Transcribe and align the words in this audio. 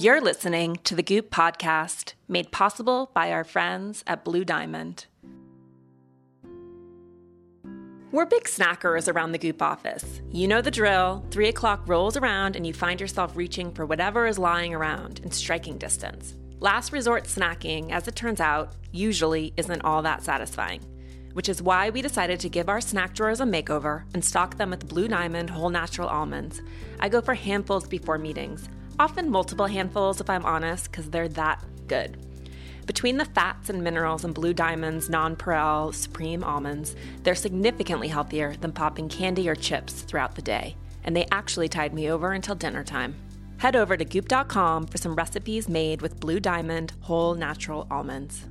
You're 0.00 0.20
listening 0.20 0.76
to 0.84 0.94
the 0.94 1.02
Goop 1.02 1.28
podcast, 1.28 2.12
made 2.28 2.52
possible 2.52 3.10
by 3.14 3.32
our 3.32 3.42
friends 3.42 4.04
at 4.06 4.24
Blue 4.24 4.44
Diamond. 4.44 5.06
We're 8.12 8.26
big 8.26 8.44
snackers 8.44 9.12
around 9.12 9.32
the 9.32 9.38
Goop 9.38 9.60
office. 9.60 10.22
You 10.30 10.46
know 10.46 10.62
the 10.62 10.70
drill. 10.70 11.24
Three 11.32 11.48
o'clock 11.48 11.82
rolls 11.88 12.16
around 12.16 12.54
and 12.54 12.64
you 12.64 12.72
find 12.72 13.00
yourself 13.00 13.36
reaching 13.36 13.72
for 13.72 13.86
whatever 13.86 14.28
is 14.28 14.38
lying 14.38 14.72
around 14.72 15.18
in 15.24 15.32
striking 15.32 15.78
distance. 15.78 16.36
Last 16.60 16.92
resort 16.92 17.24
snacking, 17.24 17.90
as 17.90 18.06
it 18.06 18.14
turns 18.14 18.38
out, 18.38 18.74
usually 18.92 19.52
isn't 19.56 19.82
all 19.82 20.02
that 20.02 20.22
satisfying, 20.22 20.80
which 21.32 21.48
is 21.48 21.60
why 21.60 21.90
we 21.90 22.02
decided 22.02 22.38
to 22.38 22.48
give 22.48 22.68
our 22.68 22.80
snack 22.80 23.14
drawers 23.14 23.40
a 23.40 23.44
makeover 23.44 24.04
and 24.14 24.24
stock 24.24 24.58
them 24.58 24.70
with 24.70 24.88
Blue 24.88 25.08
Diamond 25.08 25.50
whole 25.50 25.70
natural 25.70 26.06
almonds. 26.06 26.62
I 27.00 27.08
go 27.08 27.20
for 27.20 27.34
handfuls 27.34 27.88
before 27.88 28.16
meetings 28.16 28.68
often 28.98 29.30
multiple 29.30 29.66
handfuls 29.66 30.20
if 30.20 30.28
I'm 30.28 30.44
honest, 30.44 30.90
because 30.90 31.10
they're 31.10 31.28
that 31.28 31.62
good. 31.86 32.16
Between 32.86 33.18
the 33.18 33.26
fats 33.26 33.68
and 33.68 33.84
minerals 33.84 34.24
in 34.24 34.32
Blue 34.32 34.54
Diamond's 34.54 35.10
Nonpareil 35.10 35.94
Supreme 35.94 36.42
almonds, 36.42 36.96
they're 37.22 37.34
significantly 37.34 38.08
healthier 38.08 38.56
than 38.56 38.72
popping 38.72 39.10
candy 39.10 39.48
or 39.48 39.54
chips 39.54 40.00
throughout 40.00 40.34
the 40.36 40.42
day, 40.42 40.74
and 41.04 41.14
they 41.14 41.26
actually 41.30 41.68
tied 41.68 41.92
me 41.92 42.10
over 42.10 42.32
until 42.32 42.54
dinner 42.54 42.82
time. 42.82 43.14
Head 43.58 43.76
over 43.76 43.96
to 43.96 44.04
goop.com 44.04 44.86
for 44.86 44.98
some 44.98 45.14
recipes 45.16 45.68
made 45.68 46.00
with 46.00 46.18
Blue 46.18 46.40
Diamond 46.40 46.94
whole 47.00 47.34
natural 47.34 47.86
almonds. 47.90 48.46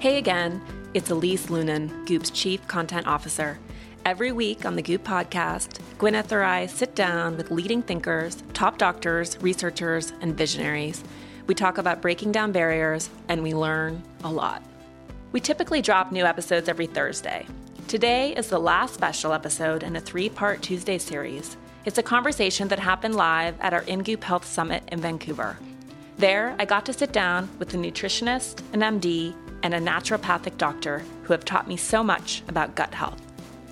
Hey 0.00 0.16
again, 0.16 0.60
it's 0.94 1.10
Elise 1.10 1.46
Loehnen, 1.46 2.06
Goop's 2.06 2.30
Chief 2.30 2.66
Content 2.66 3.06
Officer. 3.06 3.58
Every 4.06 4.32
week 4.32 4.64
on 4.64 4.76
the 4.76 4.82
Goop 4.82 5.04
podcast, 5.04 5.78
Gwyneth 5.98 6.32
or 6.32 6.42
I 6.42 6.64
sit 6.66 6.94
down 6.94 7.36
with 7.36 7.50
leading 7.50 7.82
thinkers, 7.82 8.42
top 8.54 8.78
doctors, 8.78 9.36
researchers, 9.42 10.14
and 10.22 10.34
visionaries. 10.34 11.04
We 11.46 11.54
talk 11.54 11.76
about 11.76 12.00
breaking 12.00 12.32
down 12.32 12.50
barriers, 12.50 13.10
and 13.28 13.42
we 13.42 13.52
learn 13.52 14.02
a 14.24 14.32
lot. 14.32 14.62
We 15.32 15.40
typically 15.40 15.82
drop 15.82 16.12
new 16.12 16.24
episodes 16.24 16.66
every 16.66 16.86
Thursday. 16.86 17.46
Today 17.88 18.34
is 18.34 18.48
the 18.48 18.58
last 18.58 18.94
special 18.94 19.34
episode 19.34 19.82
in 19.82 19.94
a 19.96 20.00
three 20.00 20.30
part 20.30 20.62
Tuesday 20.62 20.96
series. 20.96 21.58
It's 21.84 21.98
a 21.98 22.02
conversation 22.02 22.68
that 22.68 22.78
happened 22.78 23.16
live 23.16 23.60
at 23.60 23.74
our 23.74 23.82
InGoop 23.82 24.24
Health 24.24 24.46
Summit 24.46 24.82
in 24.90 25.02
Vancouver. 25.02 25.58
There, 26.16 26.56
I 26.58 26.64
got 26.64 26.86
to 26.86 26.94
sit 26.94 27.12
down 27.12 27.50
with 27.58 27.74
a 27.74 27.76
nutritionist, 27.76 28.62
an 28.72 28.80
MD, 28.80 29.34
and 29.62 29.74
a 29.74 29.78
naturopathic 29.78 30.56
doctor 30.56 31.02
who 31.24 31.34
have 31.34 31.44
taught 31.44 31.68
me 31.68 31.76
so 31.76 32.02
much 32.02 32.42
about 32.48 32.74
gut 32.74 32.94
health. 32.94 33.20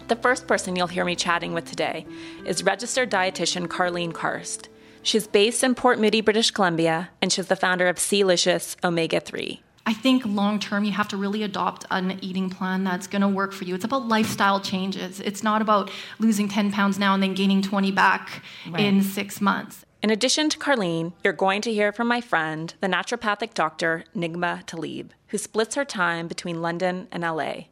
The 0.08 0.16
first 0.16 0.46
person 0.46 0.74
you'll 0.74 0.86
hear 0.86 1.04
me 1.04 1.14
chatting 1.14 1.52
with 1.52 1.66
today 1.66 2.06
is 2.46 2.64
registered 2.64 3.10
dietitian 3.10 3.68
Carlene 3.68 4.14
Karst. 4.14 4.68
She's 5.02 5.26
based 5.26 5.62
in 5.62 5.74
Port 5.74 6.00
Moody, 6.00 6.22
British 6.22 6.50
Columbia, 6.50 7.10
and 7.20 7.30
she's 7.30 7.48
the 7.48 7.56
founder 7.56 7.88
of 7.88 7.96
Sealicious 7.96 8.82
Omega 8.82 9.20
3. 9.20 9.60
I 9.84 9.92
think 9.92 10.22
long 10.24 10.60
term, 10.60 10.84
you 10.84 10.92
have 10.92 11.08
to 11.08 11.18
really 11.18 11.42
adopt 11.42 11.84
an 11.90 12.18
eating 12.22 12.48
plan 12.48 12.84
that's 12.84 13.06
going 13.06 13.20
to 13.20 13.28
work 13.28 13.52
for 13.52 13.64
you. 13.64 13.74
It's 13.74 13.84
about 13.84 14.08
lifestyle 14.08 14.60
changes. 14.60 15.20
It's 15.20 15.42
not 15.42 15.60
about 15.60 15.90
losing 16.18 16.48
10 16.48 16.72
pounds 16.72 16.98
now 16.98 17.12
and 17.12 17.22
then 17.22 17.34
gaining 17.34 17.60
20 17.60 17.90
back 17.92 18.42
right. 18.70 18.80
in 18.80 19.02
six 19.02 19.42
months. 19.42 19.84
In 20.02 20.08
addition 20.08 20.48
to 20.48 20.58
Carlene, 20.58 21.12
you're 21.22 21.34
going 21.34 21.60
to 21.62 21.72
hear 21.72 21.92
from 21.92 22.06
my 22.06 22.22
friend, 22.22 22.72
the 22.80 22.86
naturopathic 22.86 23.52
doctor 23.52 24.04
Nigma 24.16 24.64
Talib, 24.64 25.12
who 25.28 25.36
splits 25.36 25.74
her 25.74 25.84
time 25.84 26.28
between 26.28 26.62
London 26.62 27.08
and 27.12 27.22
LA. 27.24 27.64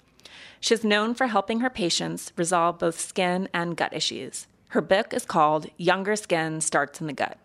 She's 0.60 0.84
known 0.84 1.14
for 1.14 1.26
helping 1.26 1.60
her 1.60 1.70
patients 1.70 2.32
resolve 2.36 2.78
both 2.78 2.98
skin 2.98 3.48
and 3.52 3.76
gut 3.76 3.92
issues. 3.92 4.46
Her 4.68 4.80
book 4.80 5.14
is 5.14 5.24
called 5.24 5.66
Younger 5.76 6.16
Skin 6.16 6.60
Starts 6.60 7.00
in 7.00 7.06
the 7.06 7.12
Gut. 7.12 7.38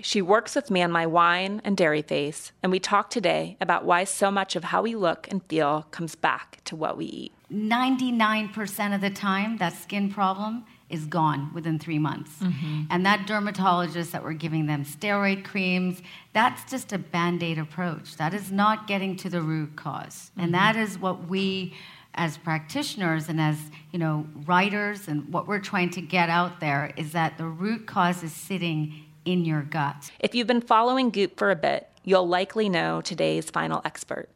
She 0.00 0.22
works 0.22 0.54
with 0.54 0.70
me 0.70 0.82
on 0.82 0.92
my 0.92 1.06
wine 1.06 1.60
and 1.64 1.76
dairy 1.76 2.02
face, 2.02 2.52
and 2.62 2.70
we 2.70 2.78
talk 2.78 3.10
today 3.10 3.56
about 3.60 3.84
why 3.84 4.04
so 4.04 4.30
much 4.30 4.54
of 4.54 4.64
how 4.64 4.82
we 4.82 4.94
look 4.94 5.26
and 5.28 5.42
feel 5.44 5.86
comes 5.90 6.14
back 6.14 6.60
to 6.66 6.76
what 6.76 6.96
we 6.96 7.06
eat. 7.06 7.32
99% 7.52 8.94
of 8.94 9.00
the 9.00 9.10
time, 9.10 9.56
that 9.56 9.72
skin 9.72 10.12
problem 10.12 10.64
is 10.88 11.04
gone 11.06 11.52
within 11.52 11.78
three 11.78 11.98
months. 11.98 12.30
Mm-hmm. 12.40 12.84
And 12.90 13.04
that 13.04 13.26
dermatologist 13.26 14.12
that 14.12 14.22
we're 14.22 14.32
giving 14.34 14.66
them 14.66 14.84
steroid 14.84 15.44
creams, 15.44 16.00
that's 16.32 16.70
just 16.70 16.92
a 16.92 16.98
band 16.98 17.42
aid 17.42 17.58
approach. 17.58 18.16
That 18.16 18.34
is 18.34 18.50
not 18.52 18.86
getting 18.86 19.16
to 19.16 19.28
the 19.28 19.42
root 19.42 19.76
because 19.76 20.30
mm-hmm. 20.30 20.40
And 20.42 20.54
that 20.54 20.76
is 20.76 20.98
what 20.98 21.28
we 21.28 21.74
as 22.18 22.36
practitioners 22.36 23.28
and 23.28 23.40
as 23.40 23.56
you 23.92 23.98
know 23.98 24.26
writers 24.44 25.08
and 25.08 25.32
what 25.32 25.46
we're 25.46 25.60
trying 25.60 25.88
to 25.90 26.00
get 26.00 26.28
out 26.28 26.60
there 26.60 26.92
is 26.96 27.12
that 27.12 27.38
the 27.38 27.46
root 27.46 27.86
cause 27.86 28.22
is 28.22 28.32
sitting 28.32 29.04
in 29.24 29.44
your 29.44 29.62
gut. 29.62 30.10
If 30.18 30.34
you've 30.34 30.46
been 30.46 30.60
following 30.60 31.10
Goop 31.10 31.38
for 31.38 31.50
a 31.50 31.56
bit, 31.56 31.88
you'll 32.04 32.28
likely 32.28 32.68
know 32.68 33.00
today's 33.00 33.50
final 33.50 33.80
expert, 33.84 34.28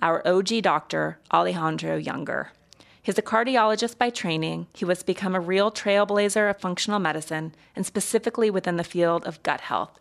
our 0.00 0.26
OG 0.26 0.62
doctor, 0.62 1.18
Alejandro 1.32 2.00
Junger. 2.00 2.48
He's 3.02 3.18
a 3.18 3.22
cardiologist 3.22 3.98
by 3.98 4.10
training. 4.10 4.68
He 4.74 4.84
was 4.84 5.02
become 5.02 5.34
a 5.34 5.40
real 5.40 5.72
trailblazer 5.72 6.48
of 6.48 6.60
functional 6.60 7.00
medicine 7.00 7.54
and 7.74 7.84
specifically 7.84 8.50
within 8.50 8.76
the 8.76 8.84
field 8.84 9.24
of 9.24 9.42
gut 9.42 9.62
health. 9.62 9.98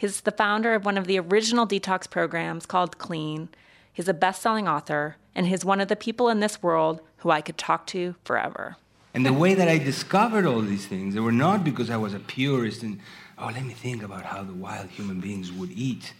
He's 0.00 0.20
the 0.20 0.30
founder 0.30 0.74
of 0.74 0.84
one 0.84 0.96
of 0.96 1.06
the 1.06 1.18
original 1.18 1.66
detox 1.66 2.08
programs 2.08 2.66
called 2.66 2.98
Clean. 2.98 3.48
He's 3.98 4.06
a 4.06 4.14
best-selling 4.14 4.68
author 4.68 5.16
and 5.34 5.48
he's 5.48 5.64
one 5.64 5.80
of 5.80 5.88
the 5.88 5.96
people 5.96 6.28
in 6.28 6.38
this 6.38 6.62
world 6.62 7.00
who 7.16 7.32
I 7.32 7.40
could 7.40 7.58
talk 7.58 7.84
to 7.88 8.14
forever. 8.22 8.76
And 9.12 9.26
the 9.26 9.32
way 9.32 9.54
that 9.54 9.66
I 9.66 9.78
discovered 9.78 10.46
all 10.46 10.60
these 10.60 10.86
things, 10.86 11.14
they 11.14 11.20
were 11.20 11.32
not 11.32 11.64
because 11.64 11.90
I 11.90 11.96
was 11.96 12.14
a 12.14 12.20
purist 12.20 12.84
and, 12.84 13.00
oh, 13.38 13.46
let 13.46 13.64
me 13.64 13.74
think 13.74 14.04
about 14.04 14.22
how 14.22 14.44
the 14.44 14.52
wild 14.52 14.90
human 14.90 15.18
beings 15.18 15.50
would 15.50 15.72
eat. 15.72 16.12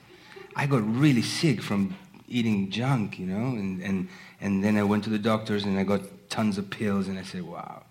I 0.57 0.67
got 0.67 0.83
really 0.93 1.23
sick 1.23 1.63
from 1.63 1.95
eating 2.27 2.69
junk, 2.69 3.17
you 3.17 3.27
know, 3.27 3.57
and, 3.57 3.81
and, 3.81 4.09
and 4.41 4.65
then 4.65 4.77
I 4.77 4.83
went 4.83 5.05
to 5.05 5.11
the 5.11 5.17
doctors 5.21 5.63
and 5.63 5.79
I 5.79 5.85
got 5.85 6.01
tons 6.29 6.59
of 6.59 6.69
pills 6.71 7.07
and 7.07 7.17
I 7.17 7.23
said, 7.23 7.43
wow, 7.43 7.85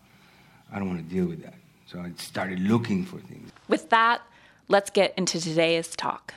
I 0.69 0.79
don't 0.79 0.89
want 0.89 0.99
to 1.07 1.15
deal 1.15 1.27
with 1.27 1.41
that. 1.43 1.55
So 1.85 2.01
I 2.01 2.11
started 2.17 2.59
looking 2.59 3.05
for 3.05 3.19
things. 3.19 3.51
With 3.69 3.89
that, 3.91 4.21
let's 4.67 4.89
get 4.89 5.13
into 5.17 5.39
today's 5.39 5.95
talk. 5.95 6.33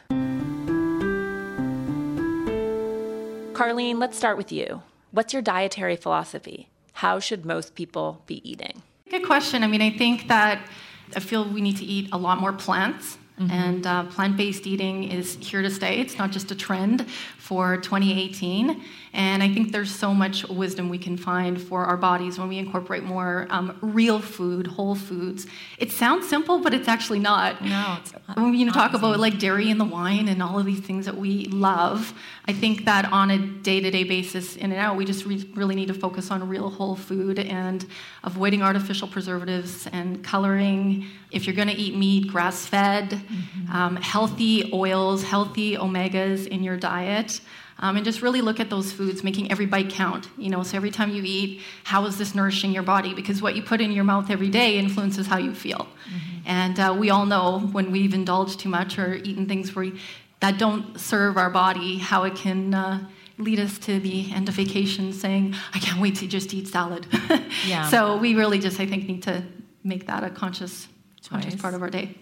Carlene, 3.61 3.99
let's 4.01 4.17
start 4.17 4.39
with 4.39 4.51
you. 4.51 4.81
What's 5.11 5.35
your 5.35 5.43
dietary 5.43 5.95
philosophy? 5.95 6.71
How 6.95 7.19
should 7.19 7.45
most 7.45 7.75
people 7.75 8.23
be 8.25 8.41
eating? 8.51 8.81
Good 9.11 9.27
question. 9.27 9.63
I 9.63 9.67
mean, 9.67 9.83
I 9.83 9.91
think 9.91 10.29
that 10.29 10.67
I 11.15 11.21
feel 11.21 11.47
we 11.47 11.61
need 11.61 11.77
to 11.77 11.85
eat 11.85 12.09
a 12.11 12.17
lot 12.17 12.41
more 12.41 12.55
plants. 12.55 13.19
Mm-hmm. 13.41 13.51
And 13.51 13.87
uh, 13.87 14.05
plant 14.05 14.37
based 14.37 14.67
eating 14.67 15.05
is 15.05 15.39
here 15.41 15.63
to 15.63 15.71
stay. 15.71 15.99
It's 15.99 16.19
not 16.19 16.31
just 16.31 16.51
a 16.51 16.55
trend 16.55 17.09
for 17.39 17.79
2018. 17.79 18.85
And 19.13 19.43
I 19.43 19.53
think 19.53 19.73
there's 19.73 19.93
so 19.93 20.15
much 20.15 20.47
wisdom 20.49 20.89
we 20.89 20.99
can 20.99 21.17
find 21.17 21.61
for 21.61 21.85
our 21.85 21.97
bodies 21.97 22.39
when 22.39 22.49
we 22.49 22.59
incorporate 22.59 23.03
more 23.03 23.47
um, 23.51 23.77
real 23.81 24.21
food, 24.21 24.67
whole 24.67 24.95
foods. 24.95 25.47
It 25.79 25.91
sounds 25.91 26.29
simple, 26.29 26.61
but 26.61 26.75
it's 26.75 26.87
actually 26.87 27.19
not. 27.19 27.61
No, 27.65 27.99
it's 28.01 28.13
not. 28.29 28.37
When 28.37 28.55
you 28.55 28.71
talk 28.71 28.93
about 28.93 29.19
like 29.19 29.39
dairy 29.39 29.71
and 29.71 29.81
the 29.81 29.85
wine 29.85 30.29
and 30.29 30.43
all 30.43 30.59
of 30.59 30.67
these 30.67 30.81
things 30.81 31.07
that 31.07 31.17
we 31.17 31.47
love, 31.47 32.13
I 32.47 32.53
think 32.53 32.85
that 32.85 33.11
on 33.11 33.31
a 33.31 33.39
day-to-day 33.39 34.05
basis, 34.05 34.57
in 34.57 34.71
and 34.71 34.81
out, 34.81 34.97
we 34.97 35.05
just 35.05 35.25
re- 35.25 35.51
really 35.55 35.75
need 35.75 35.89
to 35.89 35.95
focus 35.95 36.31
on 36.31 36.47
real 36.47 36.69
whole 36.69 36.95
food 36.95 37.39
and 37.39 37.85
avoiding 38.23 38.63
artificial 38.63 39.09
preservatives 39.09 39.89
and 39.93 40.23
coloring. 40.23 41.07
If 41.31 41.47
you're 41.47 41.57
going 41.57 41.69
to 41.69 41.75
eat 41.75 41.97
meat, 41.97 42.29
grass-fed, 42.29 43.11
mm-hmm. 43.11 43.77
um, 43.77 43.97
healthy 43.97 44.71
oils, 44.73 45.23
healthy 45.23 45.77
omegas 45.77 46.47
in 46.47 46.63
your 46.63 46.77
diet 46.77 47.41
um, 47.81 47.97
and 47.97 48.05
just 48.05 48.23
really 48.23 48.43
look 48.43 48.61
at 48.61 48.71
those 48.71 48.93
foods, 48.93 49.25
making 49.25 49.51
every 49.51 49.67
bite 49.67 49.89
count. 49.89 50.29
You 50.37 50.51
know, 50.51 50.63
so 50.63 50.77
every 50.77 50.91
time 50.91 51.11
you 51.11 51.23
eat, 51.25 51.63
how 51.85 52.05
is 52.05 52.19
this 52.19 52.35
nourishing 52.35 52.73
your 52.73 52.83
body? 52.83 53.15
Because 53.15 53.41
what 53.41 53.57
you 53.57 53.63
put 53.63 53.81
in 53.81 53.91
your 53.91 54.05
mouth 54.05 54.31
every 54.31 54.51
day 54.51 54.79
influences 54.79 55.27
how 55.27 55.39
you 55.39 55.55
feel. 55.55 55.89
Mm-hmm. 55.89 56.39
And 56.47 56.79
uh, 56.79 56.95
we 56.99 57.11
all 57.11 57.27
know 57.27 57.61
when 57.73 57.91
we've 57.91 58.13
indulged 58.13 58.61
too 58.61 58.69
much 58.69 58.99
or 58.99 59.15
eaten 59.15 59.47
things 59.47 59.75
we, 59.75 59.99
that 60.41 60.59
don't 60.59 61.01
serve 61.01 61.37
our 61.37 61.51
body, 61.51 61.99
how 61.99 62.25
it 62.25 62.37
can. 62.37 62.75
Uh, 62.75 63.09
lead 63.39 63.59
us 63.59 63.79
to 63.79 63.99
the 64.01 64.31
end 64.35 64.51
of 64.51 64.55
vacation 64.55 65.15
saying, 65.15 65.55
I 65.73 65.79
can't 65.79 65.99
wait 65.99 66.17
to 66.17 66.27
just 66.27 66.53
eat 66.53 66.69
salad. 66.69 67.07
yeah. 67.67 67.89
So 67.89 68.19
we 68.19 68.35
really 68.35 68.59
just, 68.59 68.79
I 68.79 68.85
think, 68.85 69.09
need 69.09 69.23
to 69.23 69.43
make 69.83 70.07
that 70.09 70.23
a 70.23 70.29
conscious, 70.29 70.89
conscious 71.29 71.57
part 71.57 71.75
of 71.75 71.83
our 71.83 71.91
day. 71.91 72.17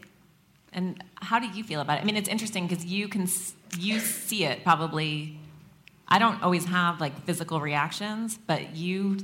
And 0.72 1.02
how 1.16 1.38
do 1.38 1.46
you 1.48 1.64
feel 1.64 1.80
about 1.80 1.98
it? 1.98 2.02
I 2.02 2.04
mean, 2.04 2.16
it's 2.16 2.28
interesting 2.28 2.66
because 2.66 2.84
you 2.84 3.08
can 3.08 3.26
you 3.78 4.00
see 4.00 4.44
it 4.44 4.64
probably 4.64 5.38
I 6.08 6.18
don't 6.18 6.42
always 6.42 6.64
have 6.64 7.00
like 7.00 7.24
physical 7.24 7.60
reactions, 7.60 8.38
but 8.46 8.74
you 8.76 9.18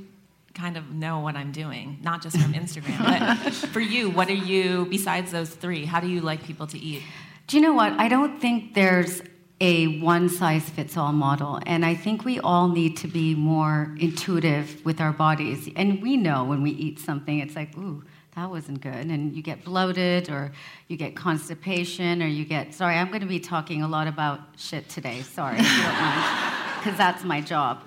kind 0.53 0.77
of 0.77 0.91
know 0.91 1.19
what 1.19 1.35
I'm 1.35 1.51
doing, 1.51 1.99
not 2.01 2.21
just 2.21 2.37
from 2.39 2.53
Instagram. 2.53 3.43
but 3.43 3.53
for 3.73 3.79
you, 3.79 4.09
what 4.09 4.29
are 4.29 4.33
you, 4.33 4.85
besides 4.89 5.31
those 5.31 5.49
three, 5.49 5.85
how 5.85 5.99
do 5.99 6.07
you 6.07 6.21
like 6.21 6.43
people 6.43 6.67
to 6.67 6.79
eat? 6.79 7.01
Do 7.47 7.57
you 7.57 7.63
know 7.63 7.73
what? 7.73 7.93
I 7.93 8.07
don't 8.07 8.39
think 8.39 8.73
there's 8.73 9.21
a 9.61 9.99
one 9.99 10.29
size 10.29 10.69
fits 10.69 10.97
all 10.97 11.11
model. 11.11 11.59
And 11.65 11.85
I 11.85 11.95
think 11.95 12.25
we 12.25 12.39
all 12.39 12.67
need 12.67 12.97
to 12.97 13.07
be 13.07 13.35
more 13.35 13.95
intuitive 13.99 14.83
with 14.85 14.99
our 14.99 15.13
bodies. 15.13 15.69
And 15.75 16.01
we 16.01 16.17
know 16.17 16.43
when 16.43 16.61
we 16.61 16.71
eat 16.71 16.99
something, 16.99 17.39
it's 17.39 17.55
like, 17.55 17.77
ooh, 17.77 18.03
that 18.35 18.49
wasn't 18.49 18.81
good. 18.81 18.93
And 18.93 19.35
you 19.35 19.41
get 19.41 19.63
bloated, 19.63 20.29
or 20.29 20.51
you 20.87 20.97
get 20.97 21.15
constipation, 21.15 22.21
or 22.21 22.27
you 22.27 22.45
get. 22.45 22.73
Sorry, 22.73 22.95
I'm 22.95 23.07
going 23.07 23.21
to 23.21 23.27
be 23.27 23.39
talking 23.39 23.81
a 23.81 23.87
lot 23.87 24.07
about 24.07 24.39
shit 24.57 24.89
today. 24.89 25.21
Sorry, 25.21 25.57
because 25.57 26.97
that's 26.97 27.23
my 27.23 27.41
job. 27.41 27.83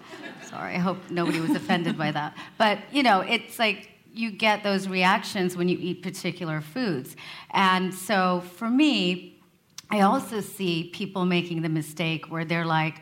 Sorry, 0.49 0.75
I 0.75 0.79
hope 0.79 0.97
nobody 1.11 1.41
was 1.41 1.50
offended 1.50 1.99
by 1.99 2.11
that. 2.12 2.37
But 2.56 2.79
you 2.93 3.03
know, 3.03 3.21
it's 3.21 3.59
like 3.59 3.91
you 4.15 4.31
get 4.31 4.62
those 4.62 4.89
reactions 4.89 5.56
when 5.56 5.69
you 5.69 5.77
eat 5.79 6.03
particular 6.03 6.61
foods. 6.61 7.15
And 7.50 7.95
so 7.95 8.43
for 8.56 8.69
me, 8.69 9.39
I 9.91 10.00
also 10.00 10.41
see 10.41 10.91
people 10.93 11.25
making 11.25 11.62
the 11.62 11.69
mistake 11.69 12.31
where 12.31 12.45
they're 12.45 12.67
like, 12.67 13.00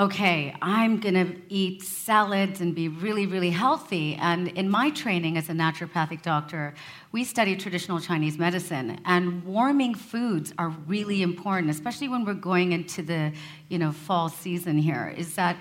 okay, 0.00 0.54
I'm 0.62 0.98
going 0.98 1.14
to 1.14 1.36
eat 1.50 1.82
salads 1.82 2.62
and 2.62 2.74
be 2.74 2.88
really, 2.88 3.26
really 3.26 3.50
healthy. 3.50 4.14
And 4.14 4.48
in 4.48 4.70
my 4.70 4.88
training 4.88 5.36
as 5.36 5.50
a 5.50 5.52
naturopathic 5.52 6.22
doctor, 6.22 6.72
we 7.12 7.22
study 7.22 7.54
traditional 7.54 8.00
Chinese 8.00 8.38
medicine, 8.38 8.98
and 9.04 9.44
warming 9.44 9.94
foods 9.94 10.54
are 10.56 10.70
really 10.86 11.20
important, 11.20 11.70
especially 11.70 12.08
when 12.08 12.24
we're 12.24 12.32
going 12.32 12.72
into 12.72 13.02
the 13.02 13.32
you 13.68 13.78
know 13.78 13.92
fall 13.92 14.30
season 14.30 14.78
here. 14.78 15.14
Is 15.16 15.34
that 15.34 15.56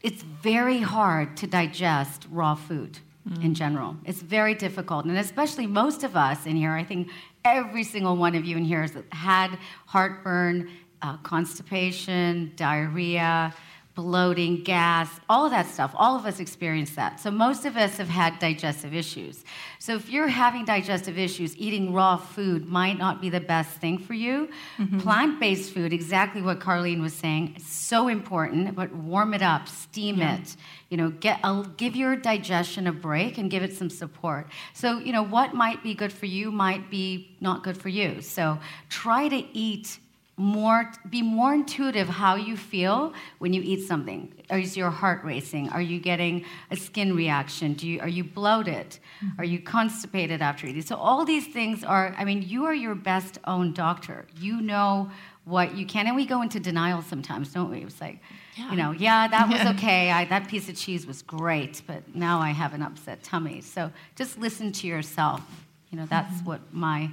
it's 0.00 0.22
very 0.22 0.78
hard 0.78 1.36
to 1.38 1.46
digest 1.48 2.26
raw 2.30 2.54
food 2.54 3.00
mm. 3.28 3.44
in 3.44 3.54
general. 3.54 3.96
It's 4.04 4.22
very 4.22 4.54
difficult, 4.54 5.06
and 5.06 5.18
especially 5.18 5.66
most 5.66 6.04
of 6.04 6.14
us 6.14 6.46
in 6.46 6.54
here. 6.54 6.72
I 6.72 6.84
think 6.84 7.08
every 7.44 7.82
single 7.82 8.16
one 8.16 8.36
of 8.36 8.44
you 8.44 8.56
in 8.56 8.64
here 8.64 8.82
has 8.82 8.92
had 9.10 9.58
heartburn 9.86 10.70
uh, 11.02 11.16
constipation, 11.18 12.52
diarrhea, 12.56 13.54
bloating, 13.94 14.62
gas, 14.62 15.20
all 15.28 15.44
of 15.44 15.50
that 15.50 15.66
stuff. 15.66 15.92
All 15.94 16.16
of 16.16 16.24
us 16.24 16.40
experience 16.40 16.92
that. 16.92 17.20
So 17.20 17.30
most 17.30 17.66
of 17.66 17.76
us 17.76 17.96
have 17.98 18.08
had 18.08 18.38
digestive 18.38 18.94
issues. 18.94 19.44
So 19.78 19.96
if 19.96 20.08
you're 20.08 20.28
having 20.28 20.64
digestive 20.64 21.18
issues, 21.18 21.56
eating 21.56 21.92
raw 21.92 22.16
food 22.16 22.66
might 22.66 22.98
not 22.98 23.20
be 23.20 23.28
the 23.28 23.40
best 23.40 23.70
thing 23.78 23.98
for 23.98 24.14
you. 24.14 24.48
Mm-hmm. 24.78 25.00
Plant-based 25.00 25.72
food, 25.74 25.92
exactly 25.92 26.40
what 26.40 26.60
Carlene 26.60 27.00
was 27.00 27.12
saying, 27.12 27.54
is 27.56 27.66
so 27.66 28.08
important. 28.08 28.74
But 28.74 28.94
warm 28.94 29.34
it 29.34 29.42
up, 29.42 29.68
steam 29.68 30.18
yeah. 30.18 30.36
it. 30.36 30.56
You 30.88 30.96
know, 30.96 31.10
get 31.10 31.40
I'll 31.42 31.64
give 31.64 31.94
your 31.94 32.16
digestion 32.16 32.86
a 32.86 32.92
break 32.92 33.38
and 33.38 33.50
give 33.50 33.62
it 33.62 33.76
some 33.76 33.90
support. 33.90 34.46
So 34.72 34.98
you 34.98 35.12
know 35.12 35.22
what 35.22 35.52
might 35.52 35.82
be 35.82 35.94
good 35.94 36.12
for 36.12 36.26
you 36.26 36.50
might 36.50 36.90
be 36.90 37.36
not 37.40 37.64
good 37.64 37.76
for 37.76 37.88
you. 37.88 38.22
So 38.22 38.58
try 38.88 39.28
to 39.28 39.44
eat 39.56 39.98
more 40.40 40.90
be 41.10 41.20
more 41.20 41.52
intuitive 41.52 42.08
how 42.08 42.34
you 42.34 42.56
feel 42.56 43.12
when 43.38 43.52
you 43.52 43.60
eat 43.62 43.86
something. 43.86 44.32
Is 44.50 44.74
your 44.74 44.88
heart 44.88 45.22
racing? 45.22 45.68
Are 45.68 45.82
you 45.82 46.00
getting 46.00 46.46
a 46.70 46.76
skin 46.76 47.14
reaction? 47.14 47.74
Do 47.74 47.86
you 47.86 48.00
are 48.00 48.08
you 48.08 48.24
bloated? 48.24 48.98
Are 49.36 49.44
you 49.44 49.60
constipated 49.60 50.40
after 50.40 50.66
eating? 50.66 50.80
So 50.80 50.96
all 50.96 51.26
these 51.26 51.46
things 51.46 51.84
are 51.84 52.14
i 52.16 52.24
mean 52.24 52.42
you 52.42 52.64
are 52.64 52.74
your 52.74 52.94
best 52.94 53.38
own 53.44 53.74
doctor. 53.74 54.26
You 54.38 54.62
know 54.62 55.10
what 55.44 55.76
you 55.76 55.84
can 55.84 56.06
and 56.06 56.16
we 56.16 56.24
go 56.24 56.40
into 56.40 56.58
denial 56.58 57.02
sometimes 57.02 57.52
don't 57.52 57.70
we? 57.70 57.82
It's 57.82 58.00
like 58.00 58.18
yeah. 58.56 58.70
you 58.70 58.76
know 58.76 58.92
yeah 58.92 59.28
that 59.28 59.46
was 59.46 59.60
okay. 59.76 60.10
I, 60.10 60.24
that 60.24 60.48
piece 60.48 60.70
of 60.70 60.76
cheese 60.76 61.06
was 61.06 61.20
great 61.20 61.82
but 61.86 62.14
now 62.14 62.40
i 62.40 62.50
have 62.50 62.72
an 62.72 62.82
upset 62.82 63.22
tummy. 63.22 63.60
So 63.60 63.92
just 64.16 64.38
listen 64.38 64.72
to 64.72 64.86
yourself. 64.86 65.42
You 65.90 65.98
know 65.98 66.06
that's 66.06 66.36
mm-hmm. 66.36 66.46
what 66.46 66.60
my 66.72 67.10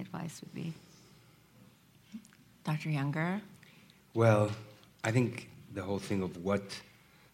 advice 0.00 0.40
would 0.40 0.52
be 0.52 0.74
Dr. 2.64 2.88
Junger? 2.88 3.40
Well, 4.14 4.50
I 5.02 5.10
think 5.10 5.50
the 5.72 5.82
whole 5.82 5.98
thing 5.98 6.22
of 6.22 6.36
what, 6.38 6.62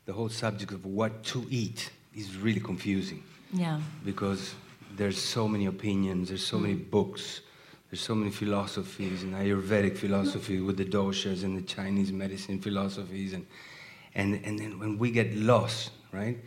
the 0.06 0.12
whole 0.12 0.29
subject 0.29 0.73
of 0.73 0.85
what 0.85 1.23
to 1.25 1.47
eat 1.50 1.91
is 2.15 2.37
really 2.37 2.61
confusing. 2.61 3.23
Yeah. 3.53 3.81
Because 4.05 4.55
there's 4.97 5.21
so 5.21 5.47
many 5.47 5.67
opinions, 5.67 6.29
there's 6.29 6.44
so 6.44 6.59
mm. 6.59 6.62
many 6.62 6.75
books, 6.75 7.43
there's 7.91 8.00
so 8.00 8.15
many 8.15 8.31
philosophies, 8.31 9.23
and 9.23 9.35
Ayurvedic 9.35 9.97
philosophy 9.97 10.61
with 10.61 10.77
the 10.77 10.85
doshas 10.85 11.44
and 11.44 11.56
the 11.56 11.62
Chinese 11.62 12.12
medicine 12.12 12.61
philosophies, 12.61 13.33
and, 13.33 13.47
and, 14.15 14.41
and 14.44 14.59
then 14.59 14.79
when 14.79 14.99
we 14.99 15.11
get 15.11 15.35
lost, 15.37 15.91
right? 16.12 16.38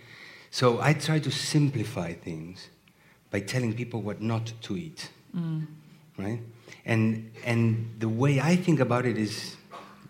So 0.52 0.82
I 0.82 0.94
try 0.94 1.20
to 1.20 1.32
simplify 1.32 2.14
things 2.14 2.70
by 3.32 3.40
telling 3.40 3.74
people 3.74 4.02
what 4.02 4.22
not 4.22 4.52
to 4.64 4.78
eat, 4.78 5.10
mm. 5.36 5.66
right? 6.18 6.40
And, 6.86 7.32
and 7.46 7.96
the 8.00 8.10
way 8.10 8.40
I 8.40 8.56
think 8.56 8.80
about 8.80 9.06
it 9.06 9.18
is 9.18 9.56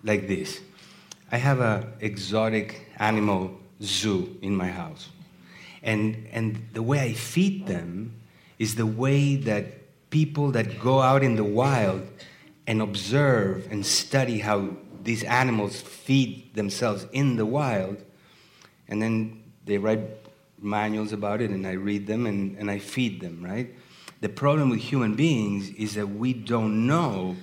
like 0.04 0.28
this 0.28 0.62
I 1.32 1.38
have 1.38 1.60
an 1.60 1.88
exotic 2.00 2.88
animal 2.98 3.60
zoo 3.82 4.38
in 4.42 4.56
my 4.56 4.68
house. 4.68 5.10
And, 5.82 6.28
and 6.32 6.68
the 6.74 6.82
way 6.82 7.02
I 7.02 7.14
feed 7.14 7.68
them 7.68 8.16
is 8.58 8.76
the 8.76 8.86
way 8.86 9.36
that 9.36 10.10
people 10.10 10.52
that 10.52 10.80
go 10.80 11.02
out 11.02 11.24
in 11.24 11.36
the 11.36 11.44
wild 11.44 12.08
and 12.68 12.82
observe 12.82 13.68
and 13.72 13.86
study 13.86 14.40
how 14.40 14.70
these 15.04 15.24
animals 15.24 15.82
feed 15.82 16.54
themselves 16.56 17.06
in 17.12 17.36
the 17.36 17.46
wild, 17.46 17.98
and 18.88 19.02
then 19.02 19.44
they 19.66 19.78
write 19.78 20.00
manuals 20.62 21.12
about 21.12 21.42
it, 21.42 21.50
and 21.50 21.68
I 21.68 21.74
read 21.74 22.08
them 22.08 22.26
and, 22.26 22.58
and 22.58 22.72
I 22.72 22.80
feed 22.80 23.20
them, 23.20 23.44
right? 23.44 23.74
The 24.24 24.30
problem 24.30 24.70
with 24.70 24.80
human 24.80 25.16
beings 25.16 25.70
is 25.72 25.96
that 25.96 26.08
we 26.08 26.32
don't 26.32 26.88
know 26.88 27.36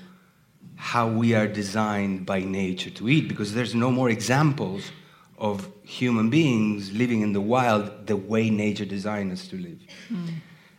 how 0.76 1.08
we 1.08 1.34
are 1.34 1.46
designed 1.46 2.24
by 2.24 2.40
nature 2.40 2.88
to 2.88 3.10
eat 3.10 3.28
because 3.28 3.52
there's 3.52 3.74
no 3.74 3.90
more 3.90 4.08
examples 4.08 4.90
of 5.36 5.68
human 5.82 6.30
beings 6.30 6.90
living 6.92 7.20
in 7.20 7.34
the 7.34 7.40
wild 7.42 8.06
the 8.06 8.16
way 8.16 8.48
nature 8.48 8.86
designed 8.86 9.30
us 9.30 9.46
to 9.48 9.56
live. 9.56 9.78
Mm. 10.10 10.28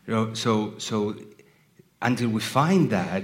You 0.07 0.13
know, 0.15 0.33
so, 0.33 0.73
so 0.79 1.15
until 2.01 2.29
we 2.29 2.41
find 2.41 2.89
that, 2.89 3.21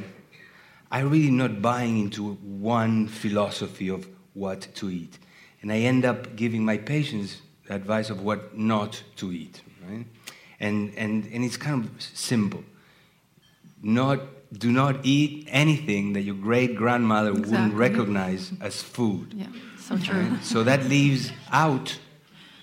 I'm 0.92 1.10
really 1.10 1.32
not 1.32 1.64
buying 1.64 1.98
into 1.98 2.34
one 2.36 3.08
philosophy 3.08 3.90
of 3.90 4.08
what 4.36 4.68
to 4.76 4.92
eat. 4.92 5.18
And 5.64 5.72
I 5.72 5.78
end 5.78 6.06
up 6.06 6.36
giving 6.36 6.64
my 6.64 6.78
patients 6.78 7.42
advice 7.72 8.12
of 8.12 8.22
what 8.22 8.56
not 8.56 9.02
to 9.16 9.32
eat, 9.32 9.64
right? 9.90 10.06
And, 10.60 10.94
and, 10.98 11.26
and 11.32 11.44
it's 11.44 11.58
kind 11.58 11.86
of 11.86 12.02
simple. 12.02 12.64
Not, 13.82 14.20
do 14.52 14.72
not 14.72 15.06
eat 15.06 15.48
anything 15.52 16.14
that 16.14 16.22
your 16.22 16.36
great 16.36 16.76
grandmother 16.76 17.30
exactly. 17.30 17.52
wouldn't 17.52 17.74
recognize 17.76 18.52
as 18.62 18.82
food. 18.82 19.34
Yeah, 19.34 19.48
so 19.80 19.98
true. 19.98 20.22
Right? 20.22 20.44
So 20.44 20.64
that 20.64 20.86
leaves 20.86 21.32
out 21.52 22.00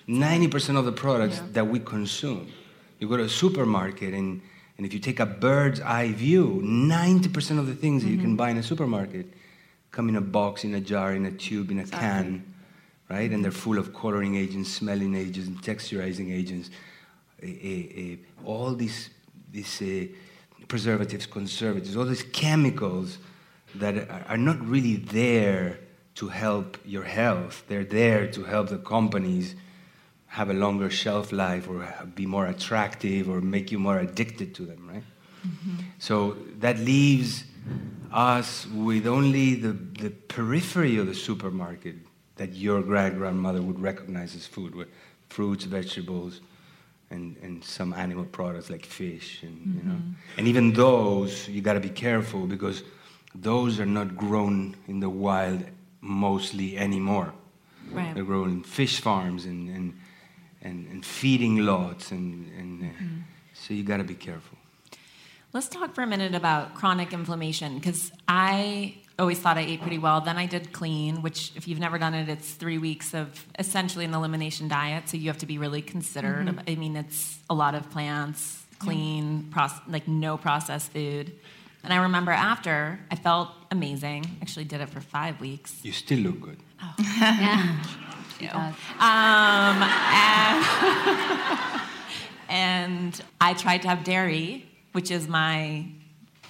90% 0.08 0.76
of 0.76 0.84
the 0.84 0.92
products 0.92 1.36
yeah. 1.36 1.46
that 1.52 1.66
we 1.68 1.78
consume. 1.78 2.50
You 2.98 3.08
go 3.08 3.16
to 3.16 3.24
a 3.24 3.28
supermarket 3.28 4.12
and, 4.12 4.42
and 4.76 4.86
if 4.86 4.92
you 4.92 4.98
take 4.98 5.20
a 5.20 5.26
bird's 5.26 5.80
eye 5.80 6.12
view, 6.12 6.60
90% 6.64 7.58
of 7.58 7.66
the 7.66 7.74
things 7.74 8.02
mm-hmm. 8.02 8.10
that 8.10 8.16
you 8.16 8.18
can 8.18 8.30
mm-hmm. 8.30 8.36
buy 8.36 8.50
in 8.50 8.58
a 8.58 8.62
supermarket 8.62 9.26
come 9.94 10.08
in 10.08 10.16
a 10.16 10.20
box, 10.20 10.64
in 10.64 10.74
a 10.74 10.80
jar, 10.80 11.14
in 11.14 11.24
a 11.24 11.30
tube, 11.30 11.70
in 11.70 11.78
a 11.78 11.82
exactly. 11.82 12.08
can, 12.08 12.54
right? 13.08 13.30
And 13.30 13.44
they're 13.44 13.52
full 13.52 13.78
of 13.78 13.94
coloring 13.94 14.34
agents, 14.34 14.70
smelling 14.70 15.14
agents, 15.14 15.48
texturizing 15.66 16.32
agents 16.32 16.70
all 18.44 18.74
these, 18.74 19.10
these 19.50 19.82
uh, 19.82 20.06
preservatives, 20.68 21.26
conservatives, 21.26 21.96
all 21.96 22.04
these 22.04 22.22
chemicals 22.22 23.18
that 23.74 23.96
are, 23.96 24.24
are 24.28 24.36
not 24.36 24.60
really 24.66 24.96
there 24.96 25.78
to 26.14 26.28
help 26.28 26.78
your 26.84 27.02
health. 27.04 27.64
They're 27.68 27.84
there 27.84 28.26
to 28.28 28.44
help 28.44 28.68
the 28.68 28.78
companies 28.78 29.54
have 30.26 30.50
a 30.50 30.54
longer 30.54 30.90
shelf 30.90 31.32
life 31.32 31.68
or 31.68 31.88
be 32.14 32.26
more 32.26 32.46
attractive 32.46 33.28
or 33.28 33.40
make 33.40 33.70
you 33.70 33.78
more 33.78 33.98
addicted 33.98 34.54
to 34.56 34.64
them, 34.64 34.88
right? 34.92 35.02
Mm-hmm. 35.46 35.76
So 35.98 36.36
that 36.58 36.78
leaves 36.78 37.44
us 38.12 38.66
with 38.66 39.06
only 39.06 39.54
the, 39.54 39.72
the 39.72 40.10
periphery 40.10 40.96
of 40.98 41.06
the 41.06 41.14
supermarket 41.14 41.96
that 42.36 42.52
your 42.52 42.82
great 42.82 43.14
grandmother 43.14 43.62
would 43.62 43.78
recognize 43.80 44.34
as 44.34 44.46
food, 44.46 44.74
with 44.74 44.88
fruits, 45.28 45.64
vegetables, 45.64 46.40
and, 47.10 47.36
and 47.42 47.64
some 47.64 47.92
animal 47.92 48.24
products 48.24 48.70
like 48.70 48.84
fish 48.84 49.42
and 49.42 49.58
mm-hmm. 49.58 49.78
you 49.78 49.84
know 49.84 49.98
mm-hmm. 49.98 50.38
and 50.38 50.48
even 50.48 50.72
those 50.72 51.48
you 51.48 51.60
got 51.60 51.74
to 51.74 51.80
be 51.80 51.90
careful 51.90 52.46
because 52.46 52.82
those 53.34 53.80
are 53.80 53.86
not 53.86 54.16
grown 54.16 54.76
in 54.88 55.00
the 55.00 55.08
wild 55.08 55.64
mostly 56.00 56.76
anymore 56.78 57.32
right. 57.90 58.14
they're 58.14 58.24
grown 58.24 58.50
in 58.50 58.62
fish 58.62 59.00
farms 59.00 59.44
and 59.44 59.68
and, 59.68 59.94
and, 60.62 60.86
and 60.88 61.04
feeding 61.04 61.58
lots 61.58 62.10
and, 62.10 62.50
and 62.58 62.82
uh, 62.82 62.86
mm-hmm. 62.86 63.18
so 63.52 63.74
you 63.74 63.82
got 63.82 63.98
to 63.98 64.04
be 64.04 64.14
careful 64.14 64.58
let's 65.52 65.68
talk 65.68 65.94
for 65.94 66.02
a 66.02 66.06
minute 66.06 66.34
about 66.34 66.74
chronic 66.74 67.12
inflammation 67.12 67.74
because 67.76 68.12
i 68.28 68.94
always 69.18 69.38
thought 69.38 69.56
I 69.56 69.62
ate 69.62 69.80
pretty 69.80 69.98
well. 69.98 70.20
Then 70.20 70.36
I 70.36 70.46
did 70.46 70.72
clean, 70.72 71.22
which, 71.22 71.52
if 71.54 71.68
you've 71.68 71.78
never 71.78 71.98
done 71.98 72.14
it, 72.14 72.28
it's 72.28 72.50
three 72.52 72.78
weeks 72.78 73.14
of 73.14 73.46
essentially 73.58 74.04
an 74.04 74.14
elimination 74.14 74.68
diet. 74.68 75.08
So 75.08 75.16
you 75.16 75.28
have 75.28 75.38
to 75.38 75.46
be 75.46 75.58
really 75.58 75.82
considered. 75.82 76.46
Mm-hmm. 76.46 76.70
I 76.70 76.74
mean, 76.74 76.96
it's 76.96 77.38
a 77.48 77.54
lot 77.54 77.74
of 77.74 77.90
plants, 77.90 78.64
clean, 78.78 79.50
proce- 79.50 79.80
like 79.88 80.08
no 80.08 80.36
processed 80.36 80.92
food. 80.92 81.32
And 81.84 81.92
I 81.92 81.96
remember 81.96 82.32
after, 82.32 82.98
I 83.10 83.16
felt 83.16 83.50
amazing. 83.70 84.38
Actually, 84.40 84.64
did 84.64 84.80
it 84.80 84.88
for 84.88 85.00
five 85.00 85.40
weeks. 85.40 85.84
You 85.84 85.92
still 85.92 86.20
look 86.20 86.40
good. 86.40 86.58
Oh. 86.82 86.94
yeah. 86.98 87.80
Um, 88.44 89.82
and, 90.12 91.80
and 92.48 93.22
I 93.40 93.54
tried 93.54 93.82
to 93.82 93.88
have 93.88 94.04
dairy, 94.04 94.68
which 94.92 95.10
is 95.10 95.28
my 95.28 95.86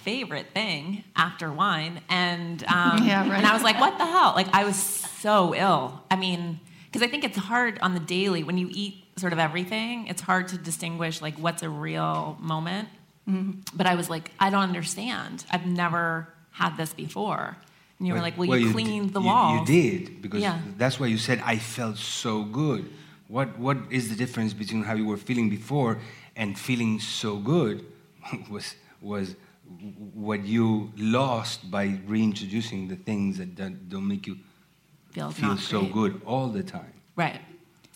favorite 0.09 0.47
thing 0.53 1.03
after 1.15 1.47
wine, 1.51 1.95
and 2.09 2.63
um, 2.65 2.97
Yeah, 3.05 3.27
right. 3.29 3.37
and 3.39 3.45
I 3.51 3.53
was 3.57 3.63
like, 3.69 3.77
what 3.83 3.93
the 3.97 4.05
hell? 4.15 4.31
Like 4.39 4.47
I 4.53 4.63
was 4.69 4.75
so 4.77 5.35
ill. 5.65 5.83
I 6.13 6.15
mean, 6.25 6.59
because 6.85 7.01
I 7.05 7.09
think 7.11 7.23
it's 7.29 7.37
hard 7.37 7.73
on 7.85 7.91
the 7.97 7.99
daily 8.17 8.41
when 8.47 8.57
you 8.57 8.67
eat 8.83 8.93
sort 9.17 9.33
of 9.33 9.39
everything. 9.39 10.07
It's 10.11 10.21
hard 10.31 10.45
to 10.53 10.57
distinguish 10.57 11.15
like 11.27 11.35
what's 11.45 11.63
a 11.63 11.69
real 11.87 12.37
moment. 12.53 12.87
But 13.79 13.85
I 13.87 13.95
was 13.95 14.07
like, 14.15 14.25
I 14.39 14.47
don't 14.51 14.61
understand. 14.73 15.45
I've 15.53 15.65
never 15.65 16.05
had 16.51 16.71
this 16.77 16.93
before. 17.05 17.57
And 17.97 18.07
you 18.07 18.13
were 18.13 18.21
like, 18.27 18.37
well, 18.37 18.47
you 18.59 18.67
d- 18.67 18.71
cleaned 18.73 19.09
the 19.17 19.21
you- 19.21 19.27
walls. 19.31 19.67
You 19.69 19.75
did 19.81 20.21
because 20.21 20.41
Yeah. 20.47 20.59
that's 20.77 20.99
why 20.99 21.07
you 21.13 21.17
said 21.17 21.37
I 21.53 21.57
felt 21.57 21.97
so 21.97 22.43
good. 22.61 22.81
What 23.35 23.49
what 23.65 23.77
is 23.89 24.03
the 24.11 24.15
difference 24.23 24.51
between 24.53 24.83
how 24.89 24.93
you 25.01 25.07
were 25.11 25.17
feeling 25.29 25.49
before 25.49 25.93
and 26.41 26.49
feeling 26.67 26.99
so 26.99 27.29
good? 27.53 27.75
was 28.53 28.65
was 29.01 29.27
what 30.13 30.43
you 30.45 30.91
lost 30.97 31.69
by 31.71 31.97
reintroducing 32.07 32.87
the 32.87 32.95
things 32.95 33.37
that 33.37 33.55
don't, 33.55 33.89
don't 33.89 34.07
make 34.07 34.25
you 34.27 34.37
Feels 35.11 35.35
feel 35.35 35.57
so 35.57 35.79
great. 35.81 35.93
good 35.93 36.21
all 36.25 36.47
the 36.49 36.63
time. 36.63 36.93
Right. 37.15 37.39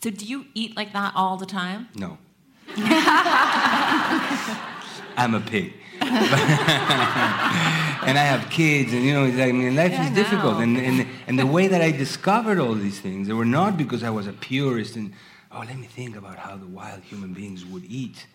So 0.01 0.09
do 0.09 0.25
you 0.25 0.45
eat 0.53 0.75
like 0.77 0.93
that 0.93 1.13
all 1.15 1.35
the 1.37 1.45
time? 1.45 1.87
No. 1.95 2.17
I'm 5.17 5.35
a 5.35 5.41
pig. 5.41 5.73
and 6.01 6.11
I 8.17 8.23
have 8.23 8.49
kids, 8.49 8.93
and 8.93 9.03
you 9.03 9.13
know, 9.13 9.25
it's 9.25 9.35
like, 9.37 9.49
I 9.49 9.51
mean, 9.51 9.75
life 9.75 9.91
Yeah, 9.91 10.07
is 10.07 10.15
difficult. 10.15 10.61
And, 10.61 10.77
and, 10.77 11.05
and 11.27 11.37
the 11.37 11.45
way 11.45 11.67
that 11.67 11.81
I 11.81 11.91
discovered 11.91 12.57
all 12.59 12.73
these 12.73 12.99
things, 13.01 13.27
they 13.27 13.33
were 13.33 13.43
not 13.45 13.75
because 13.77 14.01
I 14.03 14.09
was 14.09 14.25
a 14.27 14.31
purist 14.33 14.95
and, 14.95 15.11
oh, 15.51 15.59
let 15.59 15.77
me 15.77 15.87
think 15.87 16.15
about 16.15 16.37
how 16.37 16.55
the 16.55 16.67
wild 16.67 17.01
human 17.03 17.33
beings 17.33 17.65
would 17.65 17.83
eat. 17.85 18.25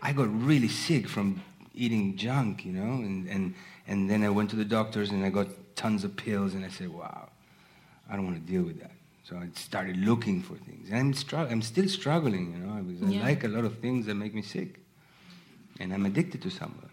I 0.00 0.12
got 0.14 0.28
really 0.44 0.68
sick 0.68 1.06
from 1.06 1.42
eating 1.74 2.16
junk, 2.16 2.64
you 2.64 2.72
know, 2.72 3.02
and, 3.04 3.28
and, 3.28 3.54
and 3.86 4.08
then 4.10 4.22
I 4.24 4.28
went 4.30 4.50
to 4.50 4.56
the 4.56 4.64
doctors 4.64 5.10
and 5.10 5.24
I 5.24 5.30
got 5.30 5.48
tons 5.76 6.04
of 6.04 6.16
pills, 6.16 6.54
and 6.54 6.64
I 6.64 6.68
said, 6.68 6.88
wow, 6.88 7.28
I 8.10 8.16
don't 8.16 8.24
want 8.26 8.36
to 8.44 8.52
deal 8.52 8.62
with 8.62 8.80
that. 8.80 8.92
So 9.24 9.36
I 9.36 9.48
started 9.54 9.96
looking 9.96 10.42
for 10.42 10.54
things. 10.56 10.90
And 10.90 10.98
I'm, 10.98 11.14
str- 11.14 11.36
I'm 11.36 11.62
still 11.62 11.88
struggling, 11.88 12.52
you 12.52 12.58
know, 12.58 12.82
because 12.82 13.14
Yeah. 13.14 13.22
I 13.22 13.30
like 13.30 13.44
a 13.44 13.48
lot 13.48 13.64
of 13.64 13.78
things 13.78 14.06
that 14.06 14.14
make 14.14 14.34
me 14.34 14.42
sick. 14.42 14.80
And 15.80 15.92
I'm 15.94 16.04
addicted 16.04 16.42
to 16.42 16.50
some 16.50 16.72
of 16.76 16.80
them. 16.82 16.90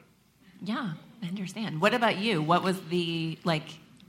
Yeah, 0.61 0.93
I 1.23 1.27
understand. 1.27 1.81
What 1.81 1.93
about 1.93 2.17
you? 2.17 2.41
What 2.41 2.63
was 2.63 2.79
the 2.89 3.37
like 3.43 3.63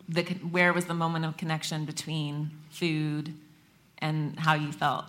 the 0.09 0.23
where 0.50 0.73
was 0.73 0.87
the 0.87 0.95
moment 0.95 1.25
of 1.25 1.37
connection 1.37 1.85
between 1.85 2.50
food 2.71 3.35
and 3.99 4.39
how 4.39 4.55
you 4.55 4.73
felt? 4.73 5.07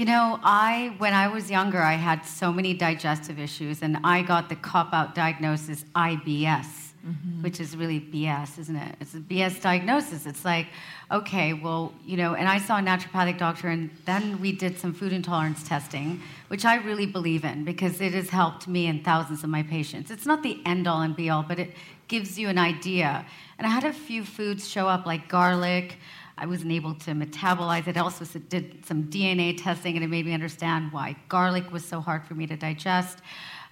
You 0.00 0.06
know, 0.06 0.40
I 0.42 0.94
when 0.96 1.12
I 1.12 1.28
was 1.28 1.50
younger, 1.50 1.82
I 1.82 1.92
had 1.92 2.24
so 2.24 2.50
many 2.50 2.72
digestive 2.72 3.38
issues, 3.38 3.82
and 3.82 3.98
I 4.02 4.22
got 4.22 4.48
the 4.48 4.56
cop-out 4.56 5.14
diagnosis 5.14 5.84
IBS, 5.94 6.94
mm-hmm. 7.06 7.42
which 7.42 7.60
is 7.60 7.76
really 7.76 8.00
BS, 8.00 8.58
isn't 8.60 8.76
it? 8.76 8.96
It's 8.98 9.12
a 9.12 9.18
BS 9.18 9.60
diagnosis. 9.60 10.24
It's 10.24 10.42
like, 10.42 10.68
okay, 11.10 11.52
well, 11.52 11.92
you 12.02 12.16
know, 12.16 12.32
and 12.34 12.48
I 12.48 12.56
saw 12.56 12.78
a 12.78 12.80
naturopathic 12.80 13.36
doctor, 13.36 13.68
and 13.68 13.90
then 14.06 14.40
we 14.40 14.52
did 14.52 14.78
some 14.78 14.94
food 14.94 15.12
intolerance 15.12 15.68
testing, 15.68 16.22
which 16.48 16.64
I 16.64 16.76
really 16.76 17.04
believe 17.04 17.44
in 17.44 17.66
because 17.66 18.00
it 18.00 18.14
has 18.14 18.30
helped 18.30 18.66
me 18.66 18.86
and 18.86 19.04
thousands 19.04 19.44
of 19.44 19.50
my 19.50 19.62
patients. 19.62 20.10
It's 20.10 20.24
not 20.24 20.42
the 20.42 20.62
end 20.64 20.88
all 20.88 21.02
and 21.02 21.14
be 21.14 21.28
all, 21.28 21.42
but 21.42 21.58
it 21.58 21.74
gives 22.08 22.38
you 22.38 22.48
an 22.48 22.56
idea. 22.56 23.26
And 23.58 23.66
I 23.66 23.70
had 23.70 23.84
a 23.84 23.92
few 23.92 24.24
foods 24.24 24.66
show 24.66 24.88
up 24.88 25.04
like 25.04 25.28
garlic. 25.28 25.98
I 26.40 26.46
wasn't 26.46 26.72
able 26.72 26.94
to 26.94 27.10
metabolize 27.10 27.86
it. 27.86 27.98
I 27.98 28.00
also 28.00 28.24
did 28.24 28.84
some 28.86 29.04
DNA 29.04 29.62
testing, 29.62 29.94
and 29.96 30.02
it 30.02 30.08
made 30.08 30.24
me 30.24 30.32
understand 30.32 30.90
why 30.90 31.14
garlic 31.28 31.70
was 31.70 31.84
so 31.84 32.00
hard 32.00 32.24
for 32.24 32.34
me 32.34 32.46
to 32.46 32.56
digest, 32.56 33.18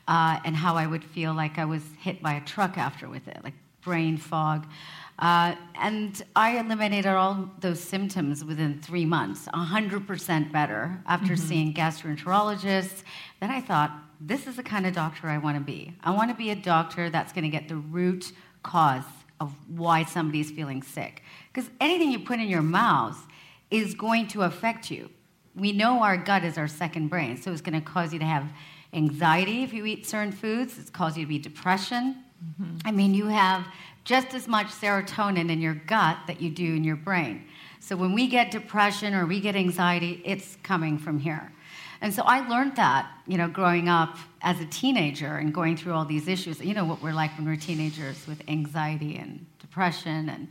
uh, 0.07 0.39
and 0.45 0.55
how 0.55 0.77
I 0.77 0.87
would 0.87 1.03
feel 1.03 1.33
like 1.33 1.59
I 1.59 1.65
was 1.65 1.83
hit 1.99 2.23
by 2.23 2.35
a 2.35 2.45
truck 2.45 2.77
after 2.77 3.09
with 3.09 3.27
it, 3.27 3.39
like 3.43 3.55
brain 3.83 4.19
fog. 4.19 4.67
Uh, 5.19 5.55
and 5.81 6.23
I 6.37 6.59
eliminated 6.59 7.13
all 7.13 7.51
those 7.59 7.81
symptoms 7.81 8.45
within 8.45 8.81
three 8.81 9.07
months, 9.07 9.49
100% 9.53 10.53
better 10.53 11.03
after 11.07 11.37
seeing 11.37 11.73
gastroenterologists. 11.75 13.03
Then 13.41 13.51
I 13.51 13.63
thought, 13.63 13.91
this 14.21 14.47
is 14.47 14.57
the 14.57 14.63
kind 14.63 14.87
of 14.87 14.95
doctor 14.95 15.29
I 15.29 15.39
want 15.39 15.57
to 15.57 15.65
be. 15.65 15.95
I 16.05 16.11
want 16.11 16.31
to 16.31 16.37
be 16.37 16.51
a 16.51 16.55
doctor 16.55 17.09
that's 17.09 17.33
going 17.33 17.45
to 17.45 17.51
get 17.51 17.69
the 17.69 17.77
root 17.77 18.33
cause 18.63 19.05
of 19.41 19.55
why 19.69 20.05
somebody's 20.05 20.51
feeling 20.51 20.83
sick. 20.83 21.23
Because 21.59 21.73
anything 21.81 22.13
you 22.13 22.21
put 22.21 22.39
in 22.39 22.47
your 22.47 22.63
mouth 22.63 23.19
is 23.69 23.93
going 23.93 24.29
to 24.29 24.43
affect 24.43 24.93
you. 24.93 25.11
We 25.57 25.73
know 25.73 26.05
our 26.05 26.17
gut 26.17 26.45
is 26.45 26.57
our 26.57 26.69
second 26.69 27.09
brain, 27.09 27.37
so 27.37 27.51
it's 27.51 27.63
going 27.63 27.75
to 27.75 27.85
cause 27.85 28.13
you 28.13 28.21
to 28.21 28.25
have 28.25 28.49
anxiety 28.93 29.65
if 29.65 29.73
you 29.73 29.85
eat 29.85 30.07
certain 30.07 30.31
foods. 30.31 30.79
It's 30.79 30.89
cause 30.89 31.17
you 31.17 31.25
to 31.25 31.29
be 31.29 31.41
depression. 31.41 32.23
Mm-hmm. 32.61 32.77
I 32.85 32.93
mean, 32.93 33.13
you 33.13 33.27
have 33.27 33.67
just 34.05 34.35
as 34.35 34.47
much 34.47 34.69
serotonin 34.69 35.51
in 35.51 35.61
your 35.61 35.75
gut 35.75 36.19
that 36.29 36.41
you 36.41 36.49
do 36.49 36.77
in 36.77 36.85
your 36.85 36.95
brain. 36.95 37.43
So 37.81 37.97
when 37.97 38.13
we 38.13 38.29
get 38.29 38.53
depression 38.53 39.13
or 39.13 39.27
we 39.27 39.41
get 39.41 39.57
anxiety, 39.57 40.23
it's 40.25 40.59
coming 40.63 40.97
from 40.97 41.19
here. 41.19 41.51
And 42.01 42.15
so 42.15 42.23
I 42.25 42.49
learned 42.49 42.77
that, 42.77 43.11
you 43.27 43.37
know, 43.37 43.49
growing 43.49 43.89
up 43.89 44.17
as 44.43 44.61
a 44.61 44.67
teenager 44.67 45.39
and 45.39 45.53
going 45.53 45.77
through 45.77 45.95
all 45.95 46.05
these 46.05 46.29
issues. 46.29 46.61
You 46.61 46.75
know 46.75 46.85
what 46.85 47.03
we're 47.03 47.13
like 47.13 47.37
when 47.37 47.49
we're 47.49 47.57
teenagers 47.57 48.29
with 48.29 48.45
anxiety 48.47 49.17
and 49.17 49.45
depression 49.59 50.29
and, 50.29 50.47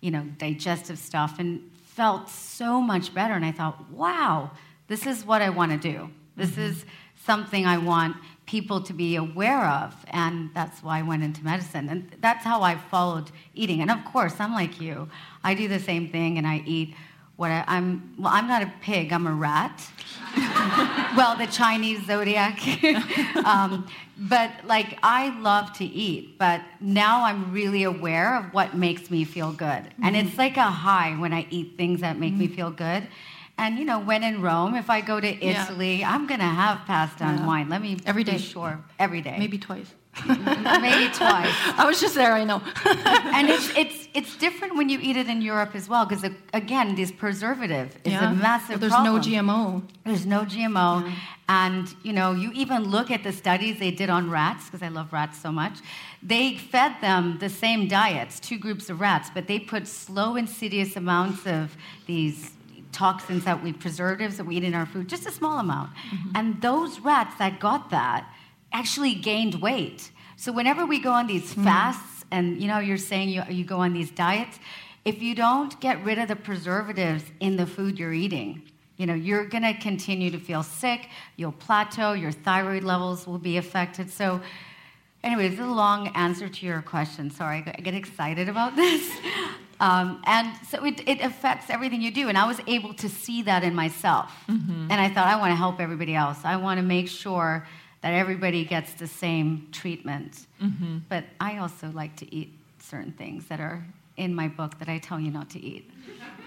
you 0.00 0.10
know, 0.10 0.22
digestive 0.38 0.98
stuff, 0.98 1.38
and 1.38 1.70
felt 1.84 2.28
so 2.28 2.80
much 2.80 3.12
better. 3.12 3.34
And 3.34 3.44
I 3.44 3.52
thought, 3.52 3.90
wow, 3.90 4.50
this 4.88 5.06
is 5.06 5.24
what 5.24 5.42
I 5.42 5.50
want 5.50 5.72
to 5.72 5.78
do. 5.78 6.10
This 6.36 6.50
mm-hmm. 6.50 6.62
is 6.62 6.84
something 7.24 7.66
I 7.66 7.78
want 7.78 8.16
people 8.46 8.80
to 8.80 8.92
be 8.92 9.16
aware 9.16 9.64
of. 9.64 9.94
And 10.08 10.50
that's 10.54 10.82
why 10.82 10.98
I 10.98 11.02
went 11.02 11.22
into 11.22 11.44
medicine. 11.44 11.88
And 11.88 12.10
that's 12.20 12.44
how 12.44 12.62
I 12.62 12.76
followed 12.76 13.30
eating. 13.54 13.80
And 13.80 13.90
of 13.90 14.04
course, 14.04 14.34
I'm 14.40 14.52
like 14.52 14.80
you. 14.80 15.08
I 15.44 15.54
do 15.54 15.68
the 15.68 15.78
same 15.78 16.08
thing 16.08 16.38
and 16.38 16.46
I 16.46 16.62
eat 16.66 16.94
what 17.40 17.50
I, 17.50 17.64
I'm, 17.66 18.14
well, 18.18 18.30
I'm 18.30 18.46
not 18.46 18.62
a 18.62 18.70
pig, 18.82 19.14
I'm 19.14 19.26
a 19.26 19.32
rat. 19.32 19.88
well, 21.16 21.36
the 21.36 21.46
Chinese 21.46 22.04
zodiac. 22.06 22.60
um, 23.46 23.86
but 24.18 24.50
like, 24.66 24.98
I 25.02 25.30
love 25.40 25.72
to 25.78 25.84
eat, 25.86 26.36
but 26.38 26.60
now 26.80 27.24
I'm 27.24 27.50
really 27.50 27.84
aware 27.84 28.36
of 28.36 28.52
what 28.52 28.74
makes 28.76 29.10
me 29.10 29.24
feel 29.24 29.52
good. 29.52 29.82
And 30.02 30.14
it's 30.16 30.36
like 30.36 30.58
a 30.58 30.70
high 30.70 31.12
when 31.18 31.32
I 31.32 31.46
eat 31.48 31.78
things 31.78 32.02
that 32.02 32.18
make 32.18 32.34
me 32.34 32.46
feel 32.46 32.70
good. 32.70 33.08
And 33.56 33.78
you 33.78 33.86
know, 33.86 34.00
when 34.00 34.22
in 34.22 34.42
Rome, 34.42 34.74
if 34.74 34.90
I 34.90 35.00
go 35.00 35.18
to 35.18 35.26
Yeah. 35.44 35.64
Italy, 35.64 36.04
I'm 36.04 36.26
gonna 36.26 36.44
have 36.44 36.84
pasta 36.86 37.24
and 37.24 37.38
Yeah. 37.38 37.46
wine. 37.46 37.68
Let 37.70 37.80
me 37.80 37.96
every 38.04 38.24
day, 38.24 38.36
sure 38.36 38.80
every 38.98 39.22
day, 39.22 39.36
Maybe 39.38 39.56
twice. 39.58 39.94
maybe 40.26 41.08
twice. 41.14 41.54
I 41.78 41.84
was 41.86 42.00
just 42.00 42.14
there, 42.14 42.32
I 42.34 42.44
know. 42.44 42.60
and 43.36 43.48
it's 43.48 43.68
it's 43.76 43.99
it's 44.14 44.36
different 44.36 44.76
when 44.76 44.88
you 44.88 44.98
eat 45.00 45.16
it 45.16 45.28
in 45.28 45.42
Europe 45.42 45.74
as 45.74 45.88
well, 45.88 46.04
because 46.04 46.24
uh, 46.24 46.30
again, 46.52 46.94
this 46.94 47.12
preservative 47.12 47.96
is 48.04 48.14
a 48.14 48.30
massive. 48.30 48.80
There's 48.80 48.92
problem. 48.92 49.16
no 49.16 49.20
GMO. 49.20 49.82
There's 50.04 50.26
no 50.26 50.44
GMO. 50.44 51.12
And, 51.48 51.92
you 52.04 52.12
know, 52.12 52.32
you 52.32 52.52
even 52.52 52.84
look 52.84 53.10
at 53.10 53.24
the 53.24 53.32
studies 53.32 53.80
they 53.80 53.90
did 53.90 54.08
on 54.08 54.30
rats, 54.30 54.66
because 54.66 54.82
I 54.82 54.88
love 54.88 55.12
rats 55.12 55.40
so 55.40 55.50
much. 55.50 55.78
They 56.22 56.56
fed 56.56 56.94
them 57.00 57.38
the 57.40 57.48
same 57.48 57.88
diets, 57.88 58.38
two 58.38 58.58
groups 58.58 58.88
of 58.88 59.00
rats, 59.00 59.30
but 59.34 59.48
they 59.48 59.58
put 59.58 59.88
slow, 59.88 60.36
insidious 60.36 60.94
amounts 60.94 61.46
of 61.46 61.76
these 62.06 62.52
toxins 62.92 63.44
that 63.44 63.62
we, 63.62 63.72
preservatives 63.72 64.36
that 64.36 64.44
we 64.44 64.56
eat 64.56 64.64
in 64.64 64.74
our 64.74 64.86
food, 64.86 65.08
just 65.08 65.26
a 65.26 65.32
small 65.32 65.58
amount. 65.58 65.90
Mm-hmm. 65.90 66.30
And 66.36 66.62
those 66.62 67.00
rats 67.00 67.36
that 67.38 67.58
got 67.58 67.90
that 67.90 68.32
actually 68.72 69.14
gained 69.14 69.56
weight. 69.56 70.10
So 70.36 70.52
whenever 70.52 70.86
we 70.86 71.00
go 71.00 71.10
on 71.10 71.26
these 71.26 71.50
mm-hmm. 71.50 71.64
fasts, 71.64 72.19
and, 72.30 72.60
you 72.60 72.68
know, 72.68 72.78
you're 72.78 72.96
saying 72.96 73.28
you, 73.28 73.42
you 73.48 73.64
go 73.64 73.78
on 73.78 73.92
these 73.92 74.10
diets, 74.10 74.58
if 75.04 75.22
you 75.22 75.34
don't 75.34 75.78
get 75.80 76.02
rid 76.04 76.18
of 76.18 76.28
the 76.28 76.36
preservatives 76.36 77.24
in 77.40 77.56
the 77.56 77.66
food 77.66 77.98
you're 77.98 78.12
eating, 78.12 78.62
you 78.96 79.06
know, 79.06 79.14
you're 79.14 79.46
going 79.46 79.62
to 79.62 79.74
continue 79.74 80.30
to 80.30 80.38
feel 80.38 80.62
sick, 80.62 81.08
you'll 81.36 81.52
plateau, 81.52 82.12
your 82.12 82.32
thyroid 82.32 82.84
levels 82.84 83.26
will 83.26 83.38
be 83.38 83.56
affected. 83.56 84.10
So, 84.10 84.42
anyway, 85.24 85.48
this 85.48 85.58
is 85.58 85.64
a 85.64 85.70
long 85.70 86.08
answer 86.08 86.48
to 86.48 86.66
your 86.66 86.82
question. 86.82 87.30
Sorry, 87.30 87.64
I 87.66 87.80
get- 87.80 87.94
excited 87.94 88.48
about 88.48 88.76
this. 88.82 89.10
Um, 89.80 90.20
and 90.24 90.54
so 90.68 90.84
it, 90.84 91.00
it 91.08 91.22
affects 91.22 91.70
everything 91.70 92.02
you 92.02 92.10
do. 92.10 92.28
And 92.28 92.36
I 92.36 92.46
was 92.46 92.60
able 92.66 92.92
to 92.94 93.08
see 93.08 93.40
that 93.42 93.64
in 93.64 93.74
myself. 93.74 94.30
And 94.90 95.00
I 95.00 95.08
thought, 95.08 95.26
I 95.26 95.36
want 95.36 95.52
to 95.52 95.56
help 95.56 95.80
everybody 95.80 96.14
else. 96.14 96.38
I 96.44 96.56
want 96.56 96.78
to 96.78 96.84
make 96.84 97.08
sure 97.08 97.66
that 98.02 98.12
everybody 98.14 98.64
gets 98.64 98.94
the 98.94 99.06
same 99.06 99.68
treatment. 99.72 100.46
Mm-hmm. 100.62 100.98
But 101.08 101.24
I 101.40 101.58
also 101.58 101.90
like 101.90 102.16
to 102.16 102.34
eat 102.34 102.58
certain 102.78 103.12
things 103.12 103.46
that 103.46 103.60
are 103.60 103.84
in 104.16 104.34
my 104.34 104.48
book 104.48 104.78
that 104.78 104.88
I 104.88 104.98
tell 104.98 105.18
you 105.20 105.30
not 105.30 105.50
to 105.50 105.58
eat. 105.60 105.90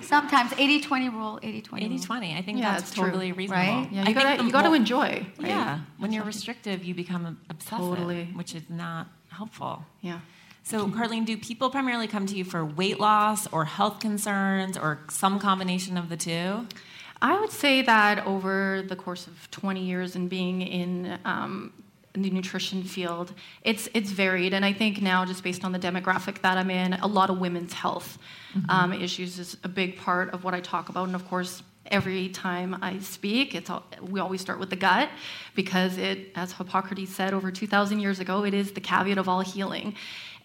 Sometimes 0.02 0.52
80 0.54 0.82
20 0.82 1.10
rule, 1.10 1.40
80 1.42 1.62
20 1.62 1.86
80 1.86 2.00
20. 2.00 2.36
I 2.36 2.42
think 2.42 2.60
Yeah, 2.60 2.72
that's 2.72 2.84
it's 2.84 2.94
true. 2.96 3.06
totally 3.06 3.32
reasonable. 3.32 3.64
Right? 3.64 3.92
Yeah, 3.92 4.08
you 4.08 4.14
gotta, 4.14 4.38
the 4.38 4.44
you 4.46 4.52
gotta 4.52 4.70
mo- 4.70 4.76
enjoy. 4.76 5.26
Right? 5.40 5.48
Yeah. 5.48 5.80
When 5.98 6.12
you're 6.12 6.24
restrictive, 6.26 6.84
you 6.84 6.94
become 6.94 7.40
obsessive, 7.50 7.80
Totally. 7.80 8.26
which 8.34 8.54
is 8.54 8.64
not 8.70 9.08
helpful. 9.30 9.86
Yeah. 10.02 10.20
So, 10.66 10.88
Carlene, 10.88 11.26
do 11.26 11.36
people 11.38 11.70
primarily 11.70 12.08
come 12.08 12.26
to 12.28 12.36
you 12.36 12.46
for 12.46 12.64
weight 12.64 13.00
loss 13.00 13.48
or 13.52 13.66
health 13.66 14.00
concerns 14.00 14.78
or 14.78 15.00
some 15.10 15.40
combination 15.40 15.98
of 15.98 16.10
the 16.10 16.16
two? 16.18 16.68
I 17.24 17.40
would 17.40 17.52
say 17.52 17.82
that 17.84 18.28
over 18.28 18.84
the 18.86 18.98
course 18.98 19.28
of 19.28 19.50
20 19.50 19.82
years 19.82 20.18
and 20.18 20.30
being 20.30 20.62
in 20.62 21.18
um, 21.24 21.72
the 22.12 22.30
nutrition 22.30 22.84
field, 22.84 23.34
it's 23.64 23.88
it's 23.94 24.12
varied, 24.12 24.54
and 24.54 24.66
I 24.66 24.74
think 24.74 25.02
now 25.02 25.24
just 25.24 25.42
based 25.42 25.64
on 25.64 25.72
the 25.72 25.80
demographic 25.80 26.42
that 26.42 26.58
I'm 26.58 26.70
in, 26.70 26.94
a 26.94 27.08
lot 27.08 27.30
of 27.30 27.40
women's 27.40 27.72
health 27.74 28.20
mm-hmm. 28.54 28.70
um, 28.70 28.94
issues 28.94 29.40
is 29.40 29.58
a 29.64 29.70
big 29.70 29.98
part 29.98 30.32
of 30.32 30.44
what 30.44 30.54
I 30.54 30.60
talk 30.60 30.90
about, 30.90 31.08
and 31.08 31.16
of 31.16 31.28
course. 31.28 31.64
Every 31.88 32.30
time 32.30 32.78
I 32.82 33.00
speak, 33.00 33.54
it's 33.54 33.70
all, 33.70 33.84
we 34.02 34.22
always 34.22 34.40
start 34.40 34.58
with 34.58 34.70
the 34.70 34.78
gut 34.78 35.10
because 35.54 35.98
it, 35.98 36.32
as 36.34 36.54
Hippocrates 36.54 37.14
said 37.14 37.34
over 37.34 37.52
2,000 37.52 38.00
years 38.00 38.22
ago, 38.22 38.46
it 38.46 38.54
is 38.54 38.72
the 38.72 38.80
caveat 38.80 39.18
of 39.18 39.28
all 39.28 39.42
healing. 39.42 39.94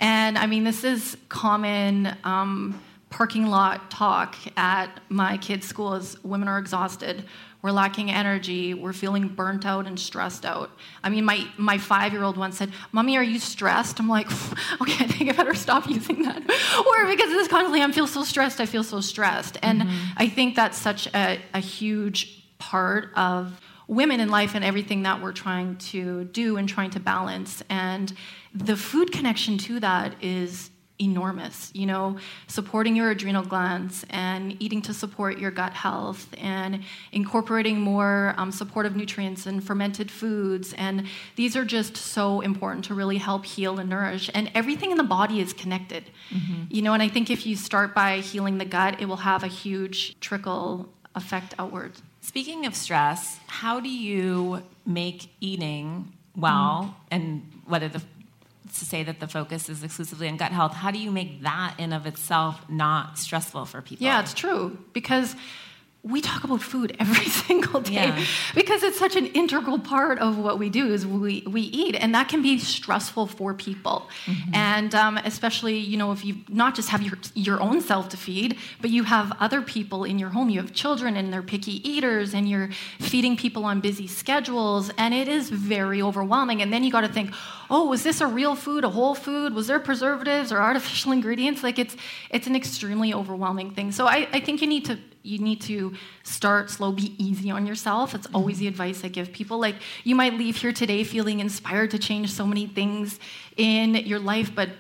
And 0.01 0.37
I 0.37 0.47
mean, 0.47 0.65
this 0.65 0.83
is 0.83 1.17
common 1.29 2.17
um, 2.25 2.83
parking 3.11 3.47
lot 3.47 3.91
talk 3.91 4.37
at 4.57 5.01
my 5.09 5.39
kids' 5.39 5.67
school 5.67 5.95
is 5.95 6.23
women 6.23 6.49
are 6.49 6.59
exhausted 6.59 7.25
we're 7.63 7.73
lacking 7.73 8.11
energy 8.11 8.73
we're 8.75 8.93
feeling 8.93 9.29
burnt 9.29 9.67
out 9.67 9.87
and 9.87 9.99
stressed 9.99 10.47
out. 10.47 10.71
I 11.03 11.09
mean 11.09 11.25
my, 11.25 11.47
my 11.57 11.77
five-year-old 11.79 12.37
once 12.37 12.57
said 12.57 12.73
mommy 12.93 13.17
are 13.17 13.23
you 13.23 13.39
stressed? 13.39 13.99
I'm 13.99 14.09
like 14.09 14.31
okay 14.81 15.05
i 15.05 15.09
think 15.09 15.31
i 15.31 15.33
better 15.33 15.55
stop 15.55 15.89
using 15.89 16.23
that. 16.23 16.43
Or 16.87 17.07
because 17.07 17.31
this 17.31 17.49
constantly 17.49 17.83
i 17.83 17.91
feel 17.91 18.07
so 18.07 18.23
stressed 18.23 18.61
i 18.61 18.67
feel 18.67 18.85
so 18.85 19.01
stressed. 19.01 19.59
And 19.63 19.83
mm-hmm. 19.83 20.13
i 20.17 20.29
think 20.29 20.55
that's 20.55 20.79
such 20.79 21.09
a, 21.09 21.41
a 21.53 21.61
huge 21.61 22.45
part 22.59 23.11
of 23.17 23.61
women 23.89 24.21
in 24.21 24.29
life 24.29 24.55
and 24.55 24.65
everything 24.65 25.03
that 25.03 25.21
we're 25.23 25.33
trying 25.33 25.77
to 25.77 26.25
do 26.25 26.59
and 26.59 26.69
trying 26.69 26.91
to 26.91 27.01
balance. 27.01 27.63
And 27.71 28.13
the 28.55 28.77
food 28.77 29.13
connection 29.13 29.57
to 29.59 29.81
that 29.81 30.15
is 30.23 30.71
enormous. 30.99 31.71
You 31.75 31.87
know, 31.87 32.19
supporting 32.47 32.97
your 32.97 33.11
adrenal 33.11 33.45
glands 33.45 34.05
and 34.11 34.61
eating 34.61 34.83
to 34.83 34.95
support 34.95 35.39
your 35.39 35.51
gut 35.51 35.73
health 35.73 36.29
and 36.39 36.83
incorporating 37.13 37.81
more 37.81 38.35
um, 38.37 38.53
supportive 38.53 38.97
nutrients 38.97 39.47
and 39.47 39.63
fermented 39.63 40.11
foods. 40.11 40.75
And 40.75 41.07
these 41.37 41.57
are 41.57 41.65
just 41.65 41.97
so 41.97 42.41
important 42.41 42.85
to 42.87 42.95
really 42.95 43.19
help 43.19 43.45
heal 43.45 43.79
and 43.79 43.89
nourish. 43.89 44.31
And 44.35 44.51
everything 44.55 44.91
in 44.91 44.97
the 44.97 45.05
body 45.05 45.41
is 45.41 45.53
connected. 45.53 46.05
Mm-hmm. 46.31 46.65
You 46.71 46.83
know, 46.83 46.95
and 46.95 47.03
I 47.03 47.09
think 47.09 47.31
if 47.31 47.47
you 47.47 47.57
start 47.57 47.95
by 47.95 48.19
healing 48.19 48.59
the 48.59 48.65
gut, 48.65 49.01
it 49.01 49.07
will 49.07 49.17
have 49.17 49.43
a 49.43 49.49
huge 49.49 50.19
trickle 50.21 50.89
effect 51.15 51.55
outward. 51.59 51.93
Speaking 52.21 52.67
of 52.67 52.75
stress, 52.75 53.39
how 53.47 53.81
do 53.81 53.89
you 53.89 54.63
make 54.85 55.31
eating 55.41 56.13
well 56.37 56.95
mm. 56.95 57.05
and 57.11 57.63
whether 57.67 57.89
the 57.89 58.03
to 58.75 58.85
say 58.85 59.03
that 59.03 59.21
the 59.21 59.29
focus 59.29 59.69
is 59.69 59.83
exclusively 59.83 60.29
on 60.29 60.37
gut 60.37 60.53
health, 60.53 60.73
how 60.73 60.91
do 60.91 60.99
you 60.99 61.11
make 61.11 61.43
that 61.43 61.75
in 61.79 61.93
of 61.93 62.07
itself 62.07 62.61
not 62.69 63.19
stressful 63.19 63.65
for 63.65 63.83
people? 63.83 64.05
Yeah, 64.05 64.21
it's 64.21 64.35
true 64.35 64.79
because 64.93 65.35
we 66.09 66.21
talk 66.21 66.45
about 66.45 66.63
food 66.63 66.97
every 66.99 67.27
single 67.47 67.81
day 67.81 67.93
yeah. 67.93 68.25
because 68.55 68.83
it's 68.83 68.99
such 68.99 69.15
an 69.17 69.27
integral 69.27 69.79
part 69.79 70.19
of 70.19 70.39
what 70.39 70.59
we 70.59 70.71
do 70.71 70.93
is 70.93 71.07
we, 71.07 71.43
we 71.47 71.61
eat 71.61 71.95
and 71.97 72.15
that 72.15 72.29
can 72.29 72.41
be 72.43 72.59
stressful 72.59 73.27
for 73.27 73.53
people. 73.55 74.09
Mm-hmm. 74.25 74.55
and 74.55 74.95
um, 74.95 75.19
especially 75.19 75.79
you 75.79 75.97
know 75.97 76.13
if 76.13 76.25
you 76.25 76.37
not 76.49 76.75
just 76.75 76.89
have 76.89 77.03
your, 77.03 77.19
your 77.35 77.61
own 77.61 77.81
self 77.81 78.09
to 78.11 78.17
feed 78.17 78.57
but 78.81 78.91
you 78.91 79.05
have 79.05 79.37
other 79.41 79.61
people 79.61 80.05
in 80.05 80.19
your 80.19 80.31
home. 80.31 80.49
You 80.49 80.61
have 80.61 80.73
children 80.73 81.17
and 81.17 81.33
they're 81.33 81.43
picky 81.43 81.87
eaters 81.89 82.35
and 82.35 82.49
you're 82.49 82.71
feeding 82.99 83.37
people 83.37 83.65
on 83.65 83.81
busy 83.81 84.07
schedules 84.07 84.91
and 84.97 85.13
it 85.13 85.29
is 85.29 85.51
very 85.51 86.01
overwhelming. 86.01 86.63
And 86.63 86.73
then 86.73 86.85
you 86.85 86.91
got 86.91 87.03
to 87.03 87.13
think 87.13 87.33
oh 87.71 87.87
was 87.87 88.03
this 88.03 88.21
a 88.21 88.27
real 88.27 88.55
food 88.55 88.85
a 88.85 88.91
whole 88.91 89.15
food? 89.15 89.55
Was 89.55 89.67
there 89.67 89.81
preservatives 89.81 90.53
or 90.53 90.59
artificial 90.59 91.13
ingredients? 91.19 91.63
Like 91.63 91.79
it's 91.79 91.97
it's 92.31 92.47
an 92.47 92.57
extremely 92.57 93.13
overwhelming 93.13 93.73
thing. 93.73 93.93
So 93.93 94.07
I, 94.07 94.29
I 94.33 94.41
think 94.41 94.61
you 94.61 94.67
need 94.67 94.85
to 94.87 94.99
you 95.23 95.39
need 95.39 95.61
to 95.63 95.95
start 96.23 96.71
slow, 96.71 96.93
be 96.93 97.15
easy 97.23 97.51
on 97.51 97.67
yourself. 97.67 98.15
It's 98.15 98.27
always 98.33 98.59
the 98.59 98.69
advice 98.69 99.05
I 99.05 99.09
give 99.09 99.33
people. 99.33 99.59
Like, 99.59 99.77
you 100.05 100.15
might 100.15 100.35
leave 100.35 100.57
here 100.57 100.73
today 100.73 101.05
feeling 101.05 101.41
inspired 101.41 101.91
to 101.93 101.99
change 101.99 102.33
so 102.33 102.47
many 102.47 102.67
things 102.67 103.19
in 103.57 103.95
your 103.95 104.19
life, 104.19 104.55
but 104.55 104.71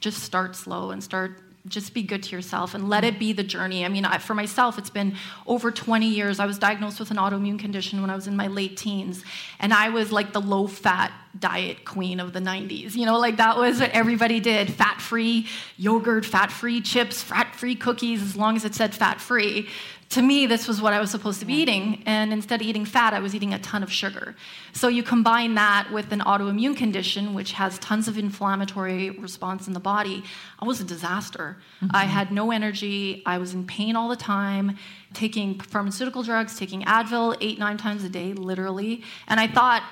just 0.00 0.22
start 0.22 0.56
slow 0.56 0.90
and 0.90 1.02
start 1.02 1.49
just 1.66 1.92
be 1.92 2.02
good 2.02 2.22
to 2.22 2.36
yourself 2.36 2.74
and 2.74 2.88
let 2.88 3.04
it 3.04 3.18
be 3.18 3.32
the 3.32 3.42
journey. 3.42 3.84
I 3.84 3.88
mean, 3.88 4.04
I, 4.04 4.18
for 4.18 4.34
myself, 4.34 4.78
it's 4.78 4.90
been 4.90 5.14
over 5.46 5.70
20 5.70 6.08
years. 6.08 6.40
I 6.40 6.46
was 6.46 6.58
diagnosed 6.58 6.98
with 6.98 7.10
an 7.10 7.18
autoimmune 7.18 7.58
condition 7.58 8.00
when 8.00 8.10
I 8.10 8.14
was 8.14 8.26
in 8.26 8.34
my 8.34 8.46
late 8.46 8.76
teens, 8.76 9.22
and 9.58 9.72
I 9.72 9.90
was 9.90 10.10
like 10.10 10.32
the 10.32 10.40
low 10.40 10.66
fat 10.66 11.12
diet 11.38 11.84
queen 11.84 12.18
of 12.18 12.32
the 12.32 12.40
90s. 12.40 12.96
You 12.96 13.06
know, 13.06 13.18
like 13.18 13.36
that 13.36 13.56
was 13.56 13.80
what 13.80 13.90
everybody 13.90 14.40
did 14.40 14.72
fat 14.72 15.00
free 15.00 15.46
yogurt, 15.76 16.24
fat 16.24 16.50
free 16.50 16.80
chips, 16.80 17.22
fat 17.22 17.54
free 17.54 17.74
cookies, 17.74 18.22
as 18.22 18.36
long 18.36 18.56
as 18.56 18.64
it 18.64 18.74
said 18.74 18.94
fat 18.94 19.20
free 19.20 19.68
to 20.10 20.22
me, 20.22 20.46
this 20.46 20.66
was 20.66 20.82
what 20.82 20.92
I 20.92 20.98
was 20.98 21.08
supposed 21.08 21.38
to 21.38 21.46
be 21.46 21.54
eating. 21.54 22.02
And 22.04 22.32
instead 22.32 22.60
of 22.60 22.66
eating 22.66 22.84
fat, 22.84 23.14
I 23.14 23.20
was 23.20 23.32
eating 23.32 23.54
a 23.54 23.60
ton 23.60 23.84
of 23.84 23.92
sugar. 23.92 24.34
So 24.72 24.88
you 24.88 25.04
combine 25.04 25.54
that 25.54 25.88
with 25.92 26.10
an 26.10 26.18
autoimmune 26.20 26.76
condition, 26.76 27.32
which 27.32 27.52
has 27.52 27.78
tons 27.78 28.08
of 28.08 28.18
inflammatory 28.18 29.10
response 29.10 29.68
in 29.68 29.72
the 29.72 29.80
body. 29.80 30.24
I 30.58 30.64
was 30.64 30.80
a 30.80 30.84
disaster. 30.84 31.58
Mm-hmm. 31.80 31.94
I 31.94 32.04
had 32.06 32.32
no 32.32 32.50
energy. 32.50 33.22
I 33.24 33.38
was 33.38 33.54
in 33.54 33.64
pain 33.66 33.94
all 33.94 34.08
the 34.08 34.16
time, 34.16 34.76
taking 35.14 35.60
pharmaceutical 35.60 36.24
drugs, 36.24 36.58
taking 36.58 36.82
Advil 36.82 37.36
eight, 37.40 37.60
nine 37.60 37.76
times 37.76 38.02
a 38.02 38.08
day, 38.08 38.32
literally. 38.32 39.04
And 39.28 39.38
I 39.38 39.46
thought, 39.46 39.84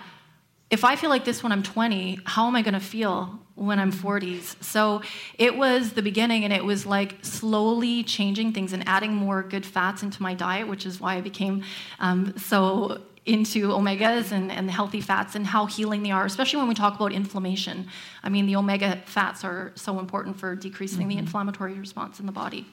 if 0.71 0.85
I 0.85 0.97
feel 0.97 1.11
like 1.11 1.25
this 1.25 1.43
when 1.43 1.53
I'm 1.53 1.63
20, 1.63 2.21
how 2.25 2.47
am 2.47 2.55
I 2.55 2.63
going 2.63 2.75
to 2.75 2.81
feel 2.81 3.39
when 3.55 3.79
I'm 3.79 3.91
40s? 3.91 4.63
So 4.63 5.03
it 5.39 5.57
was 5.57 5.93
the 5.93 6.03
beginning, 6.03 6.45
and 6.45 6.53
it 6.53 6.65
was 6.65 6.85
like 6.85 7.17
slowly 7.23 8.05
changing 8.05 8.53
things 8.53 8.73
and 8.73 8.87
adding 8.87 9.15
more 9.15 9.43
good 9.43 9.65
fats 9.65 10.03
into 10.03 10.23
my 10.23 10.35
diet, 10.35 10.69
which 10.69 10.85
is 10.85 11.01
why 11.01 11.15
I 11.15 11.21
became 11.23 11.65
um, 12.01 12.37
so 12.37 13.01
into 13.25 13.69
omegas 13.69 14.33
and, 14.33 14.51
and 14.51 14.71
healthy 14.71 15.03
fats 15.03 15.35
and 15.35 15.47
how 15.47 15.67
healing 15.67 16.03
they 16.03 16.11
are, 16.11 16.25
especially 16.25 16.59
when 16.59 16.69
we 16.69 16.75
talk 16.75 16.95
about 16.95 17.13
inflammation. 17.13 17.87
I 18.23 18.31
mean, 18.31 18.47
the 18.47 18.57
omega 18.57 19.03
fats 19.05 19.45
are 19.45 19.73
so 19.75 19.99
important 19.99 20.39
for 20.39 20.57
decreasing 20.57 21.01
mm-hmm. 21.01 21.09
the 21.09 21.19
inflammatory 21.19 21.75
response 21.75 22.21
in 22.21 22.27
the 22.27 22.33
body. 22.33 22.67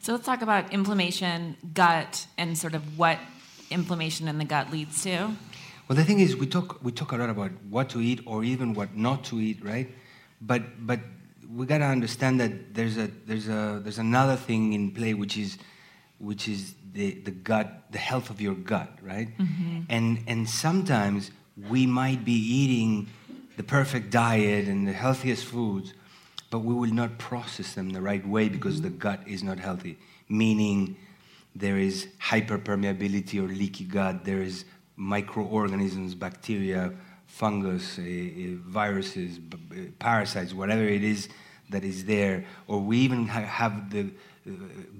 So 0.00 0.12
let's 0.12 0.26
talk 0.26 0.42
about 0.42 0.72
inflammation, 0.72 1.56
gut, 1.72 2.26
and 2.36 2.58
sort 2.58 2.74
of 2.74 2.98
what 2.98 3.18
inflammation 3.70 4.26
in 4.26 4.38
the 4.38 4.44
gut 4.44 4.72
leads 4.72 5.02
to. 5.04 5.36
Well, 5.88 5.96
the 5.96 6.04
thing 6.04 6.20
is, 6.20 6.36
we 6.36 6.46
talk 6.46 6.82
we 6.82 6.92
talk 6.92 7.12
a 7.12 7.16
lot 7.16 7.30
about 7.30 7.50
what 7.68 7.90
to 7.90 8.00
eat 8.00 8.20
or 8.26 8.44
even 8.44 8.74
what 8.74 8.96
not 8.96 9.24
to 9.24 9.40
eat, 9.40 9.64
right? 9.64 9.88
But 10.40 10.86
but 10.86 11.00
we 11.54 11.66
gotta 11.66 11.84
understand 11.84 12.40
that 12.40 12.74
there's 12.74 12.96
a 12.96 13.08
there's 13.26 13.48
a 13.48 13.80
there's 13.82 13.98
another 13.98 14.36
thing 14.36 14.72
in 14.72 14.92
play, 14.92 15.14
which 15.14 15.36
is 15.36 15.58
which 16.18 16.48
is 16.48 16.74
the, 16.92 17.14
the 17.24 17.32
gut, 17.32 17.82
the 17.90 17.98
health 17.98 18.30
of 18.30 18.40
your 18.40 18.54
gut, 18.54 18.90
right? 19.02 19.36
Mm-hmm. 19.38 19.80
And 19.88 20.20
and 20.26 20.48
sometimes 20.48 21.30
we 21.68 21.86
might 21.86 22.24
be 22.24 22.32
eating 22.32 23.08
the 23.56 23.62
perfect 23.62 24.10
diet 24.10 24.68
and 24.68 24.86
the 24.86 24.92
healthiest 24.92 25.44
foods, 25.44 25.94
but 26.50 26.60
we 26.60 26.74
will 26.74 26.92
not 26.92 27.18
process 27.18 27.74
them 27.74 27.90
the 27.90 28.00
right 28.00 28.26
way 28.26 28.48
because 28.48 28.76
mm-hmm. 28.76 28.84
the 28.84 28.90
gut 28.90 29.20
is 29.26 29.42
not 29.42 29.58
healthy. 29.58 29.98
Meaning, 30.28 30.96
there 31.54 31.76
is 31.76 32.08
hyperpermeability 32.20 33.38
or 33.38 33.48
leaky 33.52 33.84
gut. 33.84 34.24
There 34.24 34.40
is 34.40 34.64
microorganisms, 34.96 36.14
bacteria, 36.14 36.92
fungus, 37.26 37.98
uh, 37.98 38.02
viruses, 38.66 39.38
b- 39.38 39.92
parasites, 39.98 40.52
whatever 40.52 40.84
it 40.84 41.02
is 41.02 41.28
that 41.70 41.84
is 41.84 42.04
there, 42.04 42.44
or 42.66 42.78
we 42.80 42.98
even 42.98 43.26
ha- 43.26 43.40
have 43.40 43.90
the 43.90 44.10
uh, 44.46 44.50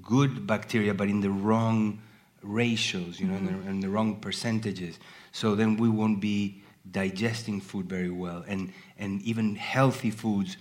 good 0.01 0.47
bacteria 0.47 0.93
but 0.93 1.07
in 1.07 1.21
the 1.21 1.29
wrong 1.29 1.99
ratios, 2.41 3.19
you 3.19 3.27
know, 3.27 3.35
mm-hmm. 3.35 3.47
in, 3.47 3.53
the, 3.53 3.59
mm-hmm. 3.59 3.69
in, 3.69 3.79
the, 3.81 3.89
wrong 3.89 4.15
percentages. 4.15 4.99
So 5.31 5.55
then 5.55 5.77
we 5.77 5.89
won't 5.89 6.19
be 6.19 6.63
digesting 6.89 7.61
food 7.61 7.87
very 7.87 8.09
well, 8.09 8.43
and 8.47 8.73
and 8.97 9.21
even 9.21 9.55
healthy 9.55 10.11
foods 10.11 10.57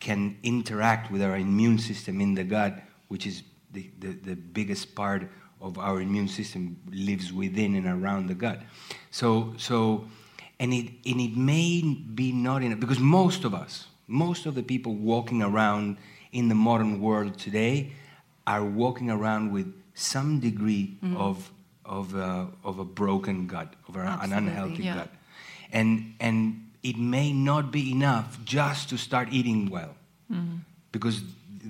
can 0.00 0.36
interact 0.42 1.12
with 1.12 1.22
our 1.22 1.36
immune 1.36 1.78
system 1.78 2.20
in 2.20 2.34
the 2.34 2.42
gut, 2.42 2.82
which 3.06 3.24
is 3.26 3.44
the, 3.72 3.88
the, 4.00 4.08
the 4.08 4.34
biggest 4.34 4.94
part 4.96 5.30
of 5.62 5.78
our 5.78 6.00
immune 6.00 6.28
system 6.28 6.76
lives 6.90 7.32
within 7.32 7.76
and 7.76 7.86
around 7.86 8.26
the 8.26 8.34
gut. 8.34 8.60
So, 9.10 9.54
so 9.56 10.04
and, 10.58 10.74
it, 10.74 10.86
and 11.06 11.20
it 11.20 11.36
may 11.36 11.82
be 11.82 12.32
not 12.32 12.62
enough, 12.62 12.80
because 12.80 12.98
most 12.98 13.44
of 13.44 13.54
us, 13.54 13.86
most 14.08 14.44
of 14.46 14.54
the 14.54 14.62
people 14.62 14.94
walking 14.94 15.42
around 15.42 15.96
in 16.32 16.48
the 16.48 16.54
modern 16.54 17.00
world 17.00 17.38
today 17.38 17.92
are 18.46 18.64
walking 18.64 19.10
around 19.10 19.52
with 19.52 19.72
some 19.94 20.40
degree 20.40 20.98
mm. 21.02 21.16
of, 21.16 21.50
of, 21.84 22.14
uh, 22.16 22.46
of 22.64 22.78
a 22.78 22.84
broken 22.84 23.46
gut, 23.46 23.74
of 23.88 23.96
an 23.96 24.32
unhealthy 24.32 24.82
yeah. 24.82 24.94
gut. 24.96 25.08
And, 25.72 26.14
and 26.20 26.70
it 26.82 26.98
may 26.98 27.32
not 27.32 27.70
be 27.70 27.92
enough 27.92 28.38
just 28.44 28.88
to 28.90 28.98
start 28.98 29.28
eating 29.30 29.70
well. 29.70 29.94
Mm-hmm. 30.30 30.56
Because 30.90 31.22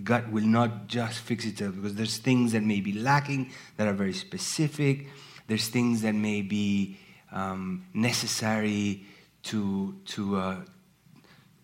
gut 0.04 0.30
will 0.30 0.46
not 0.46 0.86
just 0.86 1.20
fix 1.20 1.44
itself 1.44 1.74
because 1.74 1.94
there's 1.94 2.18
things 2.18 2.52
that 2.52 2.62
may 2.62 2.80
be 2.80 2.92
lacking 2.92 3.50
that 3.76 3.86
are 3.86 3.92
very 3.92 4.12
specific. 4.12 5.06
There's 5.46 5.68
things 5.68 6.02
that 6.02 6.14
may 6.14 6.42
be 6.42 6.98
um, 7.30 7.86
necessary 7.94 9.04
to 9.44 9.94
to 10.06 10.36
uh, 10.36 10.56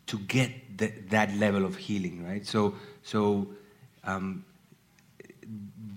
to 0.07 0.19
get 0.19 0.51
that 1.11 1.35
level 1.37 1.65
of 1.65 1.77
healing, 1.77 2.25
right? 2.27 2.47
So 2.47 2.75
so 3.03 3.49
um, 4.05 4.45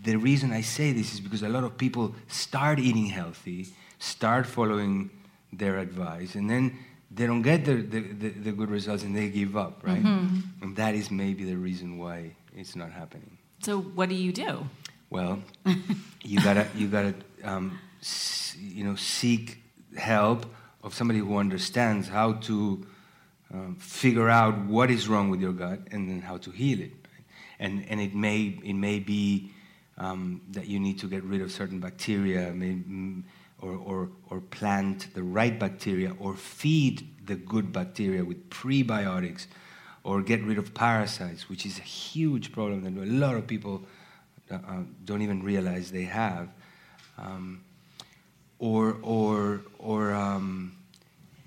the 0.04 0.16
reason 0.16 0.52
I 0.52 0.62
say 0.62 0.92
this 0.92 1.14
is 1.14 1.20
because 1.20 1.44
a 1.44 1.50
lot 1.50 1.64
of 1.64 1.78
people 1.78 2.16
start 2.28 2.80
eating 2.80 3.06
healthy, 3.06 3.68
start 4.00 4.46
following 4.46 5.10
their 5.54 5.80
advice, 5.80 6.36
and 6.36 6.50
then 6.50 6.78
they 7.14 7.26
don't 7.28 7.42
get 7.42 7.66
the, 7.66 7.76
the, 7.76 8.00
the, 8.00 8.30
the 8.30 8.52
good 8.52 8.70
results 8.70 9.04
and 9.04 9.16
they 9.16 9.30
give 9.30 9.58
up, 9.58 9.84
right? 9.84 10.02
Mm-hmm. 10.04 10.64
And 10.64 10.76
that 10.78 10.96
is 10.96 11.12
maybe 11.12 11.44
the 11.44 11.56
reason 11.56 11.98
why 11.98 12.32
it's 12.56 12.76
not 12.76 12.92
happening. 12.92 13.38
So 13.62 13.80
what 13.82 14.10
do 14.10 14.16
you 14.16 14.32
do? 14.32 14.66
Well, 15.10 15.40
you 16.24 16.40
gotta 16.42 16.68
you 16.76 16.88
gotta 16.88 17.14
um, 17.44 17.78
s- 18.02 18.56
you 18.60 18.84
know 18.86 18.96
seek 18.96 19.58
help 19.98 20.46
of 20.84 20.94
somebody 20.94 21.20
who 21.20 21.38
understands 21.38 22.08
how 22.08 22.34
to 22.48 22.86
um, 23.54 23.76
figure 23.80 24.30
out 24.30 24.58
what 24.68 24.90
is 24.90 25.08
wrong 25.10 25.30
with 25.30 25.42
your 25.42 25.52
gut 25.54 25.80
and 25.92 26.10
then 26.10 26.22
how 26.22 26.38
to 26.38 26.50
heal 26.52 26.80
it. 26.80 26.94
right? 27.14 27.26
And 27.60 27.86
and 27.90 28.00
it 28.00 28.16
may 28.16 28.58
it 28.64 28.74
may 28.74 29.00
be 29.00 29.52
um, 29.98 30.42
that 30.52 30.68
you 30.68 30.80
need 30.80 30.98
to 31.00 31.08
get 31.08 31.24
rid 31.24 31.42
of 31.42 31.52
certain 31.52 31.80
bacteria, 31.80 32.52
may, 32.54 32.78
or, 33.62 33.76
or 33.76 34.10
or 34.30 34.42
plant 34.42 35.14
the 35.14 35.24
right 35.24 35.60
bacteria, 35.60 36.14
or 36.20 36.36
feed 36.36 37.08
the 37.26 37.36
good 37.36 37.72
bacteria 37.72 38.24
with 38.24 38.50
prebiotics, 38.50 39.46
or 40.04 40.22
get 40.22 40.44
rid 40.44 40.58
of 40.58 40.74
parasites, 40.74 41.50
which 41.50 41.66
is 41.66 41.78
a 41.78 41.84
huge 41.84 42.52
problem 42.52 42.84
that 42.84 43.02
a 43.02 43.06
lot 43.06 43.36
of 43.36 43.48
people 43.48 43.86
uh, 44.50 44.56
uh, 44.56 44.60
don't 45.06 45.22
even 45.22 45.44
realize 45.44 45.92
they 45.92 46.04
have, 46.04 46.50
um, 47.18 47.64
or 48.60 48.98
or 49.02 49.62
or 49.80 50.14
um, 50.14 50.76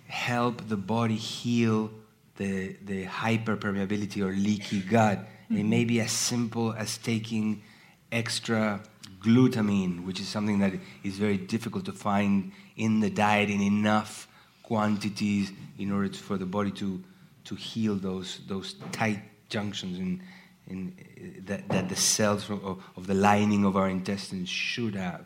help 0.06 0.68
the 0.68 0.76
body 0.76 1.16
heal 1.16 1.90
the 2.36 2.76
the 2.84 3.04
hyperpermeability 3.06 4.22
or 4.22 4.32
leaky 4.32 4.80
gut. 4.80 5.26
It 5.50 5.64
may 5.64 5.84
be 5.84 6.00
as 6.00 6.10
simple 6.10 6.72
as 6.72 6.98
taking 6.98 7.62
extra 8.10 8.80
glutamine, 9.24 10.04
which 10.04 10.20
is 10.20 10.28
something 10.28 10.58
that 10.58 10.74
is 11.02 11.18
very 11.18 11.38
difficult 11.38 11.84
to 11.86 11.92
find 11.92 12.52
in 12.76 13.00
the 13.00 13.10
diet 13.10 13.48
in 13.48 13.60
enough 13.60 14.28
quantities 14.62 15.52
in 15.78 15.90
order 15.90 16.12
for 16.12 16.36
the 16.36 16.46
body 16.46 16.70
to 16.70 17.02
to 17.44 17.54
heal 17.54 17.94
those 17.96 18.40
those 18.46 18.74
tight 18.92 19.20
junctions 19.48 19.98
in, 19.98 20.22
in 20.66 20.94
uh, 20.98 21.40
that, 21.46 21.68
that 21.68 21.88
the 21.88 21.96
cells 21.96 22.50
of, 22.50 22.82
of 22.96 23.06
the 23.06 23.14
lining 23.14 23.64
of 23.64 23.76
our 23.76 23.88
intestines 23.88 24.48
should 24.48 24.94
have. 24.94 25.24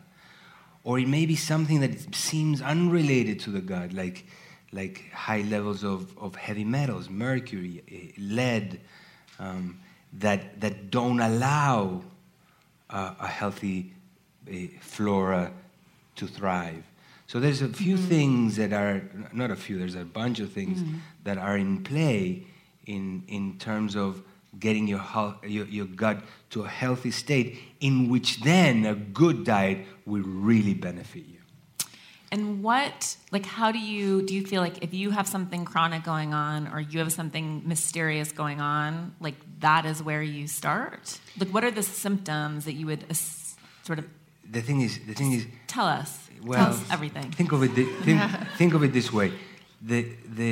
Or 0.83 0.99
it 0.99 1.07
may 1.07 1.25
be 1.25 1.35
something 1.35 1.79
that 1.81 2.15
seems 2.15 2.61
unrelated 2.61 3.39
to 3.41 3.49
the 3.51 3.61
gut, 3.61 3.93
like 3.93 4.25
like 4.71 5.11
high 5.11 5.41
levels 5.41 5.83
of, 5.83 6.15
of 6.17 6.35
heavy 6.35 6.63
metals, 6.63 7.09
mercury, 7.09 7.83
eh, 7.91 8.11
lead, 8.17 8.79
um, 9.39 9.79
that 10.13 10.61
that 10.61 10.91
don't 10.91 11.19
allow 11.19 12.03
uh, 12.89 13.13
a 13.19 13.27
healthy 13.27 13.93
uh, 14.51 14.55
flora 14.81 15.51
to 16.15 16.27
thrive. 16.27 16.83
So 17.27 17.39
there's 17.39 17.61
a 17.61 17.69
few 17.69 17.95
things 17.95 18.55
that 18.55 18.73
are 18.73 19.03
not 19.31 19.51
a 19.51 19.55
few. 19.55 19.77
There's 19.77 19.95
a 19.95 20.05
bunch 20.05 20.39
of 20.39 20.51
things 20.51 20.81
that 21.23 21.37
are 21.37 21.57
in 21.57 21.83
play 21.83 22.47
in 22.85 23.23
in 23.27 23.57
terms 23.59 23.95
of 23.95 24.23
getting 24.59 24.87
your, 24.87 25.03
your 25.43 25.65
your 25.65 25.85
gut 25.85 26.23
to 26.49 26.63
a 26.63 26.67
healthy 26.67 27.11
state, 27.11 27.59
in 27.79 28.09
which 28.09 28.41
then 28.41 28.85
a 28.85 28.95
good 28.95 29.43
diet 29.43 29.85
will 30.05 30.23
really 30.23 30.73
benefit 30.73 31.23
you. 31.27 31.38
And 32.31 32.61
what, 32.63 33.15
like, 33.31 33.45
how 33.45 33.71
do 33.71 33.79
you, 33.79 34.21
do 34.21 34.35
you 34.35 34.45
feel 34.45 34.61
like 34.61 34.83
if 34.83 34.93
you 34.93 35.09
have 35.11 35.27
something 35.27 35.65
chronic 35.65 36.03
going 36.03 36.33
on 36.33 36.67
or 36.67 36.79
you 36.79 36.99
have 36.99 37.11
something 37.11 37.63
mysterious 37.65 38.31
going 38.31 38.61
on, 38.61 39.15
like, 39.19 39.35
that 39.61 39.85
is 39.85 40.03
where 40.03 40.21
you 40.21 40.47
start? 40.47 41.19
Like, 41.39 41.49
what 41.49 41.63
are 41.63 41.71
the 41.71 41.81
symptoms 41.83 42.65
that 42.65 42.73
you 42.73 42.85
would 42.85 43.03
uh, 43.09 43.13
sort 43.83 43.97
of 43.99 44.05
The 44.51 44.61
thing 44.61 44.81
is, 44.81 44.99
the 45.07 45.13
thing 45.13 45.33
is, 45.33 45.47
tell 45.67 45.87
us? 45.87 46.29
Well, 46.43 46.57
tell 46.65 46.73
us 46.73 46.91
everything. 46.91 47.31
Think 47.31 47.51
of 47.51 47.63
it. 47.63 47.71
thi- 47.71 47.91
Think, 48.05 48.21
think 48.57 48.73
of 48.75 48.83
it 48.83 48.93
this 48.93 49.11
way: 49.11 49.33
the 49.81 50.05
the 50.35 50.51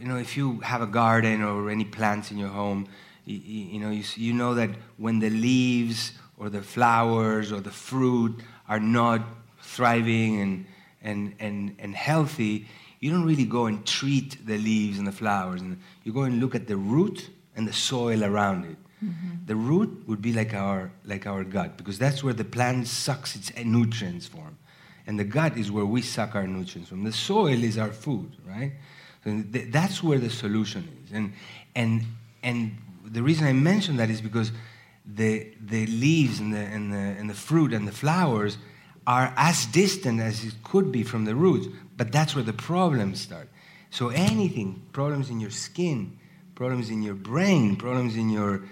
you 0.00 0.06
know 0.08 0.16
if 0.16 0.36
you 0.38 0.60
have 0.60 0.80
a 0.80 0.86
garden 0.86 1.42
or 1.42 1.68
any 1.70 1.84
plants 1.84 2.30
in 2.30 2.38
your 2.38 2.48
home, 2.48 2.86
you, 3.26 3.36
you 3.74 3.78
know 3.80 3.90
you, 3.90 4.04
you 4.16 4.32
know 4.32 4.54
that 4.54 4.70
when 4.96 5.18
the 5.18 5.28
leaves 5.28 6.12
or 6.38 6.48
the 6.48 6.62
flowers 6.62 7.52
or 7.52 7.60
the 7.60 7.70
fruit 7.70 8.40
are 8.68 8.80
not 8.80 9.20
thriving 9.60 10.40
and 10.40 10.66
and 11.06 11.34
and 11.38 11.74
and 11.78 11.94
healthy, 11.94 12.66
you 13.00 13.10
don't 13.10 13.24
really 13.24 13.44
go 13.44 13.66
and 13.66 13.86
treat 13.86 14.46
the 14.46 14.58
leaves 14.58 14.98
and 14.98 15.06
the 15.06 15.12
flowers, 15.12 15.60
and 15.60 15.78
you 16.04 16.12
go 16.12 16.22
and 16.22 16.40
look 16.40 16.54
at 16.54 16.66
the 16.66 16.76
root 16.76 17.30
and 17.54 17.66
the 17.66 17.72
soil 17.72 18.24
around 18.24 18.64
it. 18.64 18.76
Mm-hmm. 19.04 19.46
The 19.46 19.56
root 19.56 20.04
would 20.06 20.20
be 20.20 20.32
like 20.32 20.54
our 20.54 20.90
like 21.04 21.26
our 21.26 21.44
gut 21.44 21.76
because 21.76 21.98
that's 21.98 22.24
where 22.24 22.34
the 22.34 22.44
plant 22.44 22.88
sucks 22.88 23.36
its 23.36 23.52
nutrients 23.64 24.26
from, 24.26 24.58
and 25.06 25.18
the 25.18 25.24
gut 25.24 25.56
is 25.56 25.70
where 25.70 25.86
we 25.86 26.02
suck 26.02 26.34
our 26.34 26.46
nutrients 26.46 26.88
from. 26.90 27.04
The 27.04 27.12
soil 27.12 27.62
is 27.62 27.78
our 27.78 27.92
food, 27.92 28.32
right? 28.46 28.72
So 29.24 29.42
th- 29.52 29.70
that's 29.70 30.02
where 30.02 30.18
the 30.18 30.30
solution 30.30 30.88
is, 31.04 31.12
and 31.12 31.32
and 31.74 32.04
and 32.42 32.76
the 33.04 33.22
reason 33.22 33.46
I 33.46 33.52
mention 33.52 33.96
that 33.96 34.10
is 34.10 34.20
because 34.20 34.50
the 35.04 35.46
the 35.60 35.86
leaves 35.86 36.40
and 36.40 36.52
the 36.52 36.64
and 36.74 36.92
the 36.92 37.20
and 37.20 37.30
the 37.30 37.34
fruit 37.34 37.72
and 37.72 37.86
the 37.86 37.92
flowers 37.92 38.58
are 39.06 39.32
as 39.36 39.66
distant 39.66 40.20
as 40.20 40.44
it 40.44 40.54
could 40.64 40.90
be 40.90 41.02
from 41.02 41.24
the 41.24 41.34
roots, 41.34 41.68
but 41.96 42.12
that's 42.12 42.34
where 42.34 42.44
the 42.44 42.52
problems 42.52 43.20
start. 43.20 43.48
So 43.90 44.08
anything, 44.08 44.82
problems 44.92 45.30
in 45.30 45.40
your 45.40 45.50
skin, 45.50 46.18
problems 46.54 46.90
in 46.90 47.02
your 47.02 47.14
brain, 47.14 47.76
problems 47.76 48.16
in 48.16 48.30
your 48.30 48.62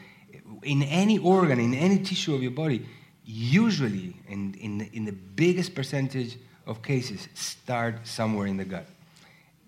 in 0.63 0.83
any 0.83 1.19
organ, 1.19 1.61
in 1.61 1.75
any 1.75 1.99
tissue 1.99 2.35
of 2.35 2.43
your 2.43 2.51
body, 2.51 2.85
usually, 3.25 4.17
and 4.29 4.57
in, 4.57 4.79
the, 4.79 4.91
in 4.93 5.05
the 5.05 5.13
biggest 5.13 5.75
percentage 5.75 6.37
of 6.67 6.83
cases, 6.83 7.29
start 7.35 8.07
somewhere 8.07 8.47
in 8.47 8.57
the 8.57 8.65
gut. 8.65 8.87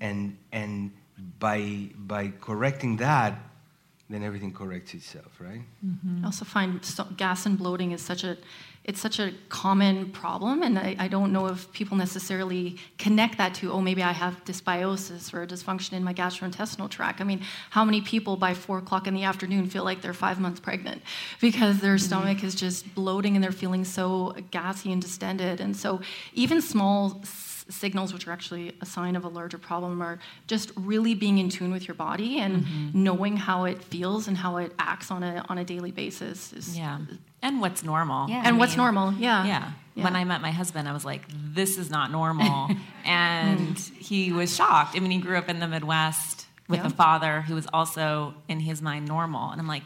And, 0.00 0.36
and 0.52 0.92
by, 1.38 1.90
by 1.96 2.32
correcting 2.40 2.96
that, 2.98 3.38
then 4.08 4.22
everything 4.22 4.52
corrects 4.52 4.94
itself, 4.94 5.40
right? 5.40 5.62
Mm-hmm. 5.84 6.24
I 6.24 6.26
also 6.26 6.44
find 6.44 6.84
so- 6.84 7.08
gas 7.16 7.44
and 7.46 7.58
bloating 7.58 7.92
is 7.92 8.02
such 8.02 8.24
a 8.24 8.36
it's 8.86 9.00
such 9.00 9.18
a 9.18 9.32
common 9.48 10.12
problem, 10.12 10.62
and 10.62 10.78
I, 10.78 10.94
I 10.96 11.08
don't 11.08 11.32
know 11.32 11.46
if 11.46 11.72
people 11.72 11.96
necessarily 11.96 12.76
connect 12.98 13.36
that 13.38 13.52
to 13.54 13.72
oh 13.72 13.80
maybe 13.80 14.00
I 14.00 14.12
have 14.12 14.44
dysbiosis 14.44 15.34
or 15.34 15.42
a 15.42 15.46
dysfunction 15.46 15.94
in 15.94 16.04
my 16.04 16.14
gastrointestinal 16.14 16.88
tract. 16.88 17.20
I 17.20 17.24
mean, 17.24 17.42
how 17.70 17.84
many 17.84 18.00
people 18.00 18.36
by 18.36 18.54
four 18.54 18.78
o'clock 18.78 19.08
in 19.08 19.14
the 19.14 19.24
afternoon 19.24 19.68
feel 19.68 19.82
like 19.82 20.02
they're 20.02 20.14
five 20.14 20.38
months 20.38 20.60
pregnant 20.60 21.02
because 21.40 21.80
their 21.80 21.96
mm-hmm. 21.96 22.06
stomach 22.06 22.44
is 22.44 22.54
just 22.54 22.94
bloating 22.94 23.34
and 23.34 23.42
they're 23.42 23.50
feeling 23.50 23.84
so 23.84 24.36
gassy 24.52 24.92
and 24.92 25.02
distended, 25.02 25.60
and 25.60 25.76
so 25.76 26.00
even 26.34 26.62
small 26.62 27.20
signals, 27.68 28.12
which 28.12 28.28
are 28.28 28.30
actually 28.30 28.72
a 28.80 28.86
sign 28.86 29.16
of 29.16 29.24
a 29.24 29.28
larger 29.28 29.58
problem, 29.58 30.00
are 30.00 30.20
just 30.46 30.70
really 30.76 31.14
being 31.14 31.38
in 31.38 31.48
tune 31.48 31.72
with 31.72 31.88
your 31.88 31.96
body 31.96 32.38
and 32.38 32.62
mm-hmm. 32.62 33.02
knowing 33.02 33.36
how 33.36 33.64
it 33.64 33.82
feels 33.82 34.28
and 34.28 34.36
how 34.36 34.58
it 34.58 34.72
acts 34.78 35.10
on 35.10 35.24
a 35.24 35.44
on 35.48 35.58
a 35.58 35.64
daily 35.64 35.90
basis. 35.90 36.52
Is, 36.52 36.78
Yeah. 36.78 37.00
And 37.46 37.60
what's 37.60 37.82
normal. 37.84 38.28
Yeah. 38.28 38.42
And 38.44 38.56
I 38.56 38.58
what's 38.58 38.72
mean, 38.72 38.78
normal? 38.78 39.12
Yeah. 39.12 39.44
Yeah. 39.46 39.72
Yeah. 39.94 40.04
When 40.04 40.16
I 40.16 40.24
met 40.24 40.40
my 40.42 40.50
husband, 40.50 40.88
I 40.88 40.92
was 40.92 41.04
like, 41.04 41.22
this 41.30 41.78
is 41.78 41.88
not 41.90 42.10
normal. 42.10 42.68
and 43.04 43.78
he 43.78 44.32
was 44.32 44.54
shocked. 44.54 44.96
I 44.96 45.00
mean, 45.00 45.10
he 45.10 45.18
grew 45.18 45.38
up 45.38 45.48
in 45.48 45.58
the 45.60 45.68
Midwest 45.68 46.46
with 46.68 46.80
Yeah. 46.80 46.86
a 46.86 46.90
father 46.90 47.40
who 47.42 47.54
was 47.54 47.66
also, 47.72 48.34
in 48.48 48.60
his 48.60 48.82
mind, 48.82 49.06
normal. 49.06 49.50
And 49.52 49.60
I'm 49.60 49.68
like, 49.68 49.84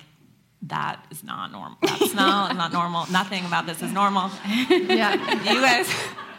that 0.63 1.05
is 1.11 1.23
not 1.23 1.53
normal. 1.53 1.79
That's 1.83 2.15
not, 2.15 2.57
not 2.63 2.73
normal. 2.73 3.07
Nothing 3.11 3.45
about 3.45 3.67
this 3.67 3.83
is 3.83 3.93
normal. 3.93 4.31
yeah. 4.71 5.13
You 5.45 5.61
guys 5.61 5.89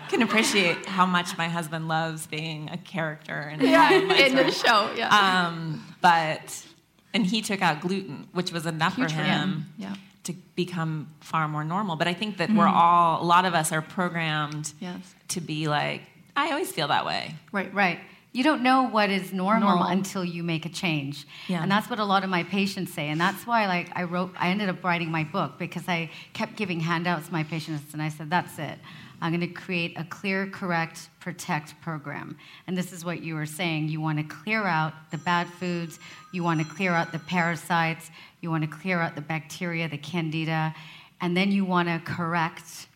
can 0.09 0.21
appreciate 0.21 0.85
how 0.85 1.05
much 1.05 1.37
my 1.37 1.47
husband 1.47 1.87
loves 1.87 2.27
being 2.27 2.69
a 2.71 2.77
character 2.77 3.49
in, 3.53 3.61
yeah. 3.61 3.91
in 3.91 4.35
the 4.35 4.51
show. 4.51 4.91
Yeah. 4.97 5.47
Um, 5.47 5.85
but, 6.01 6.65
and 7.13 7.25
he 7.25 7.41
took 7.41 7.61
out 7.61 7.79
gluten, 7.81 8.27
which 8.33 8.51
was 8.51 8.65
enough 8.65 8.95
Huge 8.95 9.11
for 9.11 9.17
for 9.17 9.23
him 9.23 9.49
him, 9.49 9.65
yeah. 9.77 9.95
To 10.31 10.37
become 10.55 11.07
far 11.19 11.47
more 11.47 11.63
normal. 11.63 11.95
But 11.95 12.07
I 12.07 12.13
think 12.13 12.37
that 12.37 12.49
we're 12.49 12.65
mm-hmm. 12.65 12.75
all, 12.75 13.21
a 13.21 13.25
lot 13.25 13.45
of 13.45 13.53
us 13.53 13.71
are 13.71 13.81
programmed 13.81 14.73
Yes. 14.79 15.15
to 15.29 15.41
be 15.41 15.67
like, 15.67 16.01
I 16.35 16.51
always 16.51 16.71
feel 16.71 16.87
that 16.87 17.05
way. 17.05 17.35
Right. 17.51 17.73
Right. 17.73 17.99
You 18.33 18.45
don't 18.45 18.63
know 18.63 18.83
what 18.83 19.09
is 19.09 19.33
normal, 19.33 19.69
Normal. 19.69 19.87
until 19.87 20.23
you 20.23 20.41
make 20.41 20.65
a 20.65 20.69
change. 20.69 21.27
Yeah. 21.49 21.61
And 21.61 21.69
that's 21.69 21.89
what 21.89 21.99
a 21.99 22.05
lot 22.05 22.23
of 22.23 22.29
my 22.29 22.43
patients 22.43 22.93
say. 22.93 23.09
And 23.09 23.19
that's 23.19 23.45
why 23.45 23.67
like 23.67 23.89
I 23.93 24.03
wrote 24.03 24.31
I 24.37 24.49
ended 24.49 24.69
up 24.69 24.81
writing 24.85 25.11
my 25.11 25.25
book 25.25 25.59
because 25.59 25.83
I 25.89 26.09
kept 26.31 26.55
giving 26.55 26.79
handouts 26.79 27.27
to 27.27 27.33
my 27.33 27.43
patients 27.43 27.91
and 27.91 28.01
I 28.01 28.07
said, 28.07 28.29
that's 28.29 28.57
it. 28.57 28.79
I'm 29.21 29.31
going 29.31 29.41
to 29.41 29.53
create 29.53 29.99
a 29.99 30.03
clear, 30.05 30.47
correct, 30.47 31.09
protect 31.19 31.79
program. 31.81 32.37
And 32.65 32.75
this 32.75 32.91
is 32.91 33.05
what 33.05 33.21
you 33.21 33.35
were 33.35 33.45
saying. 33.45 33.89
You 33.89 34.01
want 34.01 34.17
to 34.17 34.23
clear 34.23 34.63
out 34.63 34.93
the 35.11 35.19
bad 35.19 35.47
foods, 35.47 35.99
you 36.33 36.43
want 36.43 36.59
to 36.59 36.65
clear 36.65 36.93
out 36.93 37.11
the 37.11 37.19
parasites, 37.19 38.09
you 38.41 38.49
want 38.49 38.63
to 38.63 38.69
clear 38.69 38.99
out 38.99 39.15
the 39.15 39.21
bacteria, 39.21 39.87
the 39.87 39.97
candida, 39.97 40.73
and 41.21 41.37
then 41.37 41.51
you 41.51 41.63
want 41.63 41.87
to 41.87 42.01
correct 42.03 42.87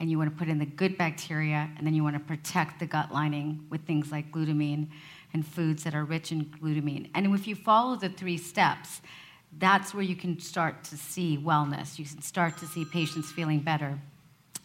and 0.00 0.10
you 0.10 0.18
want 0.18 0.30
to 0.30 0.36
put 0.36 0.48
in 0.48 0.58
the 0.58 0.66
good 0.66 0.98
bacteria, 0.98 1.70
and 1.78 1.86
then 1.86 1.94
you 1.94 2.02
want 2.02 2.16
to 2.16 2.20
protect 2.20 2.80
the 2.80 2.86
gut 2.86 3.12
lining 3.12 3.64
with 3.70 3.80
things 3.82 4.10
like 4.10 4.30
glutamine 4.32 4.88
and 5.32 5.46
foods 5.46 5.84
that 5.84 5.94
are 5.94 6.04
rich 6.04 6.32
in 6.32 6.44
glutamine. 6.44 7.08
And 7.14 7.32
if 7.32 7.46
you 7.46 7.54
follow 7.54 7.96
the 7.96 8.08
three 8.08 8.36
steps, 8.36 9.00
that's 9.58 9.94
where 9.94 10.02
you 10.02 10.16
can 10.16 10.40
start 10.40 10.82
to 10.84 10.96
see 10.96 11.38
wellness. 11.38 11.98
You 11.98 12.04
can 12.04 12.22
start 12.22 12.58
to 12.58 12.66
see 12.66 12.84
patients 12.84 13.30
feeling 13.30 13.60
better. 13.60 13.98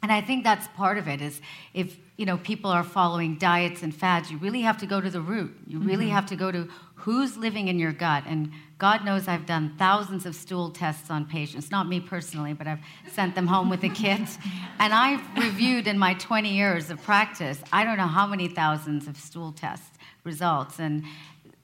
And 0.02 0.12
I 0.12 0.22
think 0.22 0.44
that's 0.44 0.68
part 0.70 0.98
of 0.98 1.08
it 1.08 1.22
is 1.22 1.42
if 1.74 1.98
you 2.18 2.26
know 2.26 2.38
people 2.38 2.72
are 2.72 2.84
following 2.84 3.36
diets 3.36 3.84
and 3.84 3.94
fads, 3.94 4.32
you 4.32 4.38
really 4.38 4.62
have 4.62 4.78
to 4.80 4.86
go 4.86 5.02
to 5.02 5.10
the 5.10 5.22
root. 5.22 5.56
You 5.68 5.80
really 5.80 6.06
mm-hmm. 6.06 6.16
have 6.16 6.26
to 6.28 6.36
go 6.36 6.52
to 6.52 6.70
who's 6.96 7.38
living 7.38 7.68
in 7.68 7.80
your 7.80 7.92
gut. 7.92 8.24
And 8.26 8.52
God 8.80 9.04
knows 9.04 9.28
I've 9.28 9.46
done 9.46 9.76
thousands 9.78 10.26
of 10.26 10.34
stool 10.34 10.72
tests 10.72 11.12
on 11.12 11.26
patients, 11.26 11.70
not 11.70 11.88
me 11.88 12.00
personally, 12.00 12.54
but 12.54 12.66
I've 12.66 12.80
sent 13.12 13.36
them 13.36 13.46
home 13.46 13.70
with 13.70 13.84
a 13.84 13.90
kit. 13.90 14.22
And 14.82 14.94
I've 14.94 15.22
reviewed 15.36 15.88
in 15.88 16.00
my 16.00 16.14
20 16.14 16.54
years 16.54 16.90
of 16.90 17.04
practice, 17.04 17.60
I 17.74 17.84
don't 17.84 17.98
know 17.98 18.08
how 18.08 18.26
many 18.26 18.48
thousands 18.48 19.10
of 19.10 19.18
stool 19.18 19.52
test 19.52 19.92
results. 20.24 20.80
And 20.80 21.04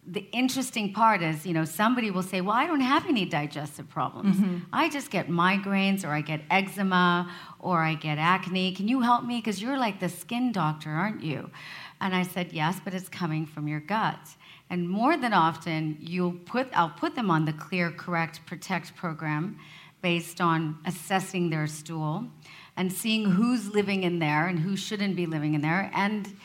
the 0.05 0.27
interesting 0.33 0.91
part 0.91 1.21
is, 1.21 1.45
you 1.45 1.53
know, 1.53 1.63
somebody 1.63 2.11
will 2.11 2.23
say, 2.23 2.41
Well, 2.41 2.55
I 2.55 2.67
don't 2.67 2.81
have 2.81 3.07
any 3.07 3.23
digestive 3.23 3.89
problems. 3.89 4.35
Mm-hmm. 4.35 4.57
I 4.73 4.89
just 4.89 5.09
get 5.09 5.29
migraines 5.29 6.03
or 6.03 6.09
I 6.09 6.19
get 6.19 6.41
eczema 6.51 7.31
or 7.59 7.79
I 7.79 7.93
get 7.95 8.17
acne. 8.17 8.73
Can 8.73 8.89
you 8.89 8.99
help 8.99 9.23
me? 9.23 9.37
Because 9.37 9.61
you're 9.61 9.77
like 9.77 10.01
the 10.01 10.09
skin 10.09 10.51
doctor, 10.51 10.89
aren't 10.89 11.23
you? 11.23 11.49
And 12.01 12.13
I 12.13 12.23
said, 12.23 12.51
Yes, 12.51 12.81
but 12.83 12.93
it's 12.93 13.07
coming 13.07 13.45
from 13.45 13.69
your 13.69 13.79
gut. 13.79 14.19
And 14.69 14.89
more 14.89 15.15
than 15.15 15.33
often, 15.33 15.97
you'll 15.99 16.33
put, 16.33 16.67
I'll 16.73 16.89
put 16.89 17.15
them 17.15 17.29
on 17.29 17.45
the 17.45 17.53
Clear, 17.53 17.91
Correct, 17.91 18.45
Protect 18.45 18.95
program 18.95 19.59
based 20.01 20.41
on 20.41 20.77
assessing 20.85 21.49
their 21.49 21.67
stool 21.67 22.25
and 22.77 22.91
seeing 22.91 23.25
who's 23.31 23.73
living 23.73 24.03
in 24.03 24.19
there 24.19 24.47
and 24.47 24.59
who 24.59 24.75
shouldn't 24.75 25.15
be 25.15 25.25
living 25.25 25.53
in 25.53 25.61
there. 25.61 25.91
And 25.95 26.35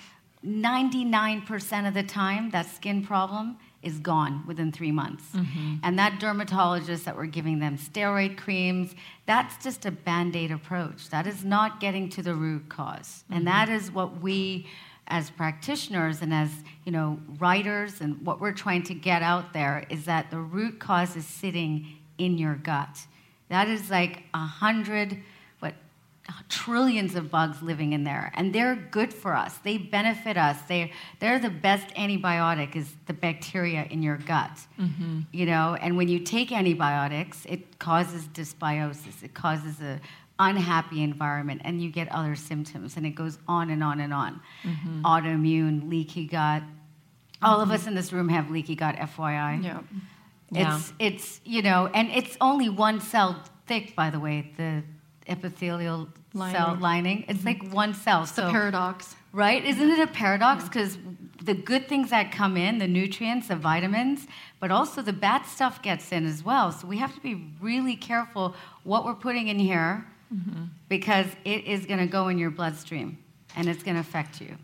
99% 0.45 1.89
of 1.89 1.95
the 1.95 2.03
time, 2.03 2.51
that 2.51 2.67
skin 2.67 3.05
problem 3.05 3.59
is 3.83 3.99
gone 3.99 4.45
within 4.47 4.71
three 4.73 4.93
months. 4.93 5.25
Mm-hmm. 5.35 5.77
And 5.83 5.99
that 5.99 6.21
dermatologist 6.21 7.05
that 7.07 7.17
we're 7.17 7.27
giving 7.27 7.61
them 7.61 7.79
steroid 7.79 8.37
creams, 8.37 8.95
that's 9.27 9.63
just 9.63 9.87
a 9.87 9.91
band 9.91 10.37
aid 10.37 10.51
approach. 10.51 11.09
That 11.11 11.27
is 11.27 11.45
not 11.45 11.81
getting 11.81 12.09
to 12.11 12.23
the 12.23 12.35
root 12.35 12.69
because 12.69 13.25
mm-hmm. 13.25 13.35
And 13.35 13.47
that 13.47 13.69
is 13.69 13.91
what 13.91 14.21
we, 14.21 14.67
as 15.11 15.31
practitioners 15.31 16.23
and 16.23 16.33
as 16.33 16.51
you 16.85 16.93
know, 16.93 17.19
writers, 17.39 18.01
and 18.01 18.25
what 18.25 18.41
we're 18.41 18.53
trying 18.53 18.83
to 18.85 18.95
get 18.95 19.23
out 19.23 19.53
there 19.53 19.85
is 19.91 20.07
that 20.07 20.31
the 20.31 20.39
root 20.39 20.79
cause 20.79 21.17
is 21.17 21.27
sitting 21.27 21.99
in 22.19 22.39
your 22.39 22.55
gut. 22.55 23.07
That 23.49 23.69
is 23.69 23.91
like 23.91 24.23
a 24.33 24.39
hundred 24.39 25.19
trillions 26.49 27.15
of 27.15 27.31
bugs 27.31 27.63
living 27.63 27.93
in 27.93 28.05
there 28.05 28.33
and 28.35 28.53
they're 28.53 28.77
good 28.77 29.13
for 29.13 29.35
us 29.35 29.59
they 29.59 29.79
benefit 29.79 30.37
us 30.37 30.61
they 30.69 30.93
they're 31.19 31.39
the 31.39 31.51
best 31.51 31.89
antibiotic 31.95 32.77
is 32.77 32.95
the 33.07 33.13
bacteria 33.13 33.87
in 33.91 34.03
your 34.03 34.17
gut 34.17 34.61
mm-hmm. 34.79 35.21
you 35.33 35.47
know 35.47 35.77
and 35.81 35.97
when 35.97 36.09
you 36.09 36.19
take 36.19 36.53
antibiotics 36.53 37.45
it 37.47 37.79
causes 37.79 38.29
dysbiosis 38.29 39.23
it 39.23 39.35
causes 39.35 39.81
a 39.81 40.01
unhappy 40.41 41.03
environment 41.03 41.61
and 41.65 41.83
you 41.83 41.91
get 41.91 42.11
other 42.11 42.35
symptoms 42.35 42.97
and 42.97 43.07
it 43.07 43.11
goes 43.11 43.39
on 43.47 43.71
and 43.71 43.85
on 43.85 44.01
and 44.01 44.13
on 44.13 44.41
mm-hmm. 44.65 45.05
autoimmune 45.05 45.89
leaky 45.89 46.27
gut 46.27 46.63
all 47.43 47.61
mm-hmm. 47.61 47.71
of 47.71 47.81
us 47.81 47.87
in 47.87 47.95
this 47.95 48.13
room 48.13 48.29
have 48.29 48.51
leaky 48.51 48.75
gut 48.75 48.97
fyi 48.97 49.63
yeah. 49.63 49.81
it's 50.51 50.93
yeah. 50.99 51.07
it's 51.07 51.41
you 51.45 51.63
know 51.63 51.89
and 51.95 52.11
it's 52.11 52.37
only 52.41 52.69
one 52.69 53.01
cell 53.01 53.43
thick 53.67 53.95
by 53.95 54.11
the 54.11 54.19
way 54.19 54.51
the 54.57 54.83
epithelial 55.29 56.09
lining. 56.35 56.57
cell 56.57 56.79
lining. 56.81 57.25
It's 57.29 57.41
mm-hmm. 57.41 57.65
like 57.65 57.73
one 57.73 57.95
cell. 57.95 58.23
It's 58.23 58.35
so, 58.35 58.49
a 58.49 58.51
paradox. 58.51 59.17
Right? 59.33 59.65
Isn't 59.65 59.91
it 59.91 60.01
a 60.01 60.07
paradox? 60.07 60.65
Because 60.65 60.97
yeah. 60.97 61.03
the 61.43 61.55
good 61.55 61.89
things 61.89 62.11
that 62.11 62.33
come 62.33 62.57
in, 62.57 62.79
the 62.79 62.89
nutrients, 62.89 63.49
the 63.49 63.57
vitamins, 63.57 64.27
but 64.59 64.71
also 64.71 65.03
the 65.03 65.13
bad 65.13 65.47
stuff 65.47 65.83
gets 65.83 66.13
in 66.13 66.27
as 66.27 66.45
well. 66.45 66.73
So 66.73 66.87
we 66.87 66.99
have 66.99 67.15
to 67.15 67.21
be 67.21 67.53
really 67.61 67.97
careful 67.97 68.55
what 68.83 69.05
we're 69.05 69.15
putting 69.15 69.49
in 69.49 69.59
here 69.59 70.07
mm-hmm. 70.33 70.65
because 70.89 71.27
it 71.45 71.65
is 71.65 71.87
going 71.87 72.01
to 72.01 72.07
go 72.07 72.29
in 72.29 72.39
your 72.39 72.51
bloodstream 72.51 73.19
and 73.57 73.69
it's 73.69 73.83
going 73.83 73.95
to 73.95 74.01
affect 74.01 74.41
you. 74.41 74.57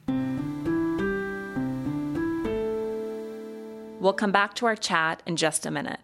We'll 4.01 4.13
come 4.13 4.33
back 4.33 4.55
to 4.55 4.67
our 4.67 4.77
chat 4.77 5.23
in 5.27 5.37
just 5.37 5.67
a 5.67 5.71
minute. 5.71 6.01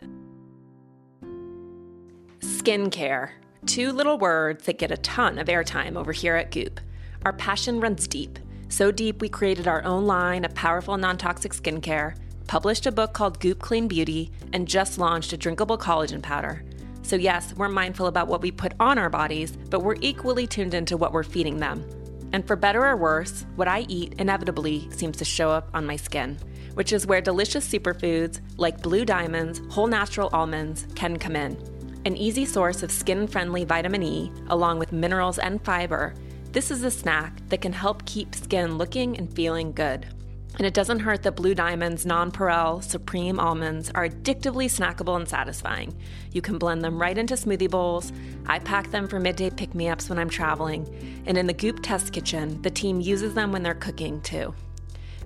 Skincare 2.40 3.30
Two 3.66 3.92
little 3.92 4.18
words 4.18 4.66
that 4.66 4.78
get 4.78 4.90
a 4.90 4.96
ton 4.96 5.38
of 5.38 5.46
airtime 5.46 5.96
over 5.96 6.10
here 6.10 6.34
at 6.34 6.50
Goop. 6.50 6.80
Our 7.24 7.32
passion 7.32 7.78
runs 7.78 8.08
deep. 8.08 8.40
So 8.68 8.90
deep, 8.90 9.20
we 9.20 9.28
created 9.28 9.68
our 9.68 9.84
own 9.84 10.04
line 10.04 10.44
of 10.44 10.52
powerful 10.52 10.96
non 10.96 11.16
toxic 11.16 11.52
skincare, 11.52 12.16
published 12.48 12.86
a 12.86 12.92
book 12.92 13.12
called 13.12 13.38
Goop 13.38 13.60
Clean 13.60 13.86
Beauty, 13.86 14.32
and 14.52 14.66
just 14.66 14.98
launched 14.98 15.32
a 15.32 15.36
drinkable 15.36 15.78
collagen 15.78 16.20
powder. 16.20 16.64
So, 17.02 17.16
yes, 17.16 17.54
we're 17.56 17.68
mindful 17.68 18.06
about 18.06 18.28
what 18.28 18.42
we 18.42 18.50
put 18.50 18.72
on 18.80 18.98
our 18.98 19.10
bodies, 19.10 19.56
but 19.70 19.80
we're 19.80 19.96
equally 20.00 20.46
tuned 20.46 20.74
into 20.74 20.96
what 20.96 21.12
we're 21.12 21.24
feeding 21.24 21.58
them. 21.58 21.84
And 22.32 22.46
for 22.46 22.56
better 22.56 22.86
or 22.86 22.96
worse, 22.96 23.44
what 23.56 23.68
I 23.68 23.80
eat 23.88 24.14
inevitably 24.18 24.88
seems 24.90 25.18
to 25.18 25.24
show 25.24 25.50
up 25.50 25.68
on 25.74 25.84
my 25.84 25.96
skin, 25.96 26.38
which 26.74 26.92
is 26.92 27.06
where 27.06 27.20
delicious 27.20 27.68
superfoods 27.68 28.40
like 28.56 28.82
blue 28.82 29.04
diamonds, 29.04 29.60
whole 29.68 29.86
natural 29.86 30.30
almonds 30.32 30.86
can 30.94 31.18
come 31.18 31.36
in. 31.36 31.56
An 32.04 32.16
easy 32.16 32.44
source 32.44 32.82
of 32.82 32.90
skin 32.90 33.26
friendly 33.26 33.64
vitamin 33.64 34.02
E, 34.02 34.32
along 34.48 34.78
with 34.78 34.92
minerals 34.92 35.38
and 35.38 35.62
fiber, 35.64 36.14
this 36.52 36.70
is 36.70 36.82
a 36.82 36.90
snack 36.90 37.46
that 37.48 37.60
can 37.60 37.72
help 37.72 38.04
keep 38.06 38.34
skin 38.34 38.78
looking 38.78 39.16
and 39.18 39.32
feeling 39.34 39.72
good. 39.72 40.06
And 40.58 40.66
it 40.66 40.74
doesn't 40.74 41.00
hurt 41.00 41.22
that 41.22 41.36
Blue 41.36 41.54
Diamond's 41.54 42.04
Nonpareil 42.04 42.82
Supreme 42.82 43.40
almonds 43.40 43.90
are 43.94 44.08
addictively 44.08 44.66
snackable 44.66 45.16
and 45.16 45.28
satisfying. 45.28 45.96
You 46.32 46.42
can 46.42 46.58
blend 46.58 46.84
them 46.84 47.00
right 47.00 47.16
into 47.16 47.34
smoothie 47.34 47.70
bowls. 47.70 48.12
I 48.46 48.58
pack 48.58 48.90
them 48.90 49.08
for 49.08 49.18
midday 49.18 49.50
pick 49.50 49.74
me 49.74 49.88
ups 49.88 50.08
when 50.08 50.18
I'm 50.18 50.28
traveling. 50.28 51.22
And 51.26 51.38
in 51.38 51.46
the 51.46 51.54
Goop 51.54 51.80
test 51.82 52.12
kitchen, 52.12 52.60
the 52.62 52.70
team 52.70 53.00
uses 53.00 53.34
them 53.34 53.50
when 53.50 53.62
they're 53.62 53.74
cooking 53.74 54.20
too. 54.20 54.54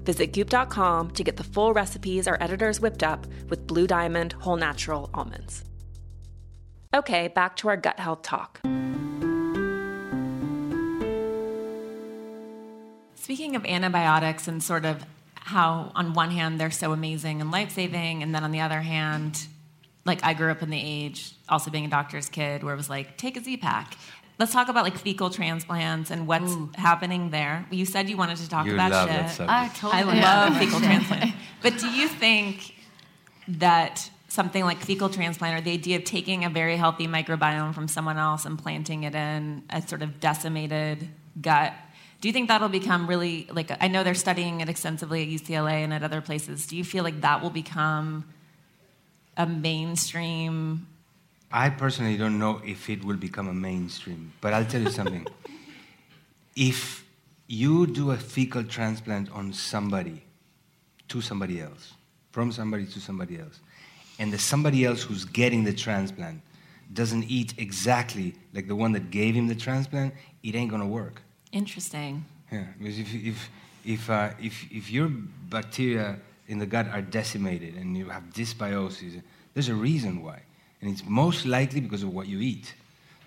Visit 0.05 0.33
goop.com 0.33 1.11
to 1.11 1.25
get 1.25 1.37
the 1.37 1.45
full 1.45 1.73
recipes 1.73 2.29
our 2.29 2.41
editors 2.41 2.81
whipped 2.81 3.03
up 3.03 3.27
with 3.49 3.67
Blue 3.67 3.89
Diamond 3.89 4.35
Whole 4.35 4.57
Natural 4.57 5.11
Almonds. 5.13 5.65
Okay, 6.95 7.27
back 7.29 7.57
to 7.57 7.69
our 7.69 7.77
gut 7.77 7.99
health 7.99 8.23
talk. 8.23 8.61
Speaking 13.17 13.57
of 13.57 13.67
antibiotics 13.67 14.47
and 14.47 14.63
sort 14.63 14.85
of 14.85 15.05
how, 15.47 15.93
on 15.95 16.13
one 16.13 16.33
hand, 16.33 16.59
they're 16.59 16.73
so 16.73 16.91
amazing 16.91 17.41
and 17.41 17.53
life 17.53 17.71
saving, 17.71 18.25
and 18.25 18.35
then 18.35 18.43
on 18.43 18.51
the 18.51 18.59
other 18.59 18.81
hand, 18.81 19.47
like 20.05 20.19
I 20.25 20.35
grew 20.35 20.51
up 20.51 20.61
in 20.61 20.71
the 20.71 20.81
age, 20.83 21.35
also 21.49 21.71
being 21.71 21.85
a 21.85 21.89
doctor's 21.89 22.29
kid, 22.29 22.65
where 22.65 22.75
it 22.75 22.77
was 22.77 22.91
like, 22.91 23.17
take 23.17 23.37
a 23.37 23.43
Z 23.43 23.59
pack. 23.59 23.97
Let's 24.41 24.53
talk 24.53 24.69
about 24.69 24.83
like 24.83 24.99
fecal 24.99 25.31
transplants 25.31 26.11
and 26.11 26.27
what's 26.27 26.51
Ooh. 26.51 26.73
happening 26.75 27.31
there. 27.31 27.65
You 27.71 27.87
said 27.87 28.11
you 28.11 28.17
wanted 28.17 28.39
to 28.39 28.49
talk 28.49 28.67
you 28.67 28.75
about 28.75 29.09
shit. 29.09 29.47
I 29.49 29.69
totally 29.69 30.19
I 30.21 30.47
love 30.49 30.59
fecal 30.59 30.81
transplants. 30.89 31.37
But 31.63 31.79
do 31.79 31.91
you 31.91 32.09
think 32.09 32.75
that 33.47 34.11
something 34.27 34.65
like 34.65 34.79
fecal 34.79 35.09
transplant 35.09 35.61
or 35.61 35.63
the 35.63 35.73
idea 35.73 35.97
of 35.97 36.03
taking 36.03 36.45
a 36.45 36.51
very 36.51 36.77
healthy 36.77 37.07
microbiome 37.07 37.73
from 37.73 37.87
someone 37.87 38.19
else 38.19 38.45
and 38.45 38.59
planting 38.59 39.05
it 39.05 39.15
in 39.15 39.63
a 39.71 39.81
sort 39.81 40.03
of 40.03 40.19
decimated 40.19 41.09
gut 41.41 41.73
do 42.21 42.29
you 42.29 42.33
think 42.33 42.49
that'll 42.49 42.69
become 42.69 43.07
really 43.07 43.49
like 43.53 43.71
i 43.81 43.89
know 43.89 44.03
they're 44.03 44.15
studying 44.15 44.61
it 44.61 44.69
extensively 44.69 45.23
at 45.23 45.29
ucla 45.29 45.73
and 45.73 45.93
at 45.93 46.03
other 46.03 46.21
places. 46.21 46.67
Do 46.67 46.77
you 46.77 46.85
feel 46.85 47.05
like 47.05 47.21
that 47.21 47.43
will 47.43 47.51
become 47.51 48.25
a 49.37 49.47
mainstream? 49.47 50.87
I 51.53 51.71
personally 51.71 52.17
don't 52.17 52.39
know 52.39 52.61
if 52.65 52.91
it 52.91 53.05
will 53.05 53.17
become 53.17 53.49
a 53.49 53.55
mainstream 53.55 54.33
but 54.41 54.53
i'll 54.53 54.65
tell 54.65 54.83
you 54.83 54.91
something. 54.91 55.27
If 56.59 57.05
you 57.49 57.87
do 57.87 58.13
a 58.13 58.17
fecal 58.17 58.65
transplant 58.65 59.31
on 59.31 59.53
somebody 59.53 60.23
to 61.09 61.21
somebody 61.21 61.61
else 61.61 61.93
from 62.33 62.51
somebody 62.51 62.87
to 62.87 62.99
somebody 62.99 63.39
else 63.39 63.61
and 64.19 64.33
the 64.33 64.39
somebody 64.39 64.85
else 64.85 65.03
who's 65.03 65.25
getting 65.25 65.65
the 65.65 65.73
transplant 65.73 66.41
doesn't 66.93 67.25
eat 67.25 67.55
exactly 67.59 68.35
like 68.55 68.69
the 68.69 68.77
one 68.77 68.93
that 68.93 69.11
gave 69.11 69.35
him 69.35 69.47
the 69.49 69.55
transplant, 69.55 70.15
it 70.43 70.55
ain't 70.55 70.71
gonna 70.71 70.87
work. 70.87 71.23
Interesting. 71.53 72.25
Yeah, 72.53 72.65
because 72.79 72.99
if 72.99 73.15
if 73.15 73.51
if 73.85 74.11
uh, 74.11 74.31
if 74.41 74.71
if 74.71 74.91
your 74.91 75.09
bacteria 75.09 76.19
in 76.49 76.59
the 76.59 76.67
gut 76.67 76.87
are 76.89 77.03
decimated 77.03 77.75
and 77.75 77.97
you 77.97 78.09
have 78.09 78.25
dysbiosis, 78.33 79.23
there's 79.55 79.69
a 79.69 79.75
reason 79.75 80.23
why, 80.23 80.43
and 80.81 80.91
it's 80.91 81.05
most 81.07 81.47
likely 81.47 81.81
because 81.81 82.03
of 82.03 82.13
what 82.13 82.27
you 82.27 82.41
eat 82.41 82.75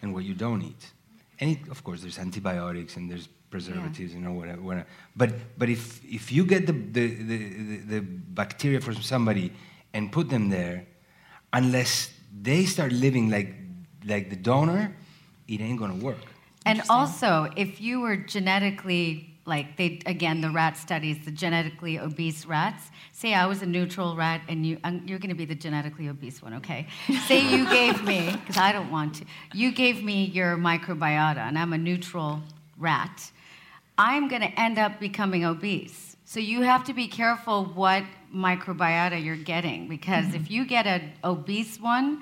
and 0.02 0.14
what 0.14 0.24
you 0.24 0.34
don't 0.34 0.62
eat. 0.62 0.92
And 1.40 1.52
it, 1.52 1.70
of 1.70 1.84
course, 1.84 2.02
there's 2.02 2.20
antibiotics 2.20 2.98
and 2.98 3.10
there's 3.10 3.28
preservatives, 3.50 4.14
yeah. 4.14 4.20
you 4.20 4.32
whatever, 4.32 4.62
whatever. 4.62 4.88
But 5.16 5.32
but 5.58 5.70
if 5.70 6.04
if 6.06 6.32
you 6.32 6.46
get 6.46 6.68
the 6.68 6.74
the, 6.74 7.08
the, 7.08 7.38
the, 7.38 7.78
the 7.78 8.02
bacteria 8.02 8.80
from 8.82 8.96
somebody 9.02 9.52
and 9.94 10.12
put 10.12 10.30
them 10.30 10.50
there, 10.50 10.86
unless 11.54 12.12
they 12.42 12.66
start 12.66 12.92
living 12.92 13.30
like, 13.30 13.54
like 14.06 14.30
the 14.30 14.36
donor, 14.36 14.96
it 15.48 15.62
ain't 15.62 15.80
gonna 15.80 15.96
work. 15.96 16.18
And 16.70 16.84
also, 16.90 17.50
if 17.56 17.82
you 17.82 18.02
were 18.02 18.18
genetically 18.18 19.26
like 19.46 19.78
they 19.78 20.00
again 20.06 20.42
the 20.42 20.52
rat 20.52 20.78
studies, 20.78 21.26
the 21.26 21.32
genetically 21.32 22.00
obese 22.00 22.46
rats. 22.46 22.92
Say 23.12 23.34
I 23.34 23.48
was 23.48 23.62
a 23.62 23.66
neutral 23.66 24.16
rat, 24.16 24.42
and 24.48 24.66
you 24.66 24.78
um, 24.84 25.02
you're 25.06 25.20
going 25.20 25.30
to 25.30 25.36
be 25.36 25.46
the 25.46 25.56
genetically 25.56 26.08
obese 26.08 26.42
one, 26.42 26.54
okay? 26.56 26.88
Say 27.26 27.50
you 27.50 27.68
gave 27.80 28.04
me 28.04 28.32
because 28.32 28.58
I 28.58 28.72
don't 28.72 28.92
want 28.92 29.16
to. 29.16 29.26
You 29.54 29.72
gave 29.72 30.04
me 30.04 30.26
your 30.26 30.56
microbiota, 30.56 31.40
and 31.40 31.58
I'm 31.58 31.74
a 31.74 31.78
neutral 31.78 32.42
rat. 32.78 33.32
I'm 33.98 34.30
going 34.30 34.42
to 34.42 34.60
end 34.60 34.78
up 34.78 35.00
becoming 35.00 35.44
obese. 35.44 36.16
So 36.24 36.40
you 36.40 36.62
have 36.62 36.86
to 36.86 36.94
be 36.94 37.08
careful 37.08 37.66
what 37.66 38.04
microbiota 38.34 39.22
you're 39.22 39.36
getting 39.36 39.88
because 39.88 40.26
mm-hmm. 40.26 40.36
if 40.36 40.52
you 40.52 40.66
get 40.66 40.86
an 40.86 41.12
obese 41.24 41.80
one, 41.82 42.22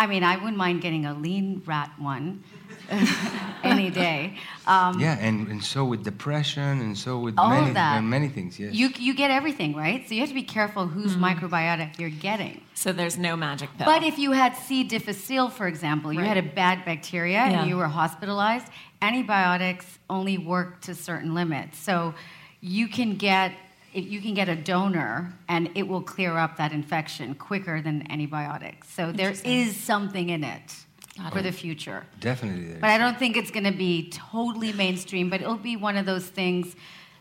I 0.00 0.06
mean, 0.06 0.24
I 0.24 0.36
wouldn't 0.36 0.56
mind 0.56 0.80
getting 0.80 1.04
a 1.04 1.12
lean 1.12 1.60
rat 1.66 1.92
one 1.98 2.42
any 3.62 3.90
day. 3.90 4.38
Um, 4.66 4.98
yeah, 4.98 5.18
and, 5.20 5.46
and 5.48 5.62
so 5.62 5.84
with 5.84 6.04
depression, 6.04 6.80
and 6.80 6.96
so 6.96 7.18
with 7.18 7.34
all 7.36 7.50
many, 7.50 7.74
that. 7.74 8.02
many 8.02 8.28
things. 8.30 8.58
Yes, 8.58 8.72
you 8.72 8.88
you 8.98 9.14
get 9.14 9.30
everything 9.30 9.76
right. 9.76 10.08
So 10.08 10.14
you 10.14 10.20
have 10.20 10.30
to 10.30 10.34
be 10.34 10.42
careful 10.42 10.86
whose 10.86 11.16
mm. 11.16 11.34
microbiota 11.34 11.98
you're 11.98 12.08
getting. 12.08 12.62
So 12.72 12.94
there's 12.94 13.18
no 13.18 13.36
magic 13.36 13.68
pill. 13.76 13.84
But 13.84 14.02
if 14.02 14.18
you 14.18 14.32
had 14.32 14.56
C. 14.56 14.84
difficile, 14.84 15.50
for 15.50 15.68
example, 15.68 16.14
you 16.14 16.20
right. 16.20 16.28
had 16.28 16.38
a 16.38 16.48
bad 16.48 16.86
bacteria 16.86 17.34
yeah. 17.34 17.60
and 17.60 17.68
you 17.68 17.76
were 17.76 17.88
hospitalized, 17.88 18.68
antibiotics 19.02 19.98
only 20.08 20.38
work 20.38 20.80
to 20.82 20.94
certain 20.94 21.34
limits. 21.34 21.78
So 21.78 22.14
you 22.62 22.88
can 22.88 23.16
get 23.16 23.52
you 23.92 24.20
can 24.20 24.34
get 24.34 24.48
a 24.48 24.56
donor 24.56 25.32
and 25.48 25.70
it 25.74 25.86
will 25.88 26.02
clear 26.02 26.36
up 26.36 26.56
that 26.56 26.72
infection 26.72 27.34
quicker 27.34 27.80
than 27.82 28.10
antibiotics. 28.10 28.88
So 28.88 29.12
there 29.12 29.34
is 29.44 29.76
something 29.76 30.30
in 30.30 30.44
it 30.44 30.74
for 31.32 31.42
the 31.42 31.52
future. 31.52 32.06
Definitely. 32.20 32.76
But 32.80 32.90
I 32.90 32.98
don't 32.98 33.18
think 33.18 33.36
it's 33.36 33.50
going 33.50 33.64
to 33.64 33.72
be 33.72 34.10
totally 34.10 34.72
mainstream, 34.72 35.28
but 35.28 35.40
it'll 35.40 35.56
be 35.56 35.76
one 35.76 35.96
of 35.96 36.06
those 36.06 36.26
things 36.26 36.74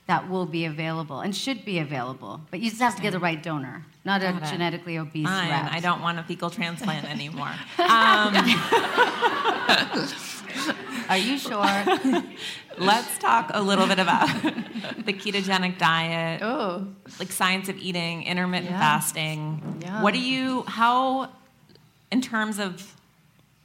that 0.07 0.29
will 0.29 0.45
be 0.47 0.65
available 0.65 1.19
and 1.19 1.35
should 1.35 1.65
be 1.65 1.79
available. 1.79 2.41
But 2.49 2.61
you 2.61 2.69
just 2.69 2.81
have 2.81 2.95
to 2.95 3.01
get 3.01 3.11
the 3.11 3.19
right 3.19 3.41
donor, 3.41 3.85
not 4.05 4.21
Got 4.21 4.41
a 4.41 4.45
it. 4.45 4.49
genetically 4.49 4.97
obese 4.97 5.27
Fine. 5.27 5.49
rat. 5.49 5.71
I 5.71 5.79
don't 5.79 6.01
want 6.01 6.17
a 6.17 6.23
fecal 6.23 6.49
transplant 6.49 7.09
anymore. 7.09 7.51
Um, 7.79 8.33
Are 11.09 11.17
you 11.17 11.39
sure? 11.39 11.57
Let's 12.77 13.17
talk 13.17 13.49
a 13.53 13.61
little 13.61 13.87
bit 13.87 13.97
about 13.97 14.27
the 15.05 15.13
ketogenic 15.13 15.79
diet. 15.79 16.41
Oh. 16.43 16.87
Like 17.17 17.31
science 17.31 17.67
of 17.67 17.77
eating, 17.77 18.23
intermittent 18.23 18.69
yeah. 18.69 18.79
fasting. 18.79 19.79
Yeah. 19.81 20.03
What 20.03 20.13
do 20.13 20.21
you 20.21 20.63
how 20.67 21.31
in 22.11 22.21
terms 22.21 22.59
of 22.59 22.95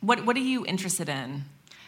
what 0.01 0.25
what 0.25 0.37
are 0.37 0.41
you 0.41 0.65
interested 0.65 1.09
in? 1.09 1.45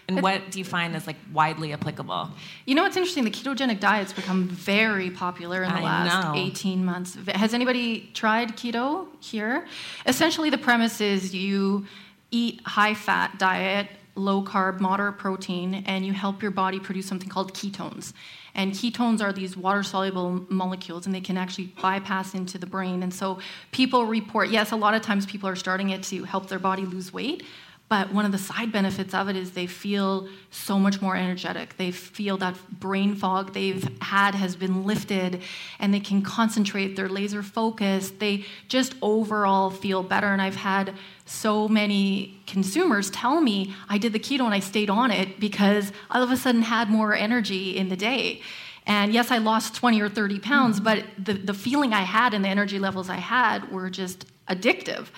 And 0.08 0.22
what 0.22 0.52
do 0.52 0.60
you 0.60 0.64
find 0.64 0.94
is 0.94 1.06
like 1.06 1.16
widely 1.32 1.72
applicable? 1.72 2.30
You 2.64 2.76
know 2.76 2.82
what's 2.82 2.96
interesting? 2.96 3.24
The 3.24 3.30
ketogenic 3.30 3.80
diet's 3.80 4.12
become 4.12 4.46
very 4.46 5.10
popular 5.10 5.64
in 5.64 5.72
the 5.72 5.80
I 5.80 5.82
last 5.82 6.34
know. 6.34 6.40
18 6.40 6.84
months. 6.84 7.16
Has 7.34 7.52
anybody 7.54 8.10
tried 8.14 8.56
keto 8.56 9.08
here? 9.20 9.66
Essentially, 10.06 10.48
the 10.48 10.58
premise 10.58 11.00
is 11.00 11.34
you 11.34 11.86
eat 12.30 12.60
high 12.64 12.94
fat 12.94 13.36
diet 13.38 13.88
low 14.16 14.42
carb, 14.42 14.80
moderate 14.80 15.18
protein, 15.18 15.84
and 15.86 16.04
you 16.04 16.12
help 16.12 16.42
your 16.42 16.50
body 16.50 16.80
produce 16.80 17.06
something 17.06 17.28
called 17.28 17.54
ketones. 17.54 18.12
And 18.54 18.72
ketones 18.72 19.20
are 19.20 19.32
these 19.32 19.56
water 19.56 19.82
soluble 19.82 20.46
molecules, 20.48 21.06
and 21.06 21.14
they 21.14 21.20
can 21.20 21.36
actually 21.36 21.66
bypass 21.82 22.34
into 22.34 22.58
the 22.58 22.66
brain. 22.66 23.02
And 23.02 23.12
so 23.12 23.38
people 23.70 24.06
report 24.06 24.48
yes, 24.48 24.72
a 24.72 24.76
lot 24.76 24.94
of 24.94 25.02
times 25.02 25.26
people 25.26 25.48
are 25.48 25.56
starting 25.56 25.90
it 25.90 26.02
to 26.04 26.24
help 26.24 26.48
their 26.48 26.58
body 26.58 26.86
lose 26.86 27.12
weight, 27.12 27.44
but 27.88 28.12
one 28.12 28.24
of 28.24 28.32
the 28.32 28.38
side 28.38 28.72
benefits 28.72 29.14
of 29.14 29.28
it 29.28 29.36
is 29.36 29.52
they 29.52 29.68
feel 29.68 30.28
so 30.50 30.76
much 30.76 31.00
more 31.00 31.14
energetic. 31.14 31.76
They 31.76 31.92
feel 31.92 32.36
that 32.38 32.56
brain 32.80 33.14
fog 33.14 33.52
they've 33.52 33.88
had 34.02 34.34
has 34.34 34.56
been 34.56 34.84
lifted 34.84 35.42
and 35.78 35.94
they 35.94 36.00
can 36.00 36.22
concentrate, 36.22 36.96
they're 36.96 37.08
laser 37.08 37.44
focused. 37.44 38.18
They 38.18 38.44
just 38.66 38.96
overall 39.02 39.70
feel 39.70 40.02
better. 40.02 40.26
And 40.26 40.42
I've 40.42 40.56
had 40.56 40.94
so 41.26 41.68
many 41.68 42.40
consumers 42.48 43.08
tell 43.10 43.40
me 43.40 43.72
I 43.88 43.98
did 43.98 44.12
the 44.12 44.18
keto 44.18 44.40
and 44.40 44.54
I 44.54 44.60
stayed 44.60 44.90
on 44.90 45.12
it 45.12 45.38
because 45.38 45.92
all 46.10 46.24
of 46.24 46.32
a 46.32 46.36
sudden 46.36 46.62
had 46.62 46.90
more 46.90 47.14
energy 47.14 47.76
in 47.76 47.88
the 47.88 47.96
day. 47.96 48.42
And 48.84 49.12
yes, 49.12 49.30
I 49.30 49.38
lost 49.38 49.74
20 49.76 50.00
or 50.00 50.08
30 50.08 50.40
pounds, 50.40 50.80
but 50.80 51.04
the, 51.18 51.34
the 51.34 51.54
feeling 51.54 51.92
I 51.92 52.02
had 52.02 52.34
and 52.34 52.44
the 52.44 52.48
energy 52.48 52.78
levels 52.78 53.08
I 53.10 53.16
had 53.16 53.70
were 53.70 53.90
just 53.90 54.26
addictive. 54.48 55.08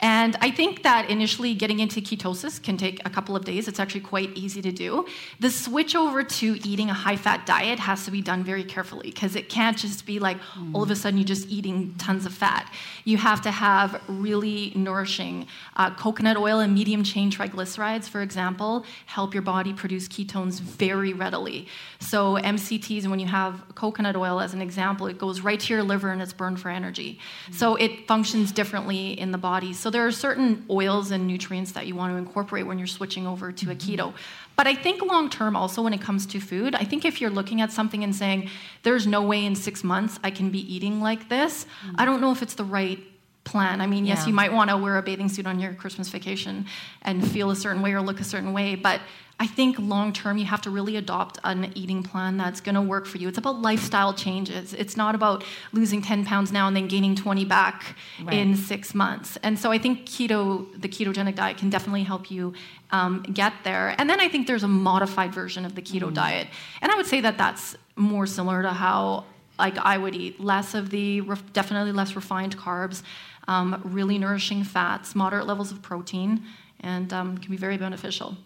And 0.00 0.36
I 0.40 0.50
think 0.50 0.82
that 0.82 1.08
initially 1.08 1.54
getting 1.54 1.80
into 1.80 2.00
ketosis 2.00 2.62
can 2.62 2.76
take 2.76 3.00
a 3.06 3.10
couple 3.10 3.36
of 3.36 3.44
days. 3.44 3.68
It's 3.68 3.80
actually 3.80 4.02
quite 4.02 4.36
easy 4.36 4.60
to 4.62 4.72
do. 4.72 5.06
The 5.40 5.50
switch 5.50 5.94
over 5.94 6.22
to 6.22 6.58
eating 6.68 6.90
a 6.90 6.94
high 6.94 7.16
fat 7.16 7.46
diet 7.46 7.78
has 7.78 8.04
to 8.04 8.10
be 8.10 8.20
done 8.20 8.44
very 8.44 8.64
carefully 8.64 9.10
because 9.10 9.36
it 9.36 9.48
can't 9.48 9.78
just 9.78 10.04
be 10.04 10.18
like 10.18 10.38
all 10.72 10.82
of 10.82 10.90
a 10.90 10.96
sudden 10.96 11.18
you're 11.18 11.26
just 11.26 11.48
eating 11.48 11.94
tons 11.96 12.26
of 12.26 12.34
fat. 12.34 12.72
You 13.04 13.18
have 13.18 13.40
to 13.42 13.50
have 13.50 14.02
really 14.08 14.72
nourishing 14.74 15.46
uh, 15.76 15.94
coconut 15.94 16.36
oil 16.36 16.60
and 16.60 16.74
medium 16.74 17.04
chain 17.04 17.30
triglycerides, 17.30 18.08
for 18.08 18.22
example, 18.22 18.84
help 19.06 19.32
your 19.32 19.42
body 19.42 19.72
produce 19.72 20.08
ketones 20.08 20.60
very 20.60 21.12
readily. 21.12 21.68
So, 22.00 22.36
MCTs, 22.36 23.06
when 23.06 23.20
you 23.20 23.26
have 23.26 23.62
coconut 23.74 24.16
oil 24.16 24.40
as 24.40 24.54
an 24.54 24.60
example, 24.60 25.06
it 25.06 25.18
goes 25.18 25.40
right 25.40 25.60
to 25.60 25.74
your 25.74 25.82
liver 25.82 26.10
and 26.10 26.20
it's 26.20 26.32
burned 26.32 26.60
for 26.60 26.68
energy. 26.68 27.18
So, 27.52 27.76
it 27.76 28.06
functions 28.06 28.52
differently 28.52 29.18
in 29.18 29.32
the 29.32 29.38
body. 29.38 29.72
So, 29.84 29.90
there 29.90 30.06
are 30.06 30.12
certain 30.12 30.64
oils 30.70 31.10
and 31.10 31.26
nutrients 31.26 31.72
that 31.72 31.86
you 31.86 31.94
want 31.94 32.14
to 32.14 32.16
incorporate 32.16 32.66
when 32.66 32.78
you're 32.78 32.86
switching 32.86 33.26
over 33.26 33.52
to 33.52 33.70
a 33.70 33.74
keto. 33.74 34.14
But 34.56 34.66
I 34.66 34.74
think 34.74 35.02
long 35.02 35.28
term, 35.28 35.56
also 35.56 35.82
when 35.82 35.92
it 35.92 36.00
comes 36.00 36.24
to 36.24 36.40
food, 36.40 36.74
I 36.74 36.84
think 36.84 37.04
if 37.04 37.20
you're 37.20 37.28
looking 37.28 37.60
at 37.60 37.70
something 37.70 38.02
and 38.02 38.16
saying, 38.16 38.48
there's 38.82 39.06
no 39.06 39.20
way 39.20 39.44
in 39.44 39.54
six 39.54 39.84
months 39.84 40.18
I 40.24 40.30
can 40.30 40.48
be 40.48 40.74
eating 40.74 41.02
like 41.02 41.28
this. 41.28 41.66
I 41.96 42.06
don't 42.06 42.22
know 42.22 42.32
if 42.32 42.40
it's 42.40 42.54
the 42.54 42.64
right 42.64 42.98
plan. 43.44 43.80
I 43.80 43.86
mean, 43.86 44.06
yes, 44.06 44.20
yeah. 44.20 44.28
you 44.28 44.32
might 44.32 44.52
want 44.52 44.70
to 44.70 44.76
wear 44.76 44.96
a 44.96 45.02
bathing 45.02 45.28
suit 45.28 45.46
on 45.46 45.60
your 45.60 45.74
Christmas 45.74 46.08
vacation 46.08 46.66
and 47.02 47.26
feel 47.26 47.50
a 47.50 47.56
certain 47.56 47.82
way 47.82 47.92
or 47.92 48.00
look 48.00 48.20
a 48.20 48.24
certain 48.24 48.52
way, 48.52 48.74
but 48.74 49.00
I 49.40 49.48
think 49.48 49.78
long 49.80 50.12
term, 50.12 50.38
you 50.38 50.44
have 50.44 50.62
to 50.62 50.70
really 50.70 50.96
adopt 50.96 51.40
an 51.42 51.72
eating 51.74 52.04
plan 52.04 52.36
that's 52.36 52.60
going 52.60 52.76
to 52.76 52.80
work 52.80 53.04
for 53.04 53.18
you. 53.18 53.28
It's 53.28 53.38
about 53.38 53.60
lifestyle 53.60 54.14
changes. 54.14 54.72
It's 54.74 54.96
not 54.96 55.16
about 55.16 55.42
losing 55.72 56.02
10 56.02 56.24
pounds 56.24 56.52
now 56.52 56.68
and 56.68 56.76
then 56.76 56.86
gaining 56.86 57.16
20 57.16 57.44
back 57.44 57.96
right. 58.22 58.32
in 58.32 58.56
six 58.56 58.94
months. 58.94 59.36
And 59.42 59.58
so 59.58 59.72
I 59.72 59.78
think 59.78 60.06
keto, 60.06 60.80
the 60.80 60.88
ketogenic 60.88 61.34
diet, 61.34 61.58
can 61.58 61.68
definitely 61.68 62.04
help 62.04 62.30
you 62.30 62.54
um, 62.92 63.22
get 63.22 63.52
there. 63.64 63.96
And 63.98 64.08
then 64.08 64.20
I 64.20 64.28
think 64.28 64.46
there's 64.46 64.62
a 64.62 64.68
modified 64.68 65.34
version 65.34 65.64
of 65.64 65.74
the 65.74 65.82
keto 65.82 66.10
mm. 66.10 66.14
diet. 66.14 66.46
And 66.80 66.92
I 66.92 66.96
would 66.96 67.06
say 67.06 67.20
that 67.22 67.36
that's 67.36 67.76
more 67.96 68.26
similar 68.26 68.62
to 68.62 68.70
how 68.70 69.24
like 69.58 69.78
I 69.78 69.98
would 69.98 70.14
eat 70.14 70.40
less 70.40 70.74
of 70.74 70.90
the 70.90 71.22
definitely 71.52 71.92
less 71.92 72.16
refined 72.16 72.56
carbs, 72.56 73.02
um, 73.48 73.80
really 73.84 74.18
nourishing 74.18 74.64
fats, 74.64 75.14
moderate 75.14 75.46
levels 75.46 75.70
of 75.72 75.82
protein, 75.82 76.42
and 76.80 77.12
um, 77.12 77.38
can 77.38 77.50
be 77.50 77.56
very 77.56 77.76
beneficial. 77.76 78.36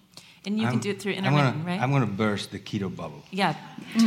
And 0.45 0.59
you 0.59 0.67
I'm, 0.67 0.73
can 0.73 0.81
do 0.81 0.91
it 0.91 1.01
through 1.03 1.13
intermittent, 1.13 1.57
I'm 1.57 1.63
gonna, 1.63 1.67
right? 1.67 1.81
I'm 1.83 1.91
going 1.91 2.07
to 2.07 2.13
burst 2.13 2.51
the 2.51 2.59
keto 2.59 2.95
bubble. 2.95 3.23
Yeah, 3.31 3.55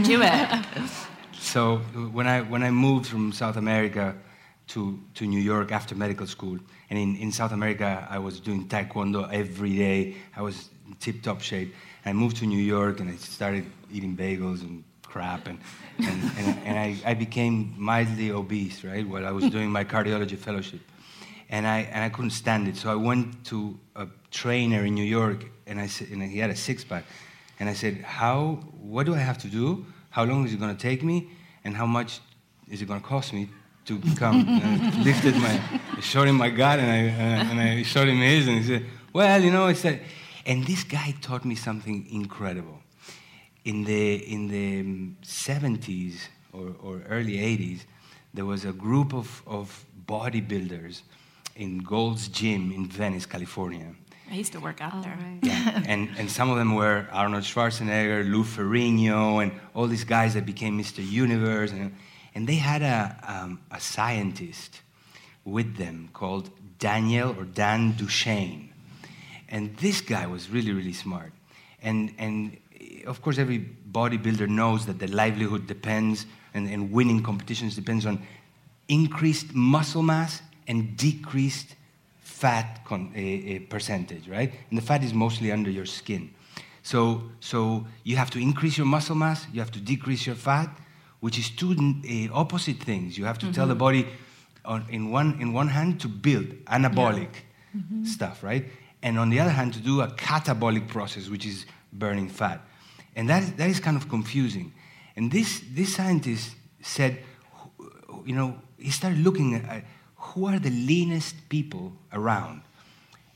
do 0.03 0.21
it. 0.23 0.65
so 1.39 1.77
when 2.13 2.27
I 2.27 2.41
when 2.41 2.63
I 2.63 2.71
moved 2.71 3.07
from 3.07 3.31
South 3.31 3.57
America 3.57 4.15
to 4.69 4.99
to 5.15 5.25
New 5.25 5.41
York 5.41 5.71
after 5.71 5.95
medical 5.95 6.25
school, 6.25 6.57
and 6.89 6.97
in, 6.99 7.15
in 7.17 7.31
South 7.31 7.51
America 7.51 8.07
I 8.09 8.19
was 8.19 8.39
doing 8.39 8.67
taekwondo 8.67 9.31
every 9.31 9.75
day. 9.75 10.15
I 10.35 10.41
was 10.41 10.69
tip-top 10.99 11.41
shape. 11.41 11.73
I 12.05 12.13
moved 12.13 12.37
to 12.37 12.45
New 12.45 12.61
York 12.61 12.99
and 12.99 13.09
I 13.09 13.15
started 13.15 13.65
eating 13.91 14.15
bagels 14.15 14.61
and 14.61 14.83
crap, 15.11 15.47
and 15.47 15.59
and, 15.97 16.19
and, 16.37 16.47
and 16.67 16.75
I, 16.79 17.11
I 17.11 17.13
became 17.13 17.75
mildly 17.77 18.31
obese, 18.31 18.83
right, 18.83 19.05
while 19.07 19.25
I 19.25 19.31
was 19.31 19.45
doing 19.55 19.69
my 19.69 19.83
cardiology 19.83 20.37
fellowship 20.37 20.81
and 21.51 21.67
I 21.67 21.79
and 21.91 22.03
I 22.03 22.09
couldn't 22.09 22.31
stand 22.31 22.67
it. 22.67 22.77
So 22.77 22.89
I 22.89 22.95
went 22.95 23.45
to 23.45 23.77
a 23.95 24.07
trainer 24.31 24.85
in 24.85 24.95
New 24.95 25.03
York, 25.03 25.45
and 25.67 25.79
I 25.79 25.87
said, 25.87 26.07
and 26.09 26.23
he 26.23 26.39
had 26.39 26.49
a 26.49 26.55
six 26.55 26.83
pack, 26.83 27.03
and 27.59 27.69
I 27.69 27.73
said, 27.73 28.01
"How? 28.01 28.59
What 28.81 29.05
do 29.05 29.13
I 29.13 29.19
have 29.19 29.37
to 29.39 29.47
do? 29.47 29.85
How 30.09 30.23
long 30.23 30.45
is 30.45 30.53
it 30.53 30.59
going 30.59 30.75
to 30.75 30.81
take 30.81 31.03
me? 31.03 31.29
And 31.63 31.75
how 31.75 31.85
much 31.85 32.19
is 32.69 32.81
it 32.81 32.87
going 32.87 33.01
to 33.01 33.05
cost 33.05 33.33
me 33.33 33.49
to 33.85 33.99
come?" 34.15 34.47
and 34.47 34.63
I 34.63 35.03
lifted 35.09 35.35
my, 35.35 35.61
I 35.97 35.99
showed 35.99 36.27
him 36.27 36.37
my 36.37 36.49
gut, 36.49 36.79
and 36.79 36.89
I 36.89 37.01
uh, 37.09 37.51
and 37.51 37.59
I 37.59 37.83
showed 37.83 38.07
him 38.07 38.17
his, 38.17 38.47
and 38.47 38.57
he 38.57 38.63
said, 38.63 38.85
"Well, 39.13 39.43
you 39.43 39.51
know," 39.51 39.65
I 39.65 39.73
said, 39.73 40.01
and 40.45 40.65
this 40.65 40.83
guy 40.85 41.13
taught 41.21 41.43
me 41.45 41.55
something 41.55 42.07
incredible. 42.11 42.80
In 43.63 43.83
the 43.83 44.15
in 44.15 44.47
the 44.47 44.83
70s 45.23 46.27
or, 46.51 46.75
or 46.81 47.01
early 47.09 47.37
80s, 47.37 47.81
there 48.33 48.45
was 48.45 48.65
a 48.65 48.71
group 48.71 49.13
of, 49.13 49.43
of 49.45 49.85
bodybuilders 50.07 51.01
in 51.55 51.79
Gold's 51.79 52.27
Gym 52.27 52.71
in 52.71 52.87
Venice, 52.87 53.25
California. 53.25 53.93
I 54.29 54.35
used 54.35 54.53
to 54.53 54.61
work 54.61 54.79
out 54.79 54.93
oh, 54.95 55.01
there. 55.01 55.17
Right. 55.19 55.39
Yeah. 55.41 55.83
and, 55.87 56.09
and 56.17 56.31
some 56.31 56.49
of 56.49 56.57
them 56.57 56.75
were 56.75 57.07
Arnold 57.11 57.43
Schwarzenegger, 57.43 58.29
Lou 58.29 58.43
Ferrigno, 58.43 59.43
and 59.43 59.51
all 59.75 59.87
these 59.87 60.05
guys 60.05 60.33
that 60.35 60.45
became 60.45 60.79
Mr. 60.79 61.05
Universe. 61.05 61.71
And, 61.71 61.93
and 62.33 62.47
they 62.47 62.55
had 62.55 62.81
a, 62.81 63.19
um, 63.27 63.59
a 63.71 63.81
scientist 63.81 64.81
with 65.43 65.75
them 65.75 66.09
called 66.13 66.49
Daniel 66.79 67.35
or 67.37 67.43
Dan 67.43 67.93
Duchaine. 67.93 68.69
And 69.49 69.75
this 69.77 69.99
guy 69.99 70.25
was 70.27 70.49
really, 70.49 70.71
really 70.71 70.93
smart. 70.93 71.33
And, 71.81 72.13
and 72.17 72.57
of 73.05 73.21
course, 73.21 73.37
every 73.37 73.59
bodybuilder 73.91 74.47
knows 74.47 74.85
that 74.85 74.99
the 74.99 75.07
livelihood 75.07 75.67
depends 75.67 76.25
and, 76.53 76.69
and 76.69 76.91
winning 76.91 77.23
competitions 77.23 77.75
depends 77.75 78.05
on 78.05 78.21
increased 78.87 79.53
muscle 79.53 80.03
mass 80.03 80.41
and 80.67 80.95
decreased 80.97 81.75
fat 82.19 82.81
con- 82.85 83.11
a, 83.15 83.19
a 83.55 83.59
percentage, 83.59 84.27
right? 84.27 84.53
And 84.69 84.77
the 84.77 84.81
fat 84.81 85.03
is 85.03 85.13
mostly 85.13 85.51
under 85.51 85.69
your 85.69 85.85
skin. 85.85 86.33
So, 86.83 87.23
so 87.39 87.85
you 88.03 88.15
have 88.15 88.31
to 88.31 88.39
increase 88.39 88.77
your 88.77 88.87
muscle 88.87 89.15
mass, 89.15 89.45
you 89.53 89.59
have 89.59 89.71
to 89.71 89.79
decrease 89.79 90.25
your 90.25 90.35
fat, 90.35 90.69
which 91.19 91.37
is 91.37 91.49
two 91.51 91.71
uh, 91.73 92.33
opposite 92.33 92.77
things. 92.77 93.17
You 93.17 93.25
have 93.25 93.37
to 93.39 93.45
mm-hmm. 93.45 93.53
tell 93.53 93.67
the 93.67 93.75
body 93.75 94.07
on, 94.65 94.85
in, 94.89 95.11
one, 95.11 95.37
in 95.39 95.53
one 95.53 95.67
hand 95.67 95.99
to 96.01 96.07
build 96.07 96.47
anabolic 96.65 97.29
yeah. 97.73 97.81
mm-hmm. 97.81 98.03
stuff, 98.05 98.43
right? 98.43 98.65
And 99.03 99.19
on 99.19 99.29
the 99.29 99.39
other 99.39 99.51
hand, 99.51 99.73
to 99.73 99.79
do 99.79 100.01
a 100.01 100.07
catabolic 100.07 100.87
process, 100.87 101.29
which 101.29 101.45
is 101.45 101.65
burning 101.93 102.29
fat. 102.29 102.61
And 103.15 103.29
that 103.29 103.43
is, 103.43 103.53
that 103.53 103.69
is 103.69 103.79
kind 103.79 103.97
of 103.97 104.07
confusing. 104.09 104.73
And 105.15 105.31
this, 105.31 105.61
this 105.71 105.95
scientist 105.95 106.51
said, 106.81 107.19
you 108.25 108.35
know, 108.35 108.57
he 108.77 108.89
started 108.91 109.19
looking 109.19 109.55
at 109.55 109.83
who 110.15 110.45
are 110.47 110.59
the 110.59 110.69
leanest 110.69 111.35
people 111.49 111.93
around. 112.13 112.61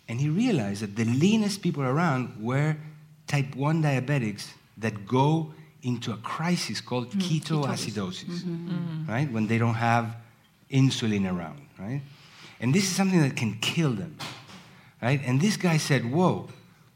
And 0.07 0.19
he 0.19 0.30
realized 0.30 0.82
that 0.84 0.95
the 0.95 1.05
leanest 1.05 1.61
people 1.61 1.84
around 1.84 2.41
were 2.41 2.78
type 3.28 3.55
1 3.55 3.82
diabetics 3.84 4.47
that 4.78 5.05
go 5.05 5.53
into 5.82 6.11
a 6.11 6.17
crisis 6.17 6.82
called 6.82 7.11
mm, 7.11 7.21
ketoacidosis, 7.21 8.26
mm-hmm. 8.26 8.69
Mm-hmm. 8.69 9.11
right? 9.11 9.32
When 9.32 9.47
they 9.47 9.57
don't 9.57 9.76
have 9.76 10.15
insulin 10.71 11.32
around, 11.32 11.61
right? 11.80 12.01
And 12.59 12.73
this 12.73 12.84
is 12.84 12.95
something 12.95 13.21
that 13.21 13.36
can 13.36 13.55
kill 13.61 13.91
them, 13.91 14.17
right? 15.01 15.21
And 15.26 15.39
this 15.39 15.57
guy 15.57 15.78
said, 15.78 16.11
Whoa, 16.11 16.49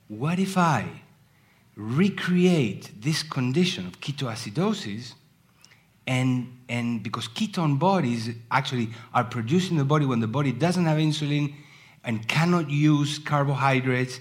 what 0.07 0.39
if 0.39 0.57
I 0.57 0.87
recreate 1.79 2.91
this 3.01 3.23
condition 3.23 3.87
of 3.87 4.01
ketoacidosis 4.01 5.13
and, 6.05 6.57
and 6.67 7.01
because 7.01 7.29
ketone 7.29 7.79
bodies 7.79 8.29
actually 8.51 8.89
are 9.13 9.23
produced 9.23 9.71
in 9.71 9.77
the 9.77 9.85
body 9.85 10.05
when 10.05 10.19
the 10.19 10.27
body 10.27 10.51
doesn't 10.51 10.85
have 10.85 10.97
insulin 10.97 11.53
and 12.03 12.27
cannot 12.27 12.69
use 12.69 13.17
carbohydrates 13.17 14.19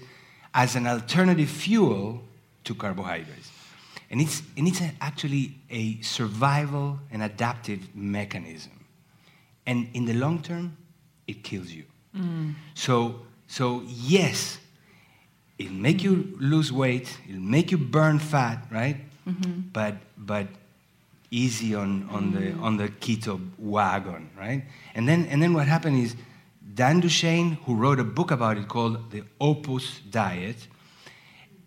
as 0.53 0.77
an 0.77 0.87
alternative 0.87 1.49
fuel 1.49 2.23
to 2.63 2.73
carbohydrates. 2.73 3.51
And 4.09 4.21
it's, 4.21 4.41
and 4.55 4.65
it's 4.65 4.81
actually 5.01 5.55
a 5.69 6.01
survival 6.01 6.97
and 7.11 7.23
adaptive 7.23 7.93
mechanism. 7.93 8.85
And 9.65 9.89
in 9.93 10.05
the 10.05 10.13
long 10.13 10.41
term, 10.41 10.77
it 11.27 11.43
kills 11.43 11.71
you. 11.71 11.83
Mm. 12.15 12.55
So, 12.73 13.21
so, 13.47 13.83
yes, 13.85 14.59
it'll 15.59 15.73
make 15.73 16.01
you 16.01 16.35
lose 16.39 16.71
weight, 16.71 17.19
it'll 17.27 17.41
make 17.41 17.71
you 17.71 17.77
burn 17.77 18.17
fat, 18.17 18.65
right? 18.71 18.97
Mm-hmm. 19.27 19.61
But, 19.73 19.97
but 20.17 20.47
easy 21.29 21.75
on, 21.75 22.09
on, 22.09 22.31
the, 22.31 22.53
on 22.53 22.77
the 22.77 22.87
keto 22.87 23.39
wagon, 23.59 24.29
right? 24.37 24.63
And 24.95 25.07
then, 25.07 25.25
and 25.25 25.43
then 25.43 25.53
what 25.53 25.67
happened 25.67 25.99
is 25.99 26.15
Dan 26.73 27.01
Duchaine, 27.01 27.57
who 27.65 27.75
wrote 27.75 27.99
a 27.99 28.03
book 28.03 28.31
about 28.31 28.57
it 28.57 28.67
called 28.67 29.11
The 29.11 29.23
Opus 29.39 29.99
Diet, 30.09 30.67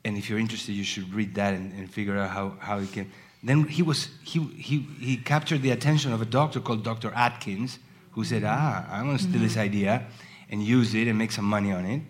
and 0.05 0.17
if 0.17 0.29
you're 0.29 0.39
interested, 0.39 0.73
you 0.73 0.85
should 0.85 1.13
read 1.15 1.35
that 1.37 1.55
and, 1.55 1.73
and 1.75 1.91
figure 1.91 2.19
out 2.19 2.31
how, 2.31 2.57
how 2.59 2.79
it 2.79 2.91
can. 2.93 3.11
Then 3.43 3.65
he, 3.65 3.83
was, 3.83 4.09
he, 4.25 4.41
he, 4.41 4.81
he 5.01 5.17
captured 5.17 5.63
the 5.63 5.71
attention 5.71 6.13
of 6.13 6.23
a 6.23 6.25
doctor 6.25 6.61
called 6.61 6.83
Dr. 6.83 7.13
Atkins, 7.15 7.79
who 8.13 8.25
said, 8.25 8.43
Ah, 8.45 8.87
I'm 8.91 9.17
to 9.17 9.19
steal 9.19 9.35
mm-hmm. 9.35 9.43
this 9.43 9.57
idea 9.57 10.07
and 10.51 10.63
use 10.63 10.95
it 10.95 11.09
and 11.09 11.19
make 11.19 11.33
some 11.33 11.45
money 11.45 11.73
on 11.73 11.85
it. 11.85 12.03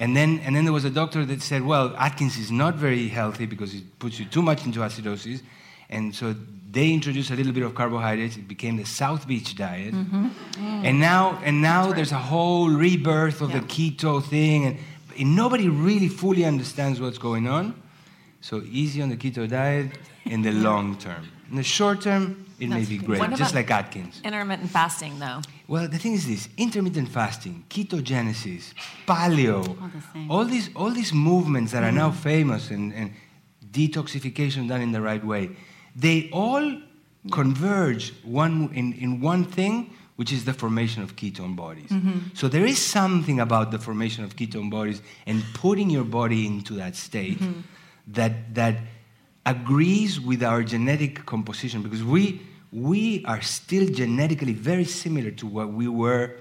And 0.00 0.16
then, 0.16 0.40
and 0.44 0.56
then 0.56 0.64
there 0.64 0.72
was 0.72 0.86
a 0.86 0.90
doctor 0.90 1.26
that 1.26 1.42
said, 1.42 1.62
Well, 1.62 1.94
Atkins 1.96 2.38
is 2.38 2.50
not 2.50 2.74
very 2.74 3.08
healthy 3.08 3.44
because 3.44 3.74
it 3.74 3.98
puts 3.98 4.18
you 4.18 4.24
too 4.24 4.40
much 4.40 4.64
into 4.64 4.80
acidosis. 4.80 5.42
And 5.90 6.14
so 6.14 6.34
they 6.70 6.90
introduced 6.90 7.30
a 7.30 7.36
little 7.36 7.52
bit 7.52 7.64
of 7.64 7.74
carbohydrates. 7.74 8.36
It 8.38 8.48
became 8.48 8.76
the 8.78 8.86
South 8.86 9.28
Beach 9.28 9.56
diet, 9.56 9.92
mm-hmm. 9.92 10.26
mm. 10.26 10.84
and 10.84 11.00
now 11.00 11.38
and 11.44 11.60
now 11.60 11.86
right. 11.86 11.96
there's 11.96 12.12
a 12.12 12.18
whole 12.18 12.70
rebirth 12.70 13.42
of 13.42 13.50
yeah. 13.50 13.60
the 13.60 13.66
keto 13.66 14.24
thing, 14.24 14.66
and, 14.66 14.78
and, 15.18 15.36
nobody 15.36 15.68
really 15.68 16.08
fully 16.08 16.44
understands 16.44 17.00
what's 17.00 17.18
going 17.18 17.48
on. 17.48 17.74
So 18.40 18.62
easy 18.70 19.02
on 19.02 19.08
the 19.10 19.16
keto 19.16 19.48
diet 19.48 19.90
in 20.24 20.42
the 20.42 20.52
long 20.68 20.96
term. 20.96 21.28
In 21.50 21.56
the 21.56 21.64
short 21.64 22.02
term, 22.02 22.46
it 22.60 22.70
That's 22.70 22.88
may 22.88 22.96
be 22.96 23.04
great, 23.04 23.34
just 23.34 23.54
like 23.54 23.70
Atkins. 23.70 24.20
Intermittent 24.24 24.70
fasting, 24.70 25.18
though. 25.18 25.40
Well, 25.72 25.86
the 25.88 25.98
thing 25.98 26.14
is 26.14 26.24
this: 26.26 26.48
intermittent 26.56 27.08
fasting, 27.08 27.64
ketogenesis, 27.70 28.64
paleo, 29.06 29.60
all, 30.28 30.38
all 30.38 30.44
these 30.44 30.68
all 30.74 30.92
these 31.00 31.12
movements 31.14 31.70
that 31.72 31.82
mm-hmm. 31.82 31.98
are 31.98 32.02
now 32.04 32.10
famous 32.10 32.70
and, 32.70 32.92
and 32.92 33.08
detoxification 33.78 34.68
done 34.68 34.82
in 34.82 34.92
the 34.92 35.00
right 35.10 35.24
way 35.24 35.44
they 35.94 36.30
all 36.32 36.80
converge 37.30 38.12
one, 38.22 38.70
in, 38.72 38.92
in 38.94 39.20
one 39.20 39.44
thing, 39.44 39.94
which 40.16 40.32
is 40.32 40.44
the 40.44 40.52
formation 40.52 41.02
of 41.02 41.16
ketone 41.16 41.56
bodies. 41.56 41.90
Mm-hmm. 41.90 42.34
So 42.34 42.48
there 42.48 42.64
is 42.64 42.78
something 42.78 43.40
about 43.40 43.70
the 43.70 43.78
formation 43.78 44.24
of 44.24 44.36
ketone 44.36 44.70
bodies 44.70 45.02
and 45.26 45.42
putting 45.54 45.90
your 45.90 46.04
body 46.04 46.46
into 46.46 46.74
that 46.74 46.96
state 46.96 47.38
mm-hmm. 47.38 47.60
that, 48.08 48.54
that 48.54 48.76
agrees 49.44 50.20
with 50.20 50.42
our 50.42 50.62
genetic 50.62 51.26
composition 51.26 51.82
because 51.82 52.04
we, 52.04 52.40
we 52.72 53.24
are 53.24 53.42
still 53.42 53.88
genetically 53.88 54.52
very 54.52 54.84
similar 54.84 55.30
to 55.32 55.46
what 55.46 55.72
we 55.72 55.88
were 55.88 56.36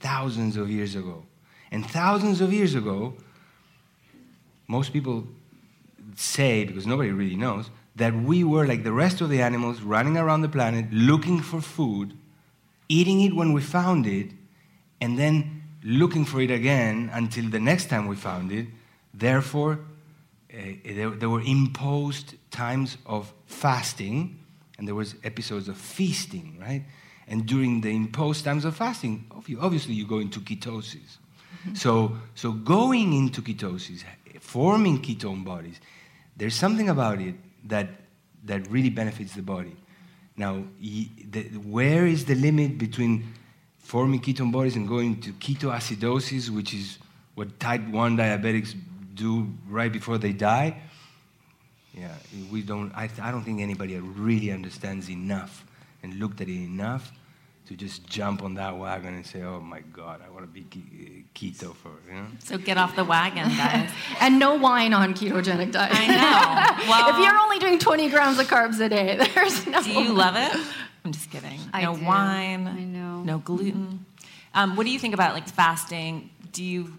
thousands 0.00 0.56
of 0.56 0.70
years 0.70 0.94
ago. 0.94 1.24
And 1.70 1.86
thousands 1.86 2.40
of 2.40 2.52
years 2.52 2.74
ago, 2.74 3.14
most 4.66 4.92
people 4.92 5.26
say, 6.16 6.64
because 6.64 6.86
nobody 6.86 7.10
really 7.10 7.36
knows, 7.36 7.70
that 7.96 8.14
we 8.14 8.44
were 8.44 8.66
like 8.66 8.84
the 8.84 8.92
rest 8.92 9.20
of 9.20 9.30
the 9.30 9.42
animals 9.42 9.80
running 9.80 10.16
around 10.16 10.42
the 10.42 10.48
planet 10.48 10.86
looking 10.92 11.40
for 11.40 11.60
food, 11.60 12.16
eating 12.88 13.20
it 13.20 13.34
when 13.34 13.52
we 13.52 13.60
found 13.60 14.06
it, 14.06 14.30
and 15.00 15.18
then 15.18 15.62
looking 15.82 16.24
for 16.24 16.40
it 16.40 16.50
again 16.50 17.10
until 17.12 17.48
the 17.48 17.60
next 17.60 17.88
time 17.88 18.06
we 18.06 18.16
found 18.16 18.52
it. 18.52 18.66
Therefore, 19.14 19.80
uh, 20.52 20.56
there, 20.84 21.10
there, 21.10 21.30
were 21.30 21.42
imposed 21.42 22.34
times 22.50 22.96
of 23.06 23.32
fasting, 23.46 24.39
and 24.80 24.88
there 24.88 24.94
was 24.94 25.14
episodes 25.24 25.68
of 25.68 25.76
feasting, 25.76 26.56
right? 26.58 26.82
And 27.28 27.44
during 27.44 27.82
the 27.82 27.90
imposed 27.90 28.46
times 28.46 28.64
of 28.64 28.74
fasting, 28.74 29.30
obviously 29.60 29.92
you 29.92 30.06
go 30.06 30.20
into 30.20 30.40
ketosis. 30.40 31.18
Mm-hmm. 31.60 31.74
So, 31.74 32.16
so 32.34 32.50
going 32.50 33.12
into 33.12 33.42
ketosis, 33.42 34.04
forming 34.40 35.02
ketone 35.02 35.44
bodies, 35.44 35.78
there's 36.34 36.54
something 36.54 36.88
about 36.88 37.20
it 37.20 37.34
that, 37.66 37.88
that 38.44 38.70
really 38.70 38.88
benefits 38.88 39.34
the 39.34 39.42
body. 39.42 39.76
Now, 40.38 40.64
the, 40.80 41.42
where 41.62 42.06
is 42.06 42.24
the 42.24 42.34
limit 42.34 42.78
between 42.78 43.34
forming 43.80 44.20
ketone 44.20 44.50
bodies 44.50 44.76
and 44.76 44.88
going 44.88 45.20
to 45.20 45.32
ketoacidosis, 45.34 46.48
which 46.48 46.72
is 46.72 46.96
what 47.34 47.60
type 47.60 47.86
1 47.86 48.16
diabetics 48.16 48.74
do 49.12 49.46
right 49.68 49.92
before 49.92 50.16
they 50.16 50.32
die? 50.32 50.80
Yeah, 52.00 52.14
we 52.50 52.62
don't, 52.62 52.92
I, 52.94 53.10
I 53.20 53.30
don't 53.30 53.44
think 53.44 53.60
anybody 53.60 53.98
really 53.98 54.50
understands 54.50 55.10
enough 55.10 55.66
and 56.02 56.14
looked 56.14 56.40
at 56.40 56.48
it 56.48 56.64
enough 56.64 57.12
to 57.70 57.76
just 57.76 58.04
jump 58.06 58.42
on 58.42 58.54
that 58.54 58.76
wagon 58.76 59.14
and 59.14 59.24
say, 59.24 59.42
"Oh 59.42 59.60
my 59.60 59.80
God, 59.92 60.20
I 60.26 60.30
want 60.30 60.44
to 60.44 60.50
be 60.50 60.64
keto 61.36 61.72
for," 61.72 61.90
you 62.08 62.14
know. 62.14 62.26
So 62.40 62.58
get 62.58 62.76
off 62.76 62.96
the 62.96 63.04
wagon, 63.04 63.48
guys. 63.48 63.90
and 64.20 64.40
no 64.40 64.56
wine 64.56 64.92
on 64.92 65.14
ketogenic 65.14 65.70
diet. 65.70 65.92
I 65.94 66.06
know. 66.08 66.88
Well, 66.90 67.10
if 67.10 67.24
you're 67.24 67.38
only 67.38 67.60
doing 67.60 67.78
20 67.78 68.08
grams 68.10 68.40
of 68.40 68.48
carbs 68.48 68.80
a 68.80 68.88
day, 68.88 69.16
there's 69.34 69.66
no. 69.68 69.82
Do 69.82 69.92
you 69.92 70.12
love 70.12 70.34
it? 70.36 70.52
I'm 71.04 71.12
just 71.12 71.30
kidding. 71.30 71.60
I 71.72 71.82
no 71.82 71.94
do. 71.94 72.04
wine. 72.04 72.66
I 72.66 72.82
know. 72.82 73.22
No 73.22 73.38
gluten. 73.38 74.04
Um, 74.52 74.74
what 74.74 74.84
do 74.84 74.90
you 74.90 74.98
think 74.98 75.14
about 75.14 75.34
like 75.34 75.48
fasting? 75.48 76.30
Do 76.52 76.64
you 76.64 76.98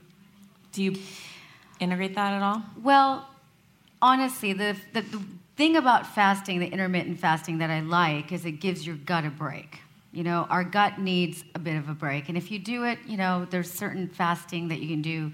do 0.72 0.84
you 0.84 0.96
integrate 1.82 2.16
that 2.16 2.34
at 2.34 2.42
all? 2.42 2.64
Well, 2.82 3.28
honestly, 4.02 4.54
the, 4.54 4.76
the, 4.94 5.02
the 5.02 5.22
thing 5.56 5.78
about 5.78 6.08
fasting, 6.08 6.60
the 6.60 6.68
intermittent 6.68 7.20
fasting 7.20 7.60
that 7.60 7.70
I 7.70 7.82
like, 7.82 8.32
is 8.32 8.46
it 8.46 8.54
gives 8.54 8.86
your 8.86 8.96
gut 8.96 9.26
a 9.26 9.30
break. 9.30 9.80
You 10.12 10.24
know, 10.24 10.46
our 10.50 10.64
gut 10.64 11.00
needs 11.00 11.44
a 11.56 11.60
bit 11.60 11.78
of 11.78 11.88
a 11.88 11.94
break. 11.94 12.28
And 12.28 12.38
if 12.38 12.52
you 12.52 12.60
do 12.60 12.84
it, 12.84 13.00
you 13.08 13.16
know, 13.16 13.48
there's 13.50 13.72
certain 13.72 14.08
fasting 14.08 14.68
that 14.68 14.80
you 14.80 14.90
can 14.90 15.02
do, 15.02 15.32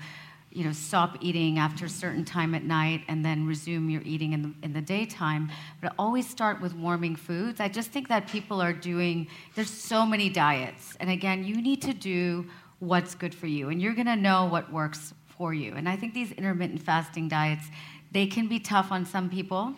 you 0.51 0.63
know, 0.63 0.71
stop 0.71 1.17
eating 1.21 1.57
after 1.57 1.85
a 1.85 1.89
certain 1.89 2.23
time 2.23 2.53
at 2.53 2.63
night 2.63 3.01
and 3.07 3.25
then 3.25 3.47
resume 3.47 3.89
your 3.89 4.03
eating 4.03 4.33
in 4.33 4.41
the, 4.43 4.53
in 4.61 4.73
the 4.73 4.81
daytime. 4.81 5.49
But 5.81 5.93
always 5.97 6.29
start 6.29 6.61
with 6.61 6.75
warming 6.75 7.15
foods. 7.15 7.59
I 7.59 7.69
just 7.69 7.89
think 7.89 8.07
that 8.09 8.27
people 8.27 8.61
are 8.61 8.73
doing, 8.73 9.27
there's 9.55 9.71
so 9.71 10.05
many 10.05 10.29
diets. 10.29 10.95
And 10.99 11.09
again, 11.09 11.43
you 11.43 11.59
need 11.59 11.81
to 11.83 11.93
do 11.93 12.45
what's 12.79 13.15
good 13.15 13.33
for 13.33 13.47
you. 13.47 13.69
And 13.69 13.81
you're 13.81 13.95
going 13.95 14.07
to 14.07 14.15
know 14.15 14.45
what 14.45 14.71
works 14.71 15.13
for 15.37 15.53
you. 15.53 15.73
And 15.73 15.87
I 15.87 15.95
think 15.95 16.13
these 16.13 16.31
intermittent 16.33 16.81
fasting 16.81 17.27
diets, 17.27 17.65
they 18.11 18.27
can 18.27 18.47
be 18.47 18.59
tough 18.59 18.91
on 18.91 19.05
some 19.05 19.29
people 19.29 19.75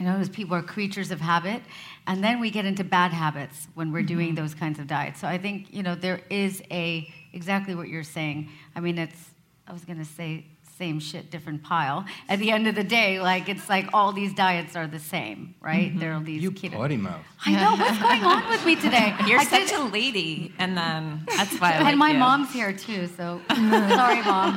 you 0.00 0.06
know, 0.06 0.16
those 0.16 0.30
people 0.30 0.56
are 0.56 0.62
creatures 0.62 1.10
of 1.10 1.20
habit. 1.20 1.60
And 2.06 2.24
then 2.24 2.40
we 2.40 2.50
get 2.50 2.64
into 2.64 2.82
bad 2.82 3.12
habits 3.12 3.68
when 3.74 3.92
we're 3.92 3.98
mm-hmm. 3.98 4.06
doing 4.06 4.34
those 4.34 4.54
kinds 4.54 4.78
of 4.78 4.86
diets. 4.86 5.20
So 5.20 5.28
I 5.28 5.36
think, 5.36 5.72
you 5.74 5.82
know, 5.82 5.94
there 5.94 6.22
is 6.30 6.62
a, 6.70 7.06
exactly 7.34 7.74
what 7.74 7.88
you're 7.88 8.02
saying. 8.02 8.48
I 8.74 8.80
mean, 8.80 8.96
it's, 8.96 9.30
I 9.68 9.74
was 9.74 9.84
going 9.84 9.98
to 9.98 10.06
say 10.06 10.46
same 10.78 10.98
shit, 10.98 11.30
different 11.30 11.62
pile. 11.62 12.06
At 12.30 12.38
the 12.38 12.50
end 12.50 12.66
of 12.66 12.74
the 12.74 12.82
day, 12.82 13.20
like 13.20 13.50
it's 13.50 13.68
like 13.68 13.90
all 13.92 14.12
these 14.12 14.32
diets 14.32 14.74
are 14.74 14.86
the 14.86 14.98
same, 14.98 15.54
right? 15.60 15.92
There 16.00 16.14
are 16.14 16.22
these 16.22 16.42
You 16.42 16.50
keto. 16.50 16.72
potty 16.72 16.96
mouth. 16.96 17.20
I 17.44 17.52
know 17.52 17.72
what's 17.72 17.98
going 17.98 18.24
on 18.24 18.48
with 18.48 18.64
me 18.64 18.76
today. 18.76 19.14
You're 19.26 19.40
I 19.40 19.44
such 19.44 19.68
did- 19.68 19.78
a 19.78 19.84
lady, 19.84 20.54
and 20.58 20.78
then 20.78 21.26
that's 21.36 21.60
why. 21.60 21.72
I 21.72 21.80
like 21.80 21.86
and 21.88 21.98
my 21.98 22.12
you. 22.12 22.18
mom's 22.18 22.50
here 22.50 22.72
too, 22.72 23.06
so 23.08 23.42
sorry, 23.50 24.22
mom. 24.22 24.56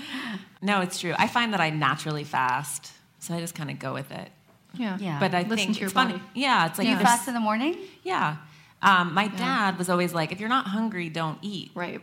No, 0.62 0.80
it's 0.80 1.00
true. 1.00 1.14
I 1.18 1.26
find 1.26 1.52
that 1.54 1.60
I 1.60 1.70
naturally 1.70 2.24
fast, 2.24 2.92
so 3.18 3.34
I 3.34 3.40
just 3.40 3.54
kind 3.54 3.70
of 3.70 3.78
go 3.78 3.94
with 3.94 4.10
it. 4.10 4.30
Yeah. 4.74 4.98
Yeah. 5.00 5.18
But 5.18 5.34
I 5.34 5.42
Listen 5.42 5.56
think 5.56 5.74
to 5.74 5.80
your 5.80 5.86
it's 5.86 5.94
funny. 5.94 6.14
body. 6.14 6.24
Yeah, 6.34 6.66
it's 6.66 6.78
like 6.78 6.86
Do 6.86 6.90
you 6.90 6.96
there's- 6.96 7.08
fast 7.08 7.28
in 7.28 7.34
the 7.34 7.40
morning? 7.40 7.76
Yeah. 8.02 8.36
Um, 8.82 9.12
my 9.12 9.28
dad 9.28 9.78
was 9.78 9.90
always 9.90 10.14
like, 10.14 10.32
if 10.32 10.40
you're 10.40 10.48
not 10.48 10.66
hungry, 10.66 11.10
don't 11.10 11.38
eat. 11.42 11.70
Right. 11.74 12.00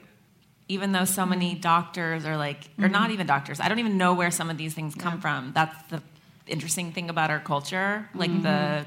Even 0.67 0.91
though 0.91 1.05
so 1.05 1.25
many 1.25 1.53
mm-hmm. 1.53 1.61
doctors 1.61 2.25
are 2.25 2.37
like, 2.37 2.65
or 2.77 2.83
mm-hmm. 2.83 2.91
not 2.91 3.11
even 3.11 3.25
doctors, 3.25 3.59
I 3.59 3.67
don't 3.67 3.79
even 3.79 3.97
know 3.97 4.13
where 4.13 4.29
some 4.31 4.49
of 4.49 4.57
these 4.57 4.73
things 4.73 4.93
come 4.93 5.19
from. 5.19 5.53
That's 5.53 5.75
the 5.89 6.03
interesting 6.45 6.91
thing 6.91 7.09
about 7.09 7.31
our 7.31 7.39
culture, 7.39 8.09
like 8.13 8.29
mm-hmm. 8.29 8.43
the 8.43 8.85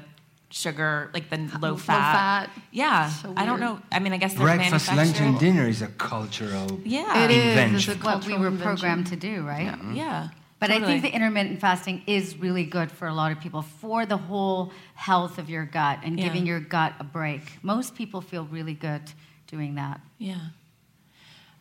sugar, 0.51 1.09
like 1.13 1.29
the 1.29 1.37
low 1.59 1.71
Low 1.71 1.77
fat. 1.77 2.47
fat. 2.49 2.61
Yeah. 2.71 3.09
So 3.09 3.33
I 3.35 3.45
don't 3.45 3.59
know. 3.59 3.79
I 3.91 3.99
mean, 3.99 4.13
I 4.13 4.17
guess 4.17 4.33
they're 4.33 4.43
Breakfast, 4.43 4.87
lunch, 4.93 5.19
and 5.19 5.39
dinner 5.39 5.67
is 5.67 5.81
a 5.81 5.87
cultural. 5.87 6.79
Yeah. 6.83 7.23
It 7.25 7.31
is. 7.31 7.45
Invention. 7.57 7.93
It's 7.95 8.03
What 8.03 8.25
we 8.25 8.33
were 8.33 8.47
invention. 8.47 8.61
programmed 8.63 9.07
to 9.07 9.15
do, 9.15 9.41
right? 9.47 9.77
Yeah. 9.93 10.29
But 10.59 10.69
I 10.69 10.79
think 10.79 11.01
the 11.01 11.09
intermittent 11.09 11.59
fasting 11.59 12.03
is 12.05 12.37
really 12.37 12.65
good 12.65 12.91
for 12.91 13.07
a 13.07 13.13
lot 13.13 13.31
of 13.31 13.39
people 13.39 13.63
for 13.63 14.05
the 14.05 14.17
whole 14.17 14.71
health 14.93 15.39
of 15.39 15.49
your 15.49 15.65
gut 15.65 15.99
and 16.03 16.19
Yeah. 16.19 16.25
giving 16.27 16.45
your 16.45 16.59
gut 16.59 16.93
a 16.99 17.03
break. 17.03 17.41
Most 17.63 17.95
people 17.95 18.21
feel 18.21 18.45
really 18.45 18.75
good 18.75 19.01
doing 19.47 19.75
that. 19.75 20.01
Yeah. 20.19 20.35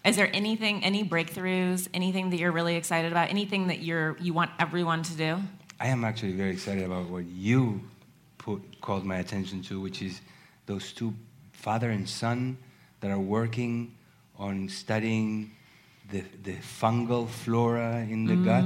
Is 0.05 0.16
there 0.16 0.30
anything, 0.34 0.82
any 0.84 1.05
breakthroughs, 1.05 1.88
anything 1.95 2.30
that 2.30 2.38
you're 2.38 2.53
really 2.53 2.76
excited 2.76 3.11
about, 3.12 3.28
anything 3.30 3.66
that 3.68 3.80
you're 3.82 4.16
you 4.18 4.32
want 4.32 4.51
everyone 4.59 5.03
to 5.05 5.14
do? 5.14 5.38
I 5.78 5.86
am 5.88 6.05
actually 6.05 6.32
very 6.32 6.51
excited 6.51 6.84
about 6.84 7.09
what 7.09 7.24
you 7.24 7.80
put 7.80 7.89
called 8.81 9.05
my 9.05 9.16
attention 9.18 9.62
to, 9.62 9.81
which 9.81 10.03
is 10.03 10.20
those 10.66 10.93
two 10.93 11.14
father 11.53 11.91
and 11.91 12.09
son 12.09 12.57
that 13.01 13.11
are 13.11 13.18
working 13.18 13.95
on 14.39 14.68
studying 14.68 15.51
the, 16.11 16.24
the 16.43 16.55
fungal 16.55 17.28
flora 17.28 17.99
in 18.09 18.24
the 18.26 18.37
gut. 18.37 18.64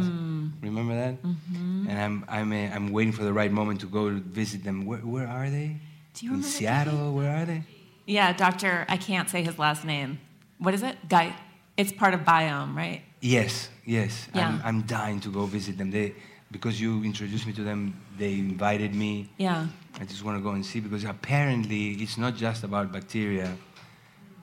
Remember 0.63 0.95
that? 0.95 1.23
Mm-hmm. 1.23 1.87
And 1.89 1.99
I'm, 1.99 2.25
I'm, 2.29 2.53
uh, 2.53 2.75
I'm 2.75 2.91
waiting 2.93 3.13
for 3.13 3.25
the 3.25 3.33
right 3.33 3.51
moment 3.51 3.81
to 3.81 3.87
go 3.87 4.09
visit 4.11 4.65
them. 4.65 4.87
Where, 4.87 5.01
where 5.01 5.29
are 5.29 5.51
they? 5.51 5.77
Do 6.15 6.27
you 6.27 6.33
in 6.33 6.37
remember 6.39 6.49
Seattle? 6.49 7.15
Where 7.15 7.37
are 7.37 7.45
they? 7.45 7.63
Yeah, 8.07 8.33
Doctor. 8.33 8.87
I 8.89 8.97
can't 8.97 9.29
say 9.29 9.43
his 9.43 9.59
last 9.59 9.85
name. 9.85 10.19
What 10.59 10.75
is 10.75 10.83
it? 10.83 10.97
Guy. 11.09 11.35
It's 11.77 11.93
part 11.93 12.15
of 12.15 12.21
Biome, 12.21 12.77
right? 12.77 13.03
Yes, 13.21 13.69
yes. 13.85 14.29
I'm, 14.33 14.39
Yeah. 14.39 14.61
I'm 14.65 14.83
dying 14.83 15.21
to 15.21 15.31
go 15.31 15.45
visit 15.45 15.77
them. 15.77 15.91
They, 15.91 16.15
because 16.51 16.81
you 16.81 17.03
introduced 17.03 17.47
me 17.47 17.53
to 17.55 17.65
them, 17.65 18.01
they 18.19 18.35
invited 18.35 18.95
me. 18.95 19.29
Yeah. 19.39 19.67
I 20.01 20.05
just 20.05 20.25
want 20.25 20.39
to 20.39 20.43
go 20.43 20.51
and 20.51 20.65
see 20.65 20.81
because 20.81 21.05
apparently 21.05 21.93
it's 21.93 22.19
not 22.19 22.35
just 22.37 22.65
about 22.65 22.93
bacteria. 22.93 23.57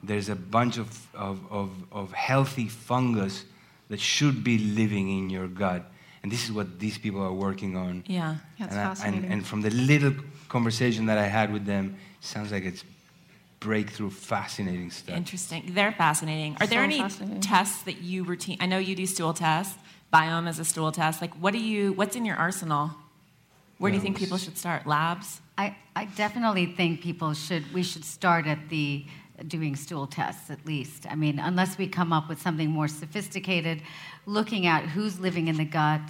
There's 0.04 0.30
a 0.30 0.36
bunch 0.36 0.78
of, 0.78 1.08
of, 1.14 1.40
of, 1.52 1.70
of 1.92 2.12
healthy 2.14 2.68
fungus 2.68 3.46
that 3.90 4.00
should 4.00 4.44
be 4.44 4.58
living 4.58 5.10
in 5.10 5.30
your 5.30 5.48
gut. 5.48 5.84
And 6.24 6.32
this 6.32 6.46
is 6.46 6.52
what 6.52 6.80
these 6.80 6.98
people 6.98 7.22
are 7.22 7.34
working 7.34 7.76
on. 7.76 8.04
Yeah. 8.08 8.38
Yeah, 8.58 8.66
it's 8.66 8.74
and, 8.74 8.80
I- 8.80 8.84
fascinating. 8.84 9.24
and, 9.26 9.34
and 9.34 9.46
from 9.46 9.62
the 9.62 9.70
little 9.72 10.14
conversation 10.50 11.06
that 11.08 11.18
I 11.18 11.28
had 11.28 11.52
with 11.52 11.66
them, 11.66 11.98
it 12.20 12.26
sounds 12.26 12.52
like 12.52 12.64
it's 12.64 12.84
breakthrough, 13.60 14.10
fascinating 14.10 14.92
stuff. 14.92 15.16
Interesting. 15.16 15.72
They're 15.74 15.92
fascinating. 15.92 16.58
Are 16.60 16.68
there 16.68 16.82
any 16.82 17.04
tests 17.42 17.84
that 17.84 18.02
you 18.02 18.24
routine? 18.24 18.58
I 18.60 18.66
know 18.66 18.78
you 18.78 18.96
do 18.96 19.06
stool 19.06 19.34
tests. 19.34 19.78
Biome 20.12 20.50
is 20.50 20.60
a 20.60 20.66
stool 20.66 20.92
test. 20.92 21.22
Like, 21.22 21.34
what 21.36 21.54
do 21.54 21.60
you? 21.60 21.94
What's 21.94 22.16
in 22.16 22.26
your 22.26 22.36
arsenal? 22.36 22.92
Where 23.82 23.90
do 23.90 23.96
you 23.96 24.02
think 24.02 24.16
people 24.16 24.38
should 24.38 24.60
start? 24.60 24.86
Labs. 24.86 25.42
I, 25.58 25.76
I 25.96 26.06
definitely 26.06 26.68
think 26.68 27.02
people 27.02 27.34
should, 27.34 27.64
we 27.74 27.82
should 27.82 28.06
start 28.06 28.46
at 28.46 28.70
the 28.70 29.04
doing 29.48 29.76
stool 29.76 30.06
tests 30.06 30.52
at 30.52 30.64
least. 30.68 31.08
I 31.10 31.16
mean, 31.16 31.40
unless 31.40 31.80
we 31.80 31.88
come 31.88 32.14
up 32.14 32.30
with 32.30 32.40
something 32.40 32.70
more 32.70 32.88
sophisticated, 32.88 33.82
looking 34.28 34.68
at 34.68 34.84
who's 34.84 35.20
living 35.20 35.48
in 35.48 35.58
the 35.58 35.66
gut, 35.66 36.02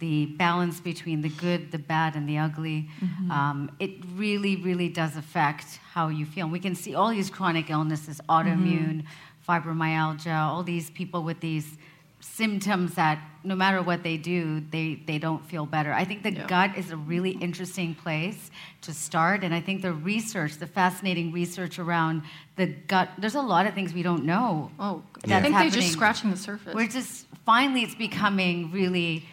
the 0.00 0.26
balance 0.26 0.80
between 0.80 1.22
the 1.22 1.30
good, 1.30 1.72
the 1.72 1.78
bad, 1.78 2.14
and 2.14 2.28
the 2.28 2.36
ugly, 2.36 2.90
um, 3.30 3.74
it 3.78 3.92
really, 4.16 4.56
really 4.56 4.90
does 4.90 5.16
affect 5.16 5.78
how 5.94 6.08
you 6.08 6.26
feel. 6.26 6.44
And 6.44 6.52
we 6.52 6.60
can 6.60 6.74
see 6.74 6.94
all 6.94 7.08
these 7.08 7.30
chronic 7.30 7.70
illnesses, 7.70 8.20
autoimmune, 8.28 9.04
fibromyalgia, 9.48 10.36
all 10.36 10.62
these 10.62 10.90
people 10.90 11.22
with 11.22 11.40
these 11.40 11.78
symptoms 12.24 12.94
that 12.94 13.18
no 13.44 13.54
matter 13.54 13.82
what 13.82 14.02
they 14.02 14.16
do, 14.16 14.60
they, 14.70 14.94
they 15.06 15.18
don't 15.18 15.44
feel 15.46 15.66
better. 15.66 15.92
I 15.92 16.04
think 16.04 16.22
the 16.22 16.32
Yeah. 16.32 16.46
gut 16.46 16.70
is 16.76 16.90
a 16.90 16.96
really 16.96 17.32
interesting 17.32 17.94
place 17.94 18.50
to 18.82 18.94
start. 18.94 19.44
And 19.44 19.54
I 19.54 19.60
think 19.60 19.82
the 19.82 19.92
research, 19.92 20.56
the 20.56 20.66
fascinating 20.66 21.30
research 21.32 21.78
around 21.78 22.22
the 22.56 22.66
gut, 22.66 23.10
there's 23.18 23.34
a 23.34 23.42
lot 23.42 23.66
of 23.66 23.74
things 23.74 23.92
we 23.92 24.02
don't 24.02 24.24
know. 24.24 24.70
Oh, 24.80 25.02
Yeah. 25.26 25.36
I 25.38 25.42
think 25.42 25.54
they're 25.56 25.68
just 25.70 25.92
scratching 25.92 26.30
the 26.30 26.36
surface. 26.38 26.74
We're 26.74 26.88
just, 26.88 27.26
finally, 27.44 27.82
it's 27.82 27.94
becoming 27.94 28.70
really, 28.72 29.26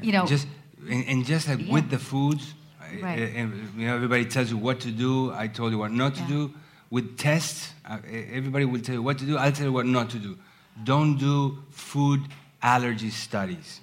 you 0.00 0.12
know, 0.12 0.24
just 0.26 0.46
and, 0.88 1.04
and 1.06 1.26
just 1.26 1.46
like 1.46 1.60
Yeah. 1.60 1.72
with 1.74 1.90
the 1.90 1.98
foods, 1.98 2.54
I- 2.80 3.00
Right. 3.02 3.18
uh, 3.36 3.48
you 3.76 3.86
know, 3.86 3.94
everybody 3.94 4.24
tells 4.24 4.50
you 4.50 4.56
what 4.56 4.80
to 4.80 4.90
do. 4.90 5.30
I 5.32 5.46
told 5.46 5.72
you 5.72 5.78
what 5.78 5.92
not 5.92 6.14
to 6.14 6.22
Yeah. 6.22 6.28
do. 6.28 6.54
With 6.88 7.18
tests, 7.18 7.74
uh, 7.84 7.98
everybody 8.32 8.64
will 8.64 8.80
tell 8.80 8.94
you 8.96 9.02
what 9.02 9.18
to 9.18 9.26
do. 9.26 9.36
I'll 9.36 9.52
tell 9.52 9.66
you 9.66 9.72
what 9.72 9.86
not 9.86 10.08
to 10.10 10.18
do. 10.18 10.38
Don't 10.84 11.16
do 11.18 11.58
food 11.70 12.20
allergy 12.62 13.10
studies 13.10 13.80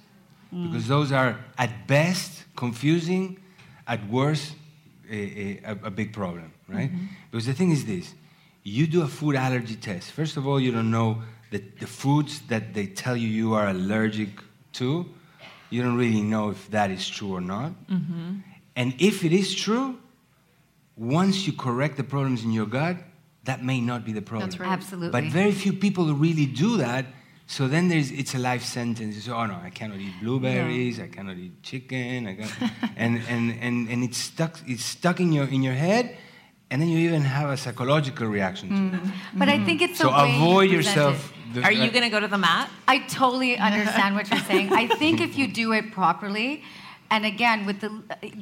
Mm. 0.52 0.72
because 0.72 0.88
those 0.88 1.12
are 1.12 1.36
at 1.58 1.86
best 1.86 2.44
confusing, 2.56 3.38
at 3.86 4.00
worst 4.08 4.54
a, 5.10 5.60
a, 5.62 5.76
a 5.84 5.90
big 5.90 6.12
problem, 6.12 6.52
right? 6.66 6.90
Mm-hmm. 6.90 7.04
Because 7.30 7.44
the 7.44 7.52
thing 7.52 7.70
is 7.70 7.84
this: 7.84 8.14
you 8.62 8.86
do 8.86 9.02
a 9.02 9.08
food 9.08 9.36
allergy 9.36 9.76
test. 9.76 10.10
First 10.12 10.38
of 10.38 10.46
all, 10.46 10.58
you 10.58 10.72
don't 10.72 10.90
know 10.90 11.22
the, 11.50 11.62
the 11.80 11.86
foods 11.86 12.40
that 12.48 12.72
they 12.72 12.86
tell 12.86 13.14
you 13.16 13.28
you 13.28 13.52
are 13.54 13.68
allergic 13.68 14.30
to. 14.74 15.06
You 15.70 15.82
don't 15.82 15.96
really 15.96 16.22
know 16.22 16.48
if 16.48 16.70
that 16.70 16.90
is 16.90 17.06
true 17.06 17.34
or 17.34 17.42
not. 17.42 17.72
And 18.74 18.94
if 18.98 19.24
it 19.24 19.34
is 19.34 19.54
true, 19.54 19.98
once 20.96 21.46
you 21.46 21.52
correct 21.52 21.98
the 21.98 22.04
problems 22.04 22.42
in 22.42 22.52
your 22.52 22.64
gut, 22.66 22.96
that 23.48 23.64
may 23.64 23.80
not 23.80 24.04
be 24.04 24.12
the 24.12 24.22
problem. 24.22 24.50
That's 24.50 24.60
right. 24.60 24.70
absolutely. 24.70 25.10
But 25.18 25.24
very 25.24 25.52
few 25.52 25.72
people 25.72 26.04
really 26.12 26.44
do 26.44 26.76
that. 26.76 27.06
So 27.46 27.66
then 27.66 27.88
there's 27.88 28.10
it's 28.12 28.34
a 28.34 28.38
life 28.38 28.62
sentence. 28.62 29.14
You 29.16 29.22
say, 29.22 29.32
oh 29.32 29.46
no, 29.46 29.58
I 29.68 29.70
cannot 29.70 29.98
eat 30.06 30.12
blueberries, 30.22 31.00
I 31.00 31.08
cannot 31.08 31.36
eat 31.38 31.62
chicken, 31.62 32.26
I 32.26 32.34
can 32.34 32.48
and, 32.96 33.22
and, 33.26 33.44
and, 33.66 33.88
and 33.88 34.04
it's 34.04 34.18
stuck 34.18 34.60
it's 34.66 34.84
stuck 34.84 35.18
in 35.18 35.32
your 35.32 35.46
in 35.56 35.62
your 35.62 35.78
head, 35.86 36.18
and 36.70 36.76
then 36.80 36.90
you 36.90 36.98
even 37.08 37.22
have 37.22 37.48
a 37.48 37.56
psychological 37.56 38.26
reaction 38.26 38.68
to 38.68 38.74
it. 38.74 38.78
Mm-hmm. 38.78 39.38
but 39.38 39.48
I 39.48 39.52
mm-hmm. 39.52 39.64
think 39.66 39.82
it's 39.86 39.98
So 39.98 40.12
way 40.12 40.28
you 40.28 40.36
avoid 40.36 40.70
yourself. 40.70 41.32
the- 41.54 41.62
Are 41.62 41.72
you 41.72 41.88
uh, 41.88 41.96
going 41.96 42.04
to 42.04 42.10
go 42.10 42.20
to 42.20 42.28
the 42.28 42.42
mat? 42.48 42.68
I 42.86 42.98
totally 43.20 43.56
understand 43.56 44.14
what 44.16 44.30
you're 44.30 44.46
saying. 44.50 44.70
I 44.82 44.86
think 45.02 45.22
if 45.22 45.38
you 45.38 45.46
do 45.48 45.72
it 45.72 45.90
properly, 45.92 46.62
and 47.10 47.24
again, 47.24 47.64
with 47.64 47.80
the 47.80 47.90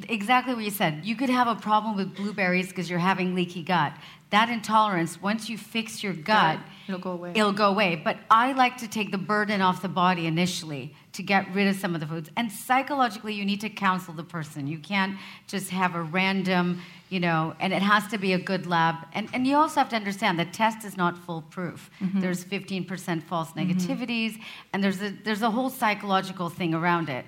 exactly 0.09 0.53
what 0.53 0.65
you 0.65 0.71
said, 0.71 1.05
you 1.05 1.15
could 1.15 1.29
have 1.29 1.47
a 1.47 1.55
problem 1.55 1.95
with 1.95 2.13
blueberries 2.15 2.67
because 2.67 2.89
you're 2.89 3.05
having 3.11 3.33
leaky 3.33 3.63
gut. 3.63 3.93
That 4.29 4.49
intolerance, 4.49 5.21
once 5.21 5.49
you 5.49 5.57
fix 5.57 6.03
your 6.03 6.13
gut, 6.13 6.59
It'll 6.87 6.99
go 6.99 7.11
away. 7.11 7.31
It'll 7.35 7.53
go 7.53 7.69
away. 7.69 7.95
But 7.95 8.17
I 8.29 8.53
like 8.53 8.77
to 8.77 8.87
take 8.87 9.11
the 9.11 9.17
burden 9.17 9.61
off 9.61 9.81
the 9.81 9.89
body 9.89 10.25
initially 10.25 10.95
to 11.13 11.23
get 11.23 11.53
rid 11.53 11.67
of 11.67 11.75
some 11.75 11.93
of 11.93 12.01
the 12.01 12.07
foods. 12.07 12.29
And 12.37 12.51
psychologically, 12.51 13.33
you 13.33 13.45
need 13.45 13.61
to 13.61 13.69
counsel 13.69 14.13
the 14.13 14.23
person. 14.23 14.67
You 14.67 14.79
can't 14.79 15.17
just 15.47 15.69
have 15.71 15.95
a 15.95 16.01
random, 16.01 16.81
you 17.09 17.19
know, 17.19 17.55
and 17.59 17.73
it 17.73 17.81
has 17.81 18.07
to 18.07 18.17
be 18.17 18.33
a 18.33 18.39
good 18.39 18.67
lab. 18.67 18.95
And, 19.13 19.27
and 19.33 19.45
you 19.45 19.57
also 19.57 19.81
have 19.81 19.89
to 19.89 19.95
understand 19.95 20.39
the 20.39 20.45
test 20.45 20.85
is 20.85 20.95
not 20.95 21.17
foolproof. 21.17 21.89
Mm-hmm. 21.99 22.21
There's 22.21 22.45
15% 22.45 23.23
false 23.23 23.51
mm-hmm. 23.51 23.69
negativities, 23.69 24.39
and 24.71 24.83
there's 24.83 25.01
a, 25.01 25.09
there's 25.25 25.41
a 25.41 25.51
whole 25.51 25.69
psychological 25.69 26.49
thing 26.49 26.73
around 26.73 27.09
it. 27.09 27.25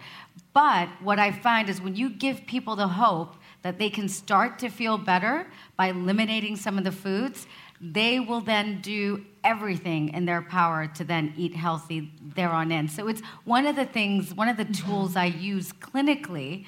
But 0.54 0.90
what 1.02 1.20
I 1.20 1.32
find 1.32 1.70
is 1.70 1.82
when 1.82 1.96
you 1.96 2.10
give 2.10 2.46
people 2.46 2.76
the 2.76 2.88
hope 2.88 3.36
that 3.62 3.78
they 3.78 3.90
can 3.90 4.08
start 4.08 4.60
to 4.60 4.70
feel 4.70 4.98
better 4.98 5.48
by 5.78 5.88
eliminating 5.88 6.56
some 6.56 6.78
of 6.78 6.84
the 6.84 6.92
foods, 6.92 7.48
they 7.82 8.20
will 8.20 8.42
then 8.42 8.82
do 8.82 9.24
everything 9.44 10.10
in 10.10 10.26
their 10.26 10.42
power 10.42 10.88
to 10.88 11.04
then 11.04 11.34
eat 11.38 11.56
healthy 11.56 12.12
there 12.36 12.50
on 12.50 12.72
in. 12.72 12.88
So 12.88 13.08
it's 13.08 13.22
one 13.46 13.66
of 13.66 13.76
the 13.76 13.86
things, 13.86 14.34
one 14.34 14.50
of 14.50 14.58
the 14.58 14.66
tools 14.66 15.16
I 15.16 15.26
use 15.26 15.72
clinically. 15.74 16.66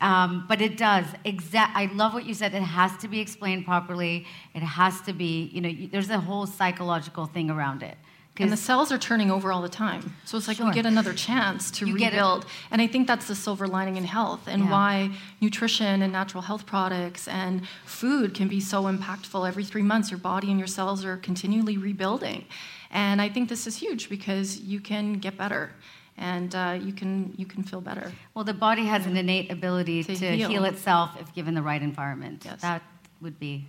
Um, 0.00 0.46
but 0.48 0.60
it 0.60 0.76
does 0.76 1.06
exact. 1.24 1.76
I 1.76 1.86
love 1.86 2.12
what 2.12 2.26
you 2.26 2.34
said. 2.34 2.54
It 2.54 2.62
has 2.62 2.96
to 2.98 3.08
be 3.08 3.20
explained 3.20 3.64
properly. 3.64 4.26
It 4.52 4.62
has 4.62 5.00
to 5.02 5.12
be, 5.12 5.44
you 5.52 5.60
know, 5.60 5.72
there's 5.92 6.10
a 6.10 6.18
whole 6.18 6.46
psychological 6.46 7.26
thing 7.26 7.50
around 7.50 7.84
it. 7.84 7.96
And 8.38 8.50
the 8.50 8.56
cells 8.56 8.90
are 8.90 8.98
turning 8.98 9.30
over 9.30 9.52
all 9.52 9.60
the 9.62 9.68
time. 9.68 10.16
So 10.24 10.38
it's 10.38 10.48
like 10.48 10.56
Sure. 10.56 10.66
we 10.66 10.72
get 10.72 10.86
another 10.86 11.12
chance 11.12 11.70
to 11.72 11.86
You 11.86 11.98
get 11.98 12.12
it- 12.12 12.16
rebuild. 12.16 12.46
And 12.70 12.80
I 12.80 12.86
think 12.86 13.06
that's 13.06 13.28
the 13.28 13.34
silver 13.34 13.68
lining 13.68 13.96
in 13.98 14.04
health 14.04 14.48
and 14.48 14.64
Yeah. 14.64 14.70
why 14.70 15.10
nutrition 15.40 16.00
and 16.02 16.12
natural 16.12 16.42
health 16.42 16.64
products 16.64 17.28
and 17.28 17.62
food 17.84 18.32
can 18.34 18.48
be 18.48 18.58
so 18.58 18.84
impactful. 18.84 19.46
Every 19.46 19.64
three 19.64 19.82
months, 19.82 20.10
your 20.10 20.18
body 20.18 20.50
and 20.50 20.58
your 20.58 20.66
cells 20.66 21.04
are 21.04 21.18
continually 21.18 21.76
rebuilding. 21.76 22.46
And 22.90 23.20
I 23.20 23.28
think 23.28 23.48
this 23.50 23.66
is 23.66 23.76
huge 23.76 24.08
because 24.08 24.58
you 24.60 24.80
can 24.80 25.14
get 25.14 25.36
better 25.36 25.72
and 26.16 26.54
uh, 26.54 26.78
you, 26.82 26.92
can, 26.94 27.34
you 27.36 27.44
can 27.46 27.62
feel 27.62 27.80
better. 27.82 28.12
Well, 28.34 28.44
the 28.44 28.54
body 28.54 28.86
has 28.86 29.06
an 29.06 29.16
innate 29.16 29.52
ability 29.52 30.04
To 30.04 30.16
to, 30.16 30.36
heal. 30.36 30.48
heal. 30.48 30.64
itself 30.64 31.10
if 31.20 31.32
given 31.34 31.54
the 31.54 31.62
right 31.62 31.82
environment. 31.82 32.42
Yes. 32.46 32.62
That 32.62 32.82
would 33.20 33.38
be. 33.38 33.66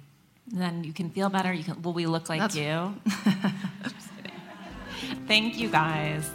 Then 0.48 0.84
you 0.84 0.94
can 0.94 1.10
feel 1.10 1.30
better. 1.30 1.54
You 1.54 1.64
can. 1.64 1.82
Will 1.82 1.94
we 1.94 2.06
look 2.06 2.28
like 2.30 2.40
That's- 2.42 2.56
you? 2.58 2.96
Thank 5.28 5.58
you 5.58 5.70
guys. 5.70 6.30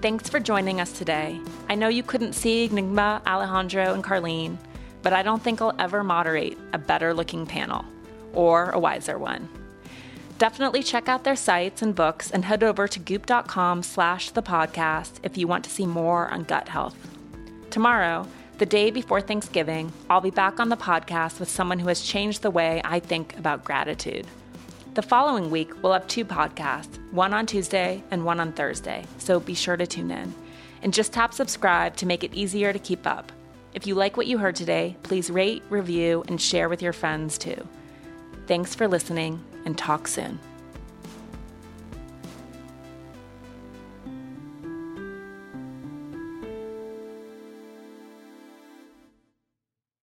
Thanks 0.00 0.28
for 0.28 0.38
joining 0.38 0.80
us 0.80 0.92
today. 0.92 1.40
I 1.68 1.74
know 1.74 1.88
you 1.88 2.04
couldn't 2.04 2.34
see 2.34 2.66
Enigma, 2.66 3.20
Alejandro, 3.26 3.94
and 3.94 4.04
Carlene, 4.04 4.56
but 5.02 5.12
I 5.12 5.22
don't 5.22 5.42
think 5.42 5.60
I'll 5.60 5.74
ever 5.78 6.04
moderate 6.04 6.56
a 6.72 6.78
better 6.78 7.12
looking 7.12 7.46
panel 7.46 7.84
or 8.32 8.70
a 8.70 8.78
wiser 8.78 9.18
one. 9.18 9.48
Definitely 10.38 10.84
check 10.84 11.08
out 11.08 11.24
their 11.24 11.34
sites 11.34 11.82
and 11.82 11.96
books 11.96 12.30
and 12.30 12.44
head 12.44 12.62
over 12.62 12.86
to 12.86 13.00
goop.com 13.00 13.82
slash 13.82 14.30
the 14.30 14.42
podcast 14.42 15.18
if 15.24 15.36
you 15.36 15.48
want 15.48 15.64
to 15.64 15.70
see 15.70 15.84
more 15.84 16.28
on 16.28 16.44
gut 16.44 16.68
health. 16.68 16.96
Tomorrow, 17.70 18.28
the 18.58 18.66
day 18.66 18.92
before 18.92 19.20
Thanksgiving, 19.20 19.92
I'll 20.08 20.20
be 20.20 20.30
back 20.30 20.60
on 20.60 20.68
the 20.68 20.76
podcast 20.76 21.40
with 21.40 21.50
someone 21.50 21.80
who 21.80 21.88
has 21.88 22.02
changed 22.02 22.42
the 22.42 22.52
way 22.52 22.80
I 22.84 23.00
think 23.00 23.36
about 23.36 23.64
gratitude. 23.64 24.28
The 24.98 25.02
following 25.02 25.52
week, 25.52 25.80
we'll 25.80 25.92
have 25.92 26.08
two 26.08 26.24
podcasts, 26.24 26.98
one 27.12 27.32
on 27.32 27.46
Tuesday 27.46 28.02
and 28.10 28.24
one 28.24 28.40
on 28.40 28.50
Thursday, 28.50 29.04
so 29.18 29.38
be 29.38 29.54
sure 29.54 29.76
to 29.76 29.86
tune 29.86 30.10
in. 30.10 30.34
And 30.82 30.92
just 30.92 31.12
tap 31.12 31.32
subscribe 31.32 31.94
to 31.98 32.06
make 32.06 32.24
it 32.24 32.34
easier 32.34 32.72
to 32.72 32.80
keep 32.80 33.06
up. 33.06 33.30
If 33.74 33.86
you 33.86 33.94
like 33.94 34.16
what 34.16 34.26
you 34.26 34.38
heard 34.38 34.56
today, 34.56 34.96
please 35.04 35.30
rate, 35.30 35.62
review, 35.70 36.24
and 36.26 36.42
share 36.42 36.68
with 36.68 36.82
your 36.82 36.92
friends 36.92 37.38
too. 37.38 37.64
Thanks 38.48 38.74
for 38.74 38.88
listening, 38.88 39.40
and 39.64 39.78
talk 39.78 40.08
soon. 40.08 40.40